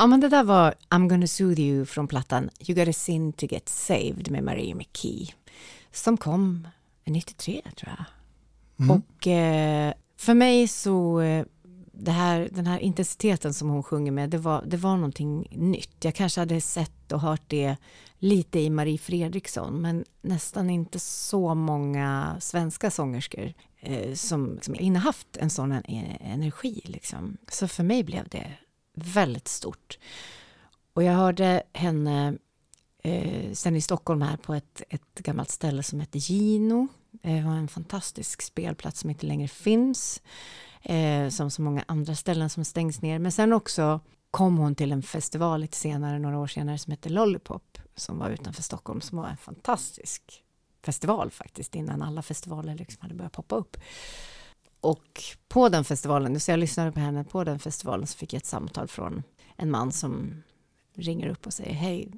Ja, 0.00 0.06
men 0.06 0.20
det 0.20 0.28
där 0.28 0.44
var 0.44 0.74
I'm 0.88 1.08
gonna 1.08 1.26
soothe 1.26 1.62
you 1.62 1.86
från 1.86 2.08
plattan 2.08 2.50
You 2.60 2.78
gotta 2.78 2.92
sin 2.92 3.32
to 3.32 3.46
get 3.46 3.68
saved 3.68 4.30
med 4.30 4.44
Marie 4.44 4.74
McKee 4.74 5.28
som 5.92 6.16
kom 6.16 6.68
93 7.04 7.62
tror 7.76 7.94
jag. 7.96 8.04
Mm. 8.84 8.90
Och 8.90 9.26
eh, 9.26 9.92
för 10.16 10.34
mig 10.34 10.68
så 10.68 11.20
eh, 11.20 11.44
här, 12.06 12.48
den 12.52 12.66
här 12.66 12.78
intensiteten 12.78 13.54
som 13.54 13.68
hon 13.68 13.82
sjunger 13.82 14.12
med, 14.12 14.30
det 14.30 14.38
var, 14.38 14.64
det 14.66 14.76
var 14.76 14.96
någonting 14.96 15.48
nytt. 15.50 16.04
Jag 16.04 16.14
kanske 16.14 16.40
hade 16.40 16.60
sett 16.60 17.12
och 17.12 17.20
hört 17.20 17.42
det 17.46 17.76
lite 18.18 18.60
i 18.60 18.70
Marie 18.70 18.98
Fredriksson, 18.98 19.80
men 19.80 20.04
nästan 20.22 20.70
inte 20.70 20.98
så 20.98 21.54
många 21.54 22.36
svenska 22.40 22.90
sångerskor 22.90 23.52
eh, 23.80 24.14
som, 24.14 24.58
som 24.62 24.74
innehaft 24.74 25.36
en 25.36 25.50
sån 25.50 25.72
en, 25.72 25.84
energi. 26.20 26.80
Liksom. 26.84 27.36
Så 27.48 27.68
för 27.68 27.82
mig 27.82 28.04
blev 28.04 28.28
det 28.28 28.56
väldigt 29.04 29.48
stort. 29.48 29.98
Och 30.92 31.02
jag 31.02 31.12
hörde 31.12 31.62
henne 31.72 32.34
eh, 33.02 33.52
sen 33.52 33.76
i 33.76 33.80
Stockholm 33.80 34.22
här 34.22 34.36
på 34.36 34.54
ett, 34.54 34.82
ett 34.88 35.14
gammalt 35.14 35.50
ställe 35.50 35.82
som 35.82 36.00
heter 36.00 36.18
Gino. 36.18 36.88
Eh, 37.22 37.34
Det 37.34 37.42
var 37.42 37.52
en 37.56 37.68
fantastisk 37.68 38.42
spelplats 38.42 39.00
som 39.00 39.10
inte 39.10 39.26
längre 39.26 39.48
finns. 39.48 40.22
Eh, 40.82 41.28
som 41.28 41.50
så 41.50 41.62
många 41.62 41.84
andra 41.88 42.14
ställen 42.14 42.50
som 42.50 42.64
stängs 42.64 43.02
ner. 43.02 43.18
Men 43.18 43.32
sen 43.32 43.52
också 43.52 44.00
kom 44.30 44.58
hon 44.58 44.74
till 44.74 44.92
en 44.92 45.02
festival 45.02 45.60
lite 45.60 45.76
senare, 45.76 46.18
några 46.18 46.38
år 46.38 46.46
senare, 46.46 46.78
som 46.78 46.90
hette 46.90 47.08
Lollipop, 47.08 47.78
som 47.96 48.18
var 48.18 48.30
utanför 48.30 48.62
Stockholm, 48.62 49.00
som 49.00 49.18
var 49.18 49.28
en 49.28 49.36
fantastisk 49.36 50.42
festival 50.82 51.30
faktiskt, 51.30 51.74
innan 51.74 52.02
alla 52.02 52.22
festivaler 52.22 52.74
liksom 52.74 52.98
hade 53.00 53.14
börjat 53.14 53.32
poppa 53.32 53.56
upp. 53.56 53.76
Och 54.80 55.22
på 55.48 55.68
den 55.68 55.84
festivalen, 55.84 56.40
så 56.40 56.50
jag 56.50 56.58
lyssnade 56.58 56.92
på 56.92 57.00
henne 57.00 57.24
på 57.24 57.44
den 57.44 57.58
festivalen, 57.58 58.06
så 58.06 58.18
fick 58.18 58.32
jag 58.32 58.38
ett 58.38 58.46
samtal 58.46 58.88
från 58.88 59.22
en 59.56 59.70
man 59.70 59.92
som 59.92 60.42
ringer 60.94 61.28
upp 61.28 61.46
och 61.46 61.52
säger, 61.52 61.72
hej, 61.72 62.08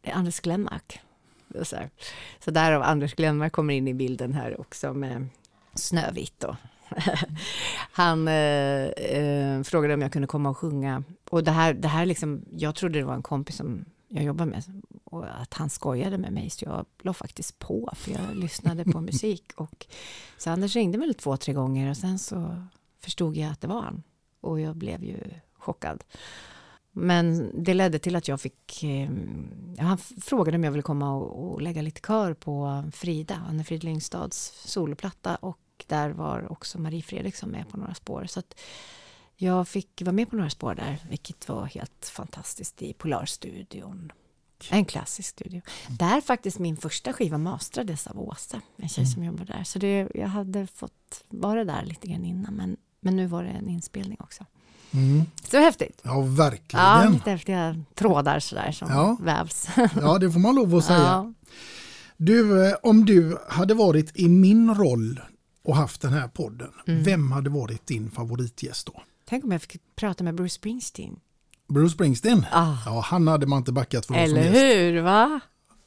det 0.00 0.10
är 0.10 0.14
Anders 0.14 0.40
Glenmark. 0.40 1.00
Så, 1.62 1.76
här. 1.76 1.90
så 2.44 2.50
därav 2.50 2.82
Anders 2.82 3.14
Glenmark 3.14 3.52
kommer 3.52 3.74
in 3.74 3.88
i 3.88 3.94
bilden 3.94 4.32
här 4.32 4.60
också 4.60 4.94
med 4.94 5.28
Snövit 5.74 6.44
och 6.44 6.54
han 7.92 8.28
eh, 8.28 8.84
eh, 8.84 9.62
frågade 9.62 9.94
om 9.94 10.02
jag 10.02 10.12
kunde 10.12 10.28
komma 10.28 10.50
och 10.50 10.58
sjunga. 10.58 11.02
Och 11.30 11.44
det 11.44 11.50
här, 11.50 11.74
det 11.74 11.88
här 11.88 12.06
liksom, 12.06 12.44
jag 12.50 12.74
trodde 12.74 12.98
det 12.98 13.04
var 13.04 13.14
en 13.14 13.22
kompis 13.22 13.56
som 13.56 13.84
jag 14.14 14.24
jobbar 14.24 14.46
med 14.46 14.82
och 15.04 15.40
att 15.40 15.54
han 15.54 15.70
skojade 15.70 16.18
med 16.18 16.32
mig 16.32 16.50
så 16.50 16.64
jag 16.64 16.86
la 17.02 17.12
faktiskt 17.12 17.58
på 17.58 17.92
för 17.96 18.10
jag 18.10 18.36
lyssnade 18.36 18.84
på 18.84 19.00
musik 19.10 19.52
och 19.56 19.86
så 20.38 20.50
Anders 20.50 20.76
ringde 20.76 20.98
väl 20.98 21.14
två, 21.14 21.36
tre 21.36 21.54
gånger 21.54 21.90
och 21.90 21.96
sen 21.96 22.18
så 22.18 22.66
förstod 23.00 23.36
jag 23.36 23.52
att 23.52 23.60
det 23.60 23.66
var 23.66 23.82
han 23.82 24.02
och 24.40 24.60
jag 24.60 24.76
blev 24.76 25.04
ju 25.04 25.18
chockad. 25.54 26.04
Men 26.90 27.50
det 27.64 27.74
ledde 27.74 27.98
till 27.98 28.16
att 28.16 28.28
jag 28.28 28.40
fick, 28.40 28.82
eh, 28.84 29.10
han 29.78 29.98
frågade 29.98 30.56
om 30.56 30.64
jag 30.64 30.70
ville 30.70 30.82
komma 30.82 31.14
och, 31.14 31.52
och 31.52 31.62
lägga 31.62 31.82
lite 31.82 32.00
kör 32.06 32.34
på 32.34 32.84
Frida, 32.92 33.42
Anne 33.48 33.64
Frid 33.64 33.84
Lyngstads 33.84 34.52
soloplatta 34.64 35.36
och 35.36 35.84
där 35.86 36.10
var 36.10 36.52
också 36.52 36.80
Marie 36.80 37.02
Fredriksson 37.02 37.50
med 37.50 37.68
på 37.68 37.76
några 37.76 37.94
spår. 37.94 38.24
Så 38.28 38.40
att 38.40 38.54
jag 39.36 39.68
fick 39.68 40.02
vara 40.02 40.12
med 40.12 40.30
på 40.30 40.36
några 40.36 40.50
spår 40.50 40.74
där, 40.74 40.98
vilket 41.08 41.48
var 41.48 41.66
helt 41.66 42.06
fantastiskt 42.12 42.82
i 42.82 42.92
Polarstudion. 42.92 44.12
En 44.70 44.84
klassisk 44.84 45.28
studio. 45.28 45.62
Mm. 45.86 45.96
Där 45.96 46.20
faktiskt 46.20 46.58
min 46.58 46.76
första 46.76 47.12
skiva 47.12 47.38
mastrades 47.38 48.06
av 48.06 48.20
Åsa, 48.20 48.60
en 48.76 48.88
tjej 48.88 49.04
mm. 49.04 49.12
som 49.14 49.24
jobbar 49.24 49.44
där. 49.44 49.64
Så 49.64 49.78
det, 49.78 50.08
jag 50.14 50.28
hade 50.28 50.66
fått 50.66 51.24
vara 51.28 51.64
där 51.64 51.84
lite 51.84 52.06
grann 52.06 52.24
innan, 52.24 52.54
men, 52.54 52.76
men 53.00 53.16
nu 53.16 53.26
var 53.26 53.42
det 53.42 53.50
en 53.50 53.68
inspelning 53.68 54.16
också. 54.20 54.44
Mm. 54.90 55.22
Så 55.50 55.58
häftigt. 55.58 56.00
Ja, 56.02 56.20
verkligen. 56.20 56.84
Ja, 56.84 57.08
lite 57.08 57.30
häftiga 57.30 57.84
trådar 57.94 58.40
sådär 58.40 58.72
som 58.72 58.88
ja. 58.90 59.16
vävs. 59.20 59.68
ja, 60.00 60.18
det 60.18 60.30
får 60.30 60.40
man 60.40 60.54
lov 60.54 60.74
att 60.74 60.84
säga. 60.84 60.98
Ja. 60.98 61.32
Du, 62.16 62.68
eh, 62.68 62.74
om 62.82 63.04
du 63.04 63.38
hade 63.48 63.74
varit 63.74 64.10
i 64.14 64.28
min 64.28 64.74
roll 64.74 65.20
och 65.64 65.76
haft 65.76 66.00
den 66.00 66.12
här 66.12 66.28
podden, 66.28 66.70
mm. 66.86 67.02
vem 67.02 67.32
hade 67.32 67.50
varit 67.50 67.86
din 67.86 68.10
favoritgäst 68.10 68.86
då? 68.86 69.02
Tänk 69.24 69.44
om 69.44 69.52
jag 69.52 69.62
fick 69.62 69.96
prata 69.96 70.24
med 70.24 70.34
Bruce 70.34 70.54
Springsteen. 70.54 71.20
Bruce 71.68 71.94
Springsteen? 71.94 72.46
Ah. 72.52 72.76
Ja, 72.86 73.00
han 73.00 73.28
hade 73.28 73.46
man 73.46 73.58
inte 73.58 73.72
backat 73.72 74.06
för 74.06 74.14
Eller 74.14 74.52
hur, 74.52 75.00
va? 75.00 75.40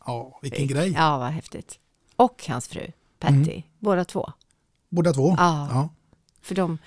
Ja, 0.05 0.39
vilken 0.41 0.68
grej. 0.68 0.91
Ja, 0.91 1.18
vad 1.18 1.30
häftigt. 1.30 1.80
Och 2.15 2.45
hans 2.47 2.68
fru, 2.68 2.91
Patty, 3.19 3.51
mm. 3.51 3.64
båda 3.80 4.05
två. 4.05 4.31
Båda 4.89 5.14
två? 5.14 5.35
Ah. 5.39 5.68
Ja. 5.72 5.89
För 6.41 6.55
de, 6.55 6.77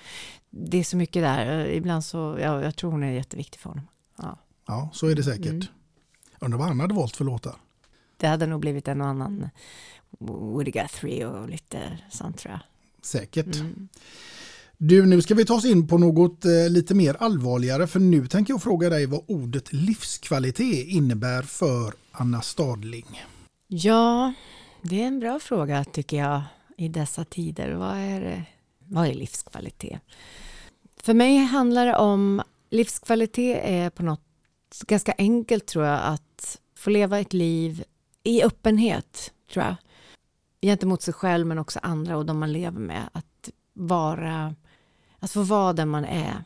det 0.49 0.77
är 0.77 0.83
så 0.83 0.97
mycket 0.97 1.23
där. 1.23 1.65
Ibland 1.65 2.05
så, 2.05 2.37
ja, 2.41 2.63
jag 2.63 2.75
tror 2.75 2.91
hon 2.91 3.03
är 3.03 3.11
jätteviktig 3.11 3.59
för 3.59 3.69
honom. 3.69 3.87
Ja, 4.17 4.37
ja 4.67 4.89
så 4.93 5.07
är 5.07 5.15
det 5.15 5.23
säkert. 5.23 5.47
Mm. 5.47 5.65
Undrar 6.39 6.57
vad 6.57 6.67
han 6.67 6.79
hade 6.79 6.93
valt 6.93 7.15
för 7.15 7.25
låtar? 7.25 7.55
Det 8.17 8.27
hade 8.27 8.45
nog 8.45 8.61
blivit 8.61 8.87
en 8.87 9.01
och 9.01 9.07
annan 9.07 9.49
Woody 10.19 10.71
Guthrie 10.71 11.25
och 11.25 11.49
lite 11.49 11.97
sånt 12.09 12.37
tror 12.37 12.51
jag. 12.51 12.61
Säkert. 13.01 13.55
Mm. 13.55 13.87
Du, 14.83 15.05
nu 15.05 15.21
ska 15.21 15.35
vi 15.35 15.45
ta 15.45 15.53
oss 15.53 15.65
in 15.65 15.87
på 15.87 15.97
något 15.97 16.45
eh, 16.45 16.69
lite 16.69 16.95
mer 16.95 17.15
allvarligare 17.19 17.87
för 17.87 17.99
nu 17.99 18.27
tänker 18.27 18.53
jag 18.53 18.63
fråga 18.63 18.89
dig 18.89 19.05
vad 19.05 19.23
ordet 19.27 19.73
livskvalitet 19.73 20.87
innebär 20.87 21.41
för 21.41 21.93
Anna 22.11 22.41
Stadling. 22.41 23.23
Ja, 23.67 24.33
det 24.81 25.01
är 25.01 25.07
en 25.07 25.19
bra 25.19 25.39
fråga 25.39 25.83
tycker 25.83 26.17
jag 26.17 26.41
i 26.77 26.87
dessa 26.87 27.25
tider. 27.25 27.73
Vad 27.73 27.97
är, 27.97 28.45
vad 28.87 29.07
är 29.07 29.13
livskvalitet? 29.13 30.01
För 30.97 31.13
mig 31.13 31.37
handlar 31.37 31.85
det 31.85 31.95
om 31.95 32.41
livskvalitet 32.69 33.61
är 33.63 33.89
på 33.89 34.03
något 34.03 34.23
ganska 34.87 35.13
enkelt 35.17 35.65
tror 35.65 35.85
jag 35.85 35.99
att 36.03 36.59
få 36.77 36.89
leva 36.89 37.19
ett 37.19 37.33
liv 37.33 37.83
i 38.23 38.43
öppenhet 38.43 39.31
tror 39.53 39.65
jag 39.65 39.75
gentemot 40.61 41.01
sig 41.01 41.13
själv 41.13 41.47
men 41.47 41.59
också 41.59 41.79
andra 41.83 42.17
och 42.17 42.25
de 42.25 42.39
man 42.39 42.53
lever 42.53 42.79
med. 42.79 43.09
Att 43.11 43.49
vara, 43.73 44.55
att 45.21 45.31
få 45.31 45.43
vara 45.43 45.73
den 45.73 45.89
man 45.89 46.05
är. 46.05 46.43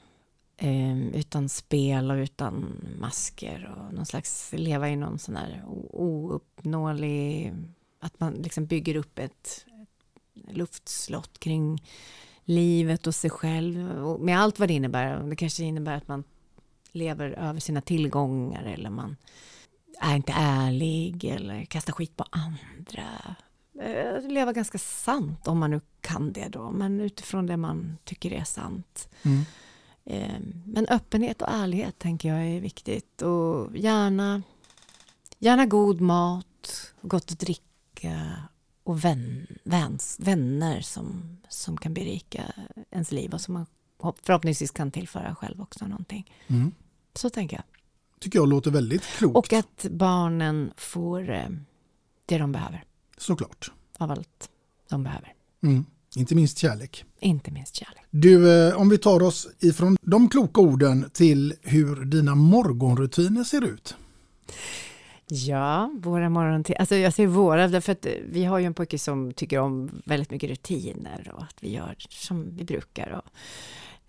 Ehm, 0.57 1.13
utan 1.13 1.49
spel 1.49 2.11
och 2.11 2.15
utan 2.15 2.81
masker 2.99 3.75
och 3.77 3.93
någon 3.93 4.05
slags 4.05 4.53
leva 4.53 4.89
i 4.89 4.95
någon 4.95 5.19
sån 5.19 5.35
här 5.35 5.63
ouppnåelig, 5.91 7.53
att 7.99 8.19
man 8.19 8.33
liksom 8.33 8.65
bygger 8.65 8.95
upp 8.95 9.19
ett, 9.19 9.65
ett 9.83 10.55
luftslott 10.55 11.39
kring 11.39 11.83
livet 12.43 13.07
och 13.07 13.15
sig 13.15 13.29
själv 13.29 14.05
och 14.05 14.19
med 14.19 14.39
allt 14.39 14.59
vad 14.59 14.69
det 14.69 14.73
innebär. 14.73 15.23
Det 15.23 15.35
kanske 15.35 15.63
innebär 15.63 15.97
att 15.97 16.07
man 16.07 16.23
lever 16.91 17.31
över 17.31 17.59
sina 17.59 17.81
tillgångar 17.81 18.63
eller 18.63 18.89
man 18.89 19.15
är 20.01 20.15
inte 20.15 20.33
ärlig 20.35 21.25
eller 21.25 21.65
kastar 21.65 21.93
skit 21.93 22.17
på 22.17 22.25
andra 22.29 23.35
leva 24.27 24.53
ganska 24.53 24.77
sant 24.77 25.47
om 25.47 25.59
man 25.59 25.71
nu 25.71 25.81
kan 26.01 26.33
det 26.33 26.47
då, 26.47 26.71
men 26.71 26.99
utifrån 26.99 27.45
det 27.45 27.57
man 27.57 27.97
tycker 28.03 28.33
är 28.33 28.43
sant. 28.43 29.09
Mm. 29.23 29.45
Eh, 30.05 30.39
men 30.65 30.87
öppenhet 30.89 31.41
och 31.41 31.47
ärlighet 31.51 31.99
tänker 31.99 32.29
jag 32.29 32.47
är 32.47 32.61
viktigt 32.61 33.21
och 33.21 33.77
gärna, 33.77 34.41
gärna 35.39 35.65
god 35.65 36.01
mat, 36.01 36.93
gott 37.01 37.31
att 37.31 37.39
dricka 37.39 38.31
och 38.83 39.03
vän, 39.05 39.47
väns, 39.63 40.17
vänner 40.19 40.81
som, 40.81 41.37
som 41.49 41.77
kan 41.77 41.93
berika 41.93 42.43
ens 42.91 43.11
liv 43.11 43.33
och 43.33 43.41
som 43.41 43.53
man 43.53 43.65
förhoppningsvis 44.23 44.71
kan 44.71 44.91
tillföra 44.91 45.35
själv 45.35 45.61
också 45.61 45.87
någonting. 45.87 46.31
Mm. 46.47 46.71
Så 47.13 47.29
tänker 47.29 47.57
jag. 47.57 47.63
Tycker 48.19 48.39
jag 48.39 48.49
låter 48.49 48.71
väldigt 48.71 49.03
klokt. 49.03 49.35
Och 49.35 49.53
att 49.53 49.85
barnen 49.91 50.71
får 50.77 51.29
eh, 51.29 51.49
det 52.25 52.37
de 52.37 52.51
behöver. 52.51 52.83
Såklart. 53.17 53.71
Av 53.97 54.11
allt 54.11 54.49
de 54.89 55.03
behöver. 55.03 55.33
Mm. 55.63 55.85
Inte 56.15 56.35
minst 56.35 56.57
kärlek. 56.57 57.05
Inte 57.19 57.51
minst 57.51 57.75
kärlek. 57.75 58.03
Du, 58.09 58.67
eh, 58.67 58.75
om 58.81 58.89
vi 58.89 58.97
tar 58.97 59.23
oss 59.23 59.47
ifrån 59.59 59.97
de 60.01 60.29
kloka 60.29 60.61
orden 60.61 61.09
till 61.13 61.53
hur 61.61 62.05
dina 62.05 62.35
morgonrutiner 62.35 63.43
ser 63.43 63.63
ut. 63.63 63.95
Ja, 65.27 65.91
våra 65.99 66.29
morgonrutiner. 66.29 66.79
Alltså 66.79 66.95
jag 66.95 67.13
säger 67.13 67.27
våra, 67.27 67.67
därför 67.67 67.91
att 67.91 68.05
vi 68.29 68.43
har 68.43 68.59
ju 68.59 68.65
en 68.65 68.73
pojke 68.73 68.99
som 68.99 69.33
tycker 69.33 69.59
om 69.59 70.01
väldigt 70.05 70.31
mycket 70.31 70.49
rutiner 70.49 71.31
och 71.35 71.43
att 71.43 71.57
vi 71.59 71.71
gör 71.71 71.95
som 72.09 72.55
vi 72.55 72.63
brukar. 72.63 73.09
Och, 73.09 73.31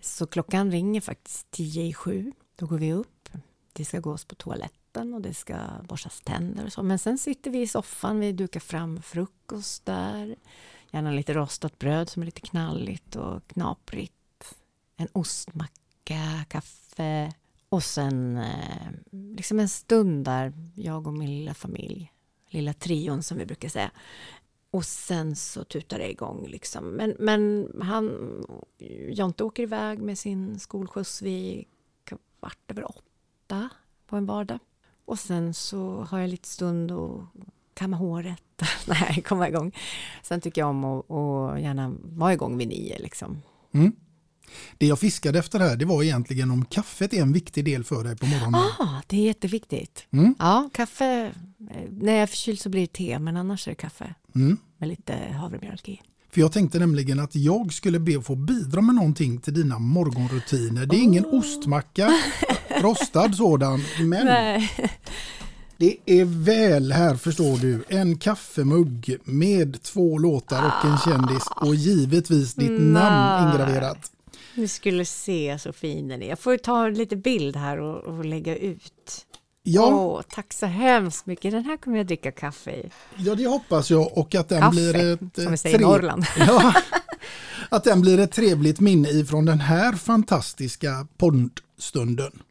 så 0.00 0.26
klockan 0.26 0.70
ringer 0.70 1.00
faktiskt 1.00 1.50
tio 1.50 1.82
i 1.82 1.94
sju. 1.94 2.32
Då 2.56 2.66
går 2.66 2.78
vi 2.78 2.92
upp. 2.92 3.28
Det 3.72 3.84
ska 3.84 4.00
gås 4.00 4.24
på 4.24 4.34
toaletten 4.34 4.85
vatten 4.96 5.14
och 5.14 5.20
det 5.20 5.34
ska 5.34 5.56
borstas 5.88 6.20
tänder 6.20 6.64
och 6.64 6.72
så. 6.72 6.82
Men 6.82 6.98
sen 6.98 7.18
sitter 7.18 7.50
vi 7.50 7.60
i 7.60 7.66
soffan, 7.66 8.20
vi 8.20 8.32
dukar 8.32 8.60
fram 8.60 9.02
frukost 9.02 9.86
där. 9.86 10.36
Gärna 10.92 11.10
lite 11.10 11.34
rostat 11.34 11.78
bröd 11.78 12.08
som 12.08 12.22
är 12.22 12.26
lite 12.26 12.40
knalligt 12.40 13.16
och 13.16 13.46
knaprigt. 13.46 14.12
En 14.96 15.08
ostmacka, 15.12 16.44
kaffe 16.48 17.32
och 17.68 17.82
sen 17.82 18.36
eh, 18.36 18.90
liksom 19.10 19.58
en 19.58 19.68
stund 19.68 20.24
där, 20.24 20.52
jag 20.74 21.06
och 21.06 21.14
min 21.14 21.30
lilla 21.30 21.54
familj, 21.54 22.12
lilla 22.48 22.72
trion 22.72 23.22
som 23.22 23.38
vi 23.38 23.46
brukar 23.46 23.68
säga. 23.68 23.90
Och 24.70 24.84
sen 24.84 25.36
så 25.36 25.64
tutar 25.64 25.98
det 25.98 26.10
igång 26.10 26.46
liksom. 26.48 26.84
Men, 26.84 27.16
men 27.18 27.72
han, 27.82 28.10
Jonte 29.08 29.44
åker 29.44 29.62
iväg 29.62 29.98
med 29.98 30.18
sin 30.18 30.58
skolskjuts 30.58 31.22
vid 31.22 31.64
kvart 32.04 32.70
över 32.70 32.84
åtta 32.84 33.70
på 34.06 34.16
en 34.16 34.26
vardag. 34.26 34.58
Och 35.06 35.18
sen 35.18 35.54
så 35.54 36.00
har 36.10 36.18
jag 36.18 36.30
lite 36.30 36.48
stund 36.48 36.90
och 36.90 37.22
kamma 37.74 37.96
håret. 37.96 38.42
Nej, 38.86 39.22
komma 39.28 39.48
igång. 39.48 39.72
Sen 40.22 40.40
tycker 40.40 40.60
jag 40.60 40.70
om 40.70 40.84
att, 40.84 41.10
att 41.10 41.60
gärna 41.60 41.94
vara 42.02 42.32
igång 42.32 42.58
vid 42.58 42.68
nio 42.68 42.98
liksom. 42.98 43.42
Mm. 43.72 43.92
Det 44.78 44.86
jag 44.86 44.98
fiskade 44.98 45.38
efter 45.38 45.60
här, 45.60 45.76
det 45.76 45.84
var 45.84 46.02
egentligen 46.02 46.50
om 46.50 46.64
kaffet 46.64 47.12
är 47.12 47.22
en 47.22 47.32
viktig 47.32 47.64
del 47.64 47.84
för 47.84 48.04
dig 48.04 48.16
på 48.16 48.26
morgonen. 48.26 48.54
Ah, 48.78 49.02
det 49.06 49.16
är 49.16 49.24
jätteviktigt. 49.26 50.06
Mm. 50.10 50.34
Ja, 50.38 50.70
kaffe. 50.72 51.32
eh, 51.70 51.82
När 51.90 52.12
jag 52.12 52.22
är 52.22 52.26
förkyld 52.26 52.60
så 52.60 52.68
blir 52.68 52.80
det 52.80 52.92
te, 52.92 53.18
men 53.18 53.36
annars 53.36 53.66
är 53.68 53.70
det 53.72 53.74
kaffe 53.74 54.14
Mm. 54.34 54.56
med 54.78 54.88
lite 54.88 55.14
havremjölk 55.40 55.88
i. 55.88 56.00
För 56.36 56.40
jag 56.40 56.52
tänkte 56.52 56.78
nämligen 56.78 57.20
att 57.20 57.34
jag 57.36 57.72
skulle 57.72 57.98
be 57.98 58.18
att 58.18 58.26
få 58.26 58.34
bidra 58.34 58.80
med 58.80 58.94
någonting 58.94 59.38
till 59.38 59.54
dina 59.54 59.78
morgonrutiner. 59.78 60.86
Det 60.86 60.96
är 60.96 61.00
ingen 61.00 61.24
ostmacka, 61.24 62.12
rostad 62.82 63.34
sådan, 63.34 63.80
men 64.00 64.26
Nej. 64.26 64.70
det 65.76 65.96
är 66.06 66.24
väl 66.24 66.92
här 66.92 67.14
förstår 67.16 67.58
du 67.58 67.84
en 67.88 68.18
kaffemugg 68.18 69.16
med 69.24 69.82
två 69.82 70.18
låtar 70.18 70.62
och 70.66 70.90
en 70.90 70.98
kändis 70.98 71.42
och 71.56 71.74
givetvis 71.74 72.54
ditt 72.54 72.80
namn 72.80 73.46
Nej. 73.46 73.52
ingraverat. 73.52 74.10
Du 74.54 74.68
skulle 74.68 75.04
se 75.04 75.58
så 75.58 75.72
fin 75.72 76.08
den 76.08 76.22
är. 76.22 76.28
Jag 76.28 76.38
får 76.38 76.56
ta 76.56 76.88
lite 76.88 77.16
bild 77.16 77.56
här 77.56 77.80
och, 77.80 78.04
och 78.04 78.24
lägga 78.24 78.56
ut. 78.56 79.26
Ja. 79.68 79.86
Åh, 79.86 80.22
tack 80.28 80.52
så 80.52 80.66
hemskt 80.66 81.26
mycket. 81.26 81.52
Den 81.52 81.64
här 81.64 81.76
kommer 81.76 81.96
jag 81.96 82.06
dricka 82.06 82.32
kaffe 82.32 82.70
i. 82.70 82.90
Ja, 83.16 83.34
det 83.34 83.46
hoppas 83.46 83.90
jag 83.90 84.18
och 84.18 84.34
att 84.34 84.48
den 84.48 84.60
Kaffe, 84.60 84.70
blir 84.70 84.96
ett... 84.96 85.18
som 85.18 85.28
vi 85.34 85.44
eh, 85.44 85.54
säger 85.54 85.78
i 85.78 85.82
Norrland. 85.82 86.24
Ja, 86.38 86.74
att 87.68 87.84
den 87.84 88.00
blir 88.00 88.18
ett 88.18 88.32
trevligt 88.32 88.80
minne 88.80 89.08
ifrån 89.08 89.44
den 89.44 89.60
här 89.60 89.92
fantastiska 89.92 91.06
poddstunden. 91.16 92.42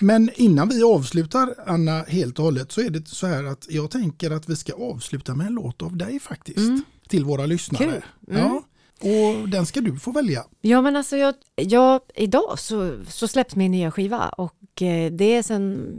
Men 0.00 0.30
innan 0.34 0.68
vi 0.68 0.82
avslutar, 0.82 1.54
Anna, 1.66 2.02
helt 2.02 2.38
och 2.38 2.44
hållet 2.44 2.72
så 2.72 2.80
är 2.80 2.90
det 2.90 3.08
så 3.08 3.26
här 3.26 3.44
att 3.44 3.66
jag 3.70 3.90
tänker 3.90 4.30
att 4.30 4.48
vi 4.48 4.56
ska 4.56 4.72
avsluta 4.72 5.34
med 5.34 5.46
en 5.46 5.52
låt 5.52 5.82
av 5.82 5.96
dig 5.96 6.20
faktiskt. 6.20 6.84
Till 7.08 7.24
våra 7.24 7.46
lyssnare. 7.46 7.84
Mm. 7.84 8.00
Kul. 8.26 8.36
Mm. 8.36 8.42
Ja, 8.42 8.62
och 9.02 9.48
den 9.48 9.66
ska 9.66 9.80
du 9.80 9.96
få 9.96 10.12
välja. 10.12 10.44
Ja, 10.60 10.82
men 10.82 10.96
alltså 10.96 11.16
jag, 11.16 11.34
jag, 11.54 12.00
idag 12.14 12.58
så, 12.58 13.04
så 13.08 13.28
släpps 13.28 13.56
min 13.56 13.70
nya 13.70 13.90
skiva 13.90 14.28
och 14.28 14.82
eh, 14.82 15.12
det 15.12 15.24
är 15.24 15.42
sen, 15.42 15.94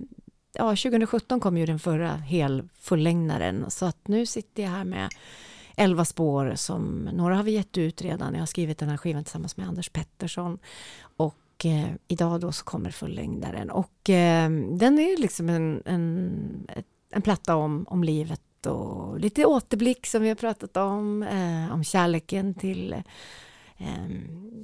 ja 0.53 0.69
2017 0.69 1.39
kom 1.39 1.57
ju 1.57 1.65
den 1.65 1.79
förra 1.79 2.11
helfullängdaren 2.11 3.71
så 3.71 3.85
att 3.85 4.07
nu 4.07 4.25
sitter 4.25 4.63
jag 4.63 4.69
här 4.69 4.83
med 4.83 5.09
11 5.77 6.05
spår 6.05 6.53
som 6.55 7.09
några 7.13 7.35
har 7.35 7.43
vi 7.43 7.51
gett 7.51 7.77
ut 7.77 8.01
redan. 8.01 8.33
Jag 8.33 8.41
har 8.41 8.45
skrivit 8.45 8.77
den 8.77 8.89
här 8.89 8.97
skivan 8.97 9.23
tillsammans 9.23 9.57
med 9.57 9.67
Anders 9.67 9.89
Pettersson 9.89 10.59
och 11.17 11.65
eh, 11.65 11.89
idag 12.07 12.41
då 12.41 12.51
så 12.51 12.63
kommer 12.63 12.91
fullängdaren 12.91 13.69
och 13.69 14.09
eh, 14.09 14.49
den 14.71 14.99
är 14.99 15.21
liksom 15.21 15.49
en, 15.49 15.81
en, 15.85 16.67
en 17.11 17.21
platta 17.21 17.55
om, 17.55 17.85
om 17.89 18.03
livet 18.03 18.41
och 18.65 19.19
lite 19.19 19.45
återblick 19.45 20.05
som 20.05 20.21
vi 20.21 20.27
har 20.27 20.35
pratat 20.35 20.77
om, 20.77 21.23
eh, 21.23 21.73
om 21.73 21.83
kärleken 21.83 22.53
till 22.53 22.93
eh, 23.77 24.07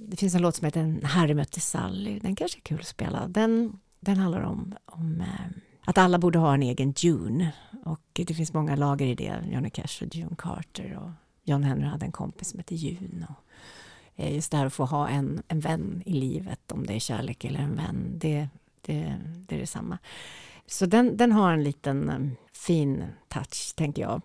Det 0.07 0.17
finns 0.17 0.35
en 0.35 0.41
låt 0.41 0.55
som 0.55 0.65
heter 0.65 0.79
En 0.81 1.05
Harry 1.05 1.33
mötte 1.33 1.59
Sally. 1.59 2.19
Den 2.19 2.35
kanske 2.35 2.59
är 2.59 2.61
kul 2.61 2.79
att 2.79 2.87
spela. 2.87 3.27
Den, 3.27 3.79
den 3.99 4.17
handlar 4.17 4.41
om, 4.41 4.75
om 4.85 5.21
eh, 5.21 5.61
att 5.89 5.97
alla 5.97 6.17
borde 6.17 6.39
ha 6.39 6.53
en 6.53 6.63
egen 6.63 6.93
June. 6.97 7.51
Och 7.85 8.01
det 8.13 8.33
finns 8.33 8.53
många 8.53 8.75
lager 8.75 9.05
i 9.05 9.15
det. 9.15 9.43
Johnny 9.51 9.69
Cash 9.69 10.01
och 10.01 10.15
June 10.15 10.35
Carter. 10.37 10.99
Och 11.03 11.09
John 11.43 11.63
Henry 11.63 11.85
hade 11.85 12.05
en 12.05 12.11
kompis 12.11 12.49
som 12.49 12.59
hette 12.59 12.75
June. 12.75 13.27
Och 13.29 13.43
eh, 14.15 14.35
just 14.35 14.51
det 14.51 14.57
här 14.57 14.65
att 14.65 14.73
få 14.73 14.85
ha 14.85 15.07
en, 15.09 15.41
en 15.47 15.59
vän 15.59 16.03
i 16.05 16.13
livet. 16.13 16.71
Om 16.71 16.85
det 16.85 16.93
är 16.93 16.99
kärlek 16.99 17.45
eller 17.45 17.59
en 17.59 17.75
vän. 17.75 18.11
Det, 18.17 18.47
det, 18.81 19.15
det 19.47 19.55
är 19.55 19.59
detsamma. 19.59 19.97
Så 20.67 20.85
den, 20.85 21.17
den 21.17 21.31
har 21.31 21.53
en 21.53 21.63
liten 21.63 22.09
eh, 22.09 22.29
fin 22.53 23.03
touch, 23.27 23.75
tänker 23.75 24.01
jag. 24.01 24.21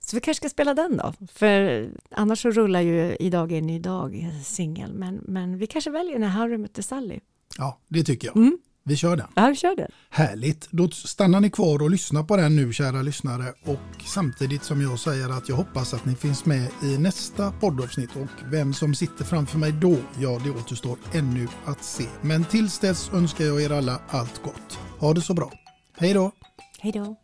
Så 0.00 0.16
vi 0.16 0.20
kanske 0.20 0.40
ska 0.40 0.48
spela 0.48 0.74
den 0.74 0.96
då, 0.96 1.12
för 1.32 1.88
annars 2.10 2.42
så 2.42 2.50
rullar 2.50 2.80
ju 2.80 3.16
Idag 3.20 3.52
är 3.52 3.58
en 3.58 3.66
ny 3.66 3.78
dag 3.78 4.30
singel, 4.44 4.94
men, 4.94 5.14
men 5.14 5.58
vi 5.58 5.66
kanske 5.66 5.90
väljer 5.90 6.18
när 6.18 6.28
Harry 6.28 6.58
mötte 6.58 6.82
Sally. 6.82 7.20
Ja, 7.58 7.78
det 7.88 8.02
tycker 8.02 8.28
jag. 8.28 8.36
Mm. 8.36 8.58
Vi 8.86 8.96
kör 8.96 9.16
den. 9.16 9.26
Ja, 9.34 9.48
vi 9.48 9.56
kör 9.56 9.76
den. 9.76 9.90
Härligt, 10.10 10.68
då 10.70 10.88
stannar 10.90 11.40
ni 11.40 11.50
kvar 11.50 11.82
och 11.82 11.90
lyssnar 11.90 12.22
på 12.22 12.36
den 12.36 12.56
nu 12.56 12.72
kära 12.72 13.02
lyssnare 13.02 13.52
och 13.64 14.04
samtidigt 14.06 14.64
som 14.64 14.82
jag 14.82 14.98
säger 14.98 15.28
att 15.28 15.48
jag 15.48 15.56
hoppas 15.56 15.94
att 15.94 16.04
ni 16.04 16.14
finns 16.14 16.44
med 16.44 16.68
i 16.82 16.98
nästa 16.98 17.52
poddavsnitt 17.52 18.10
och 18.16 18.52
vem 18.52 18.74
som 18.74 18.94
sitter 18.94 19.24
framför 19.24 19.58
mig 19.58 19.72
då, 19.72 19.96
ja 20.20 20.40
det 20.44 20.50
återstår 20.50 20.98
ännu 21.14 21.48
att 21.64 21.84
se. 21.84 22.04
Men 22.22 22.44
tills 22.44 22.78
dess 22.78 23.10
önskar 23.12 23.44
jag 23.44 23.62
er 23.62 23.72
alla 23.72 24.00
allt 24.08 24.42
gott. 24.42 24.78
Ha 24.98 25.14
det 25.14 25.20
så 25.20 25.34
bra. 25.34 25.52
Hej 25.96 26.14
då! 26.14 26.32
Hej 26.78 26.92
då! 26.92 27.16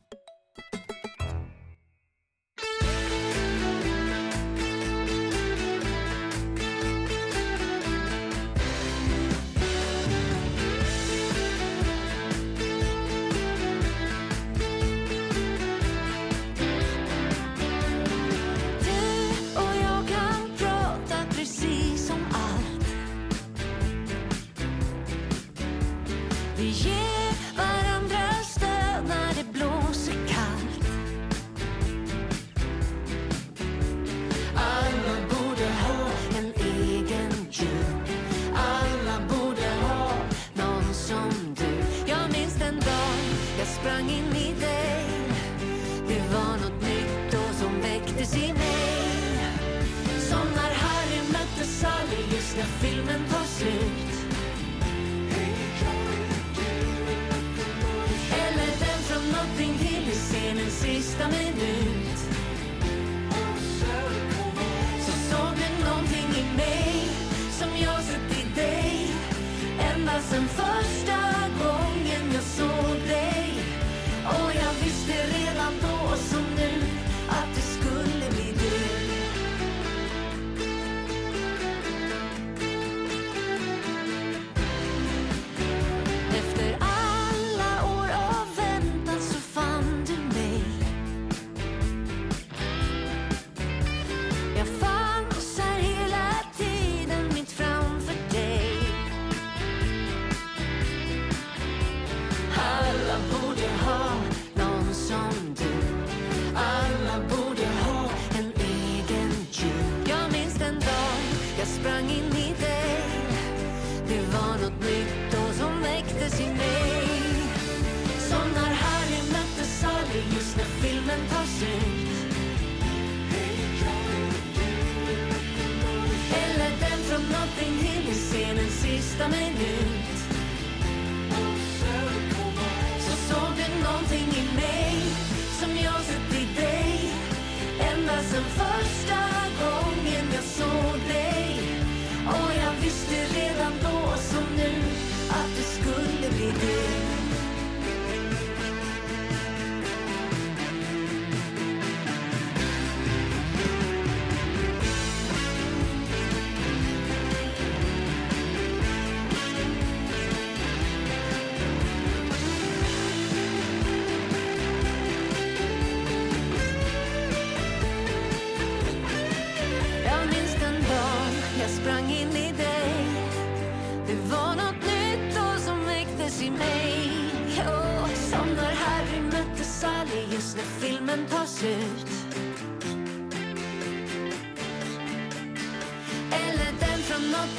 Scenens 129.20 129.58
sista 129.58 129.99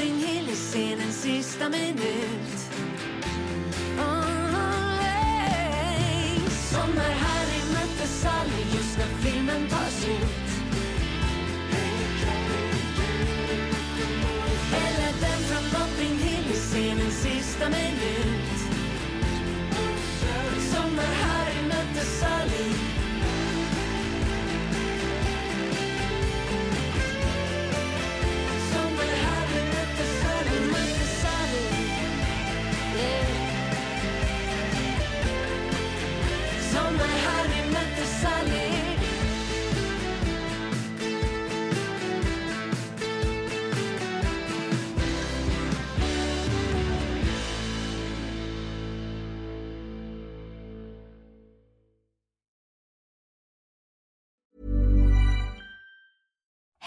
Spring 0.02 0.20
hill 0.20 0.50
i 0.50 0.56
scenens 0.56 1.22
sista 1.22 1.70
minut. 1.70 2.61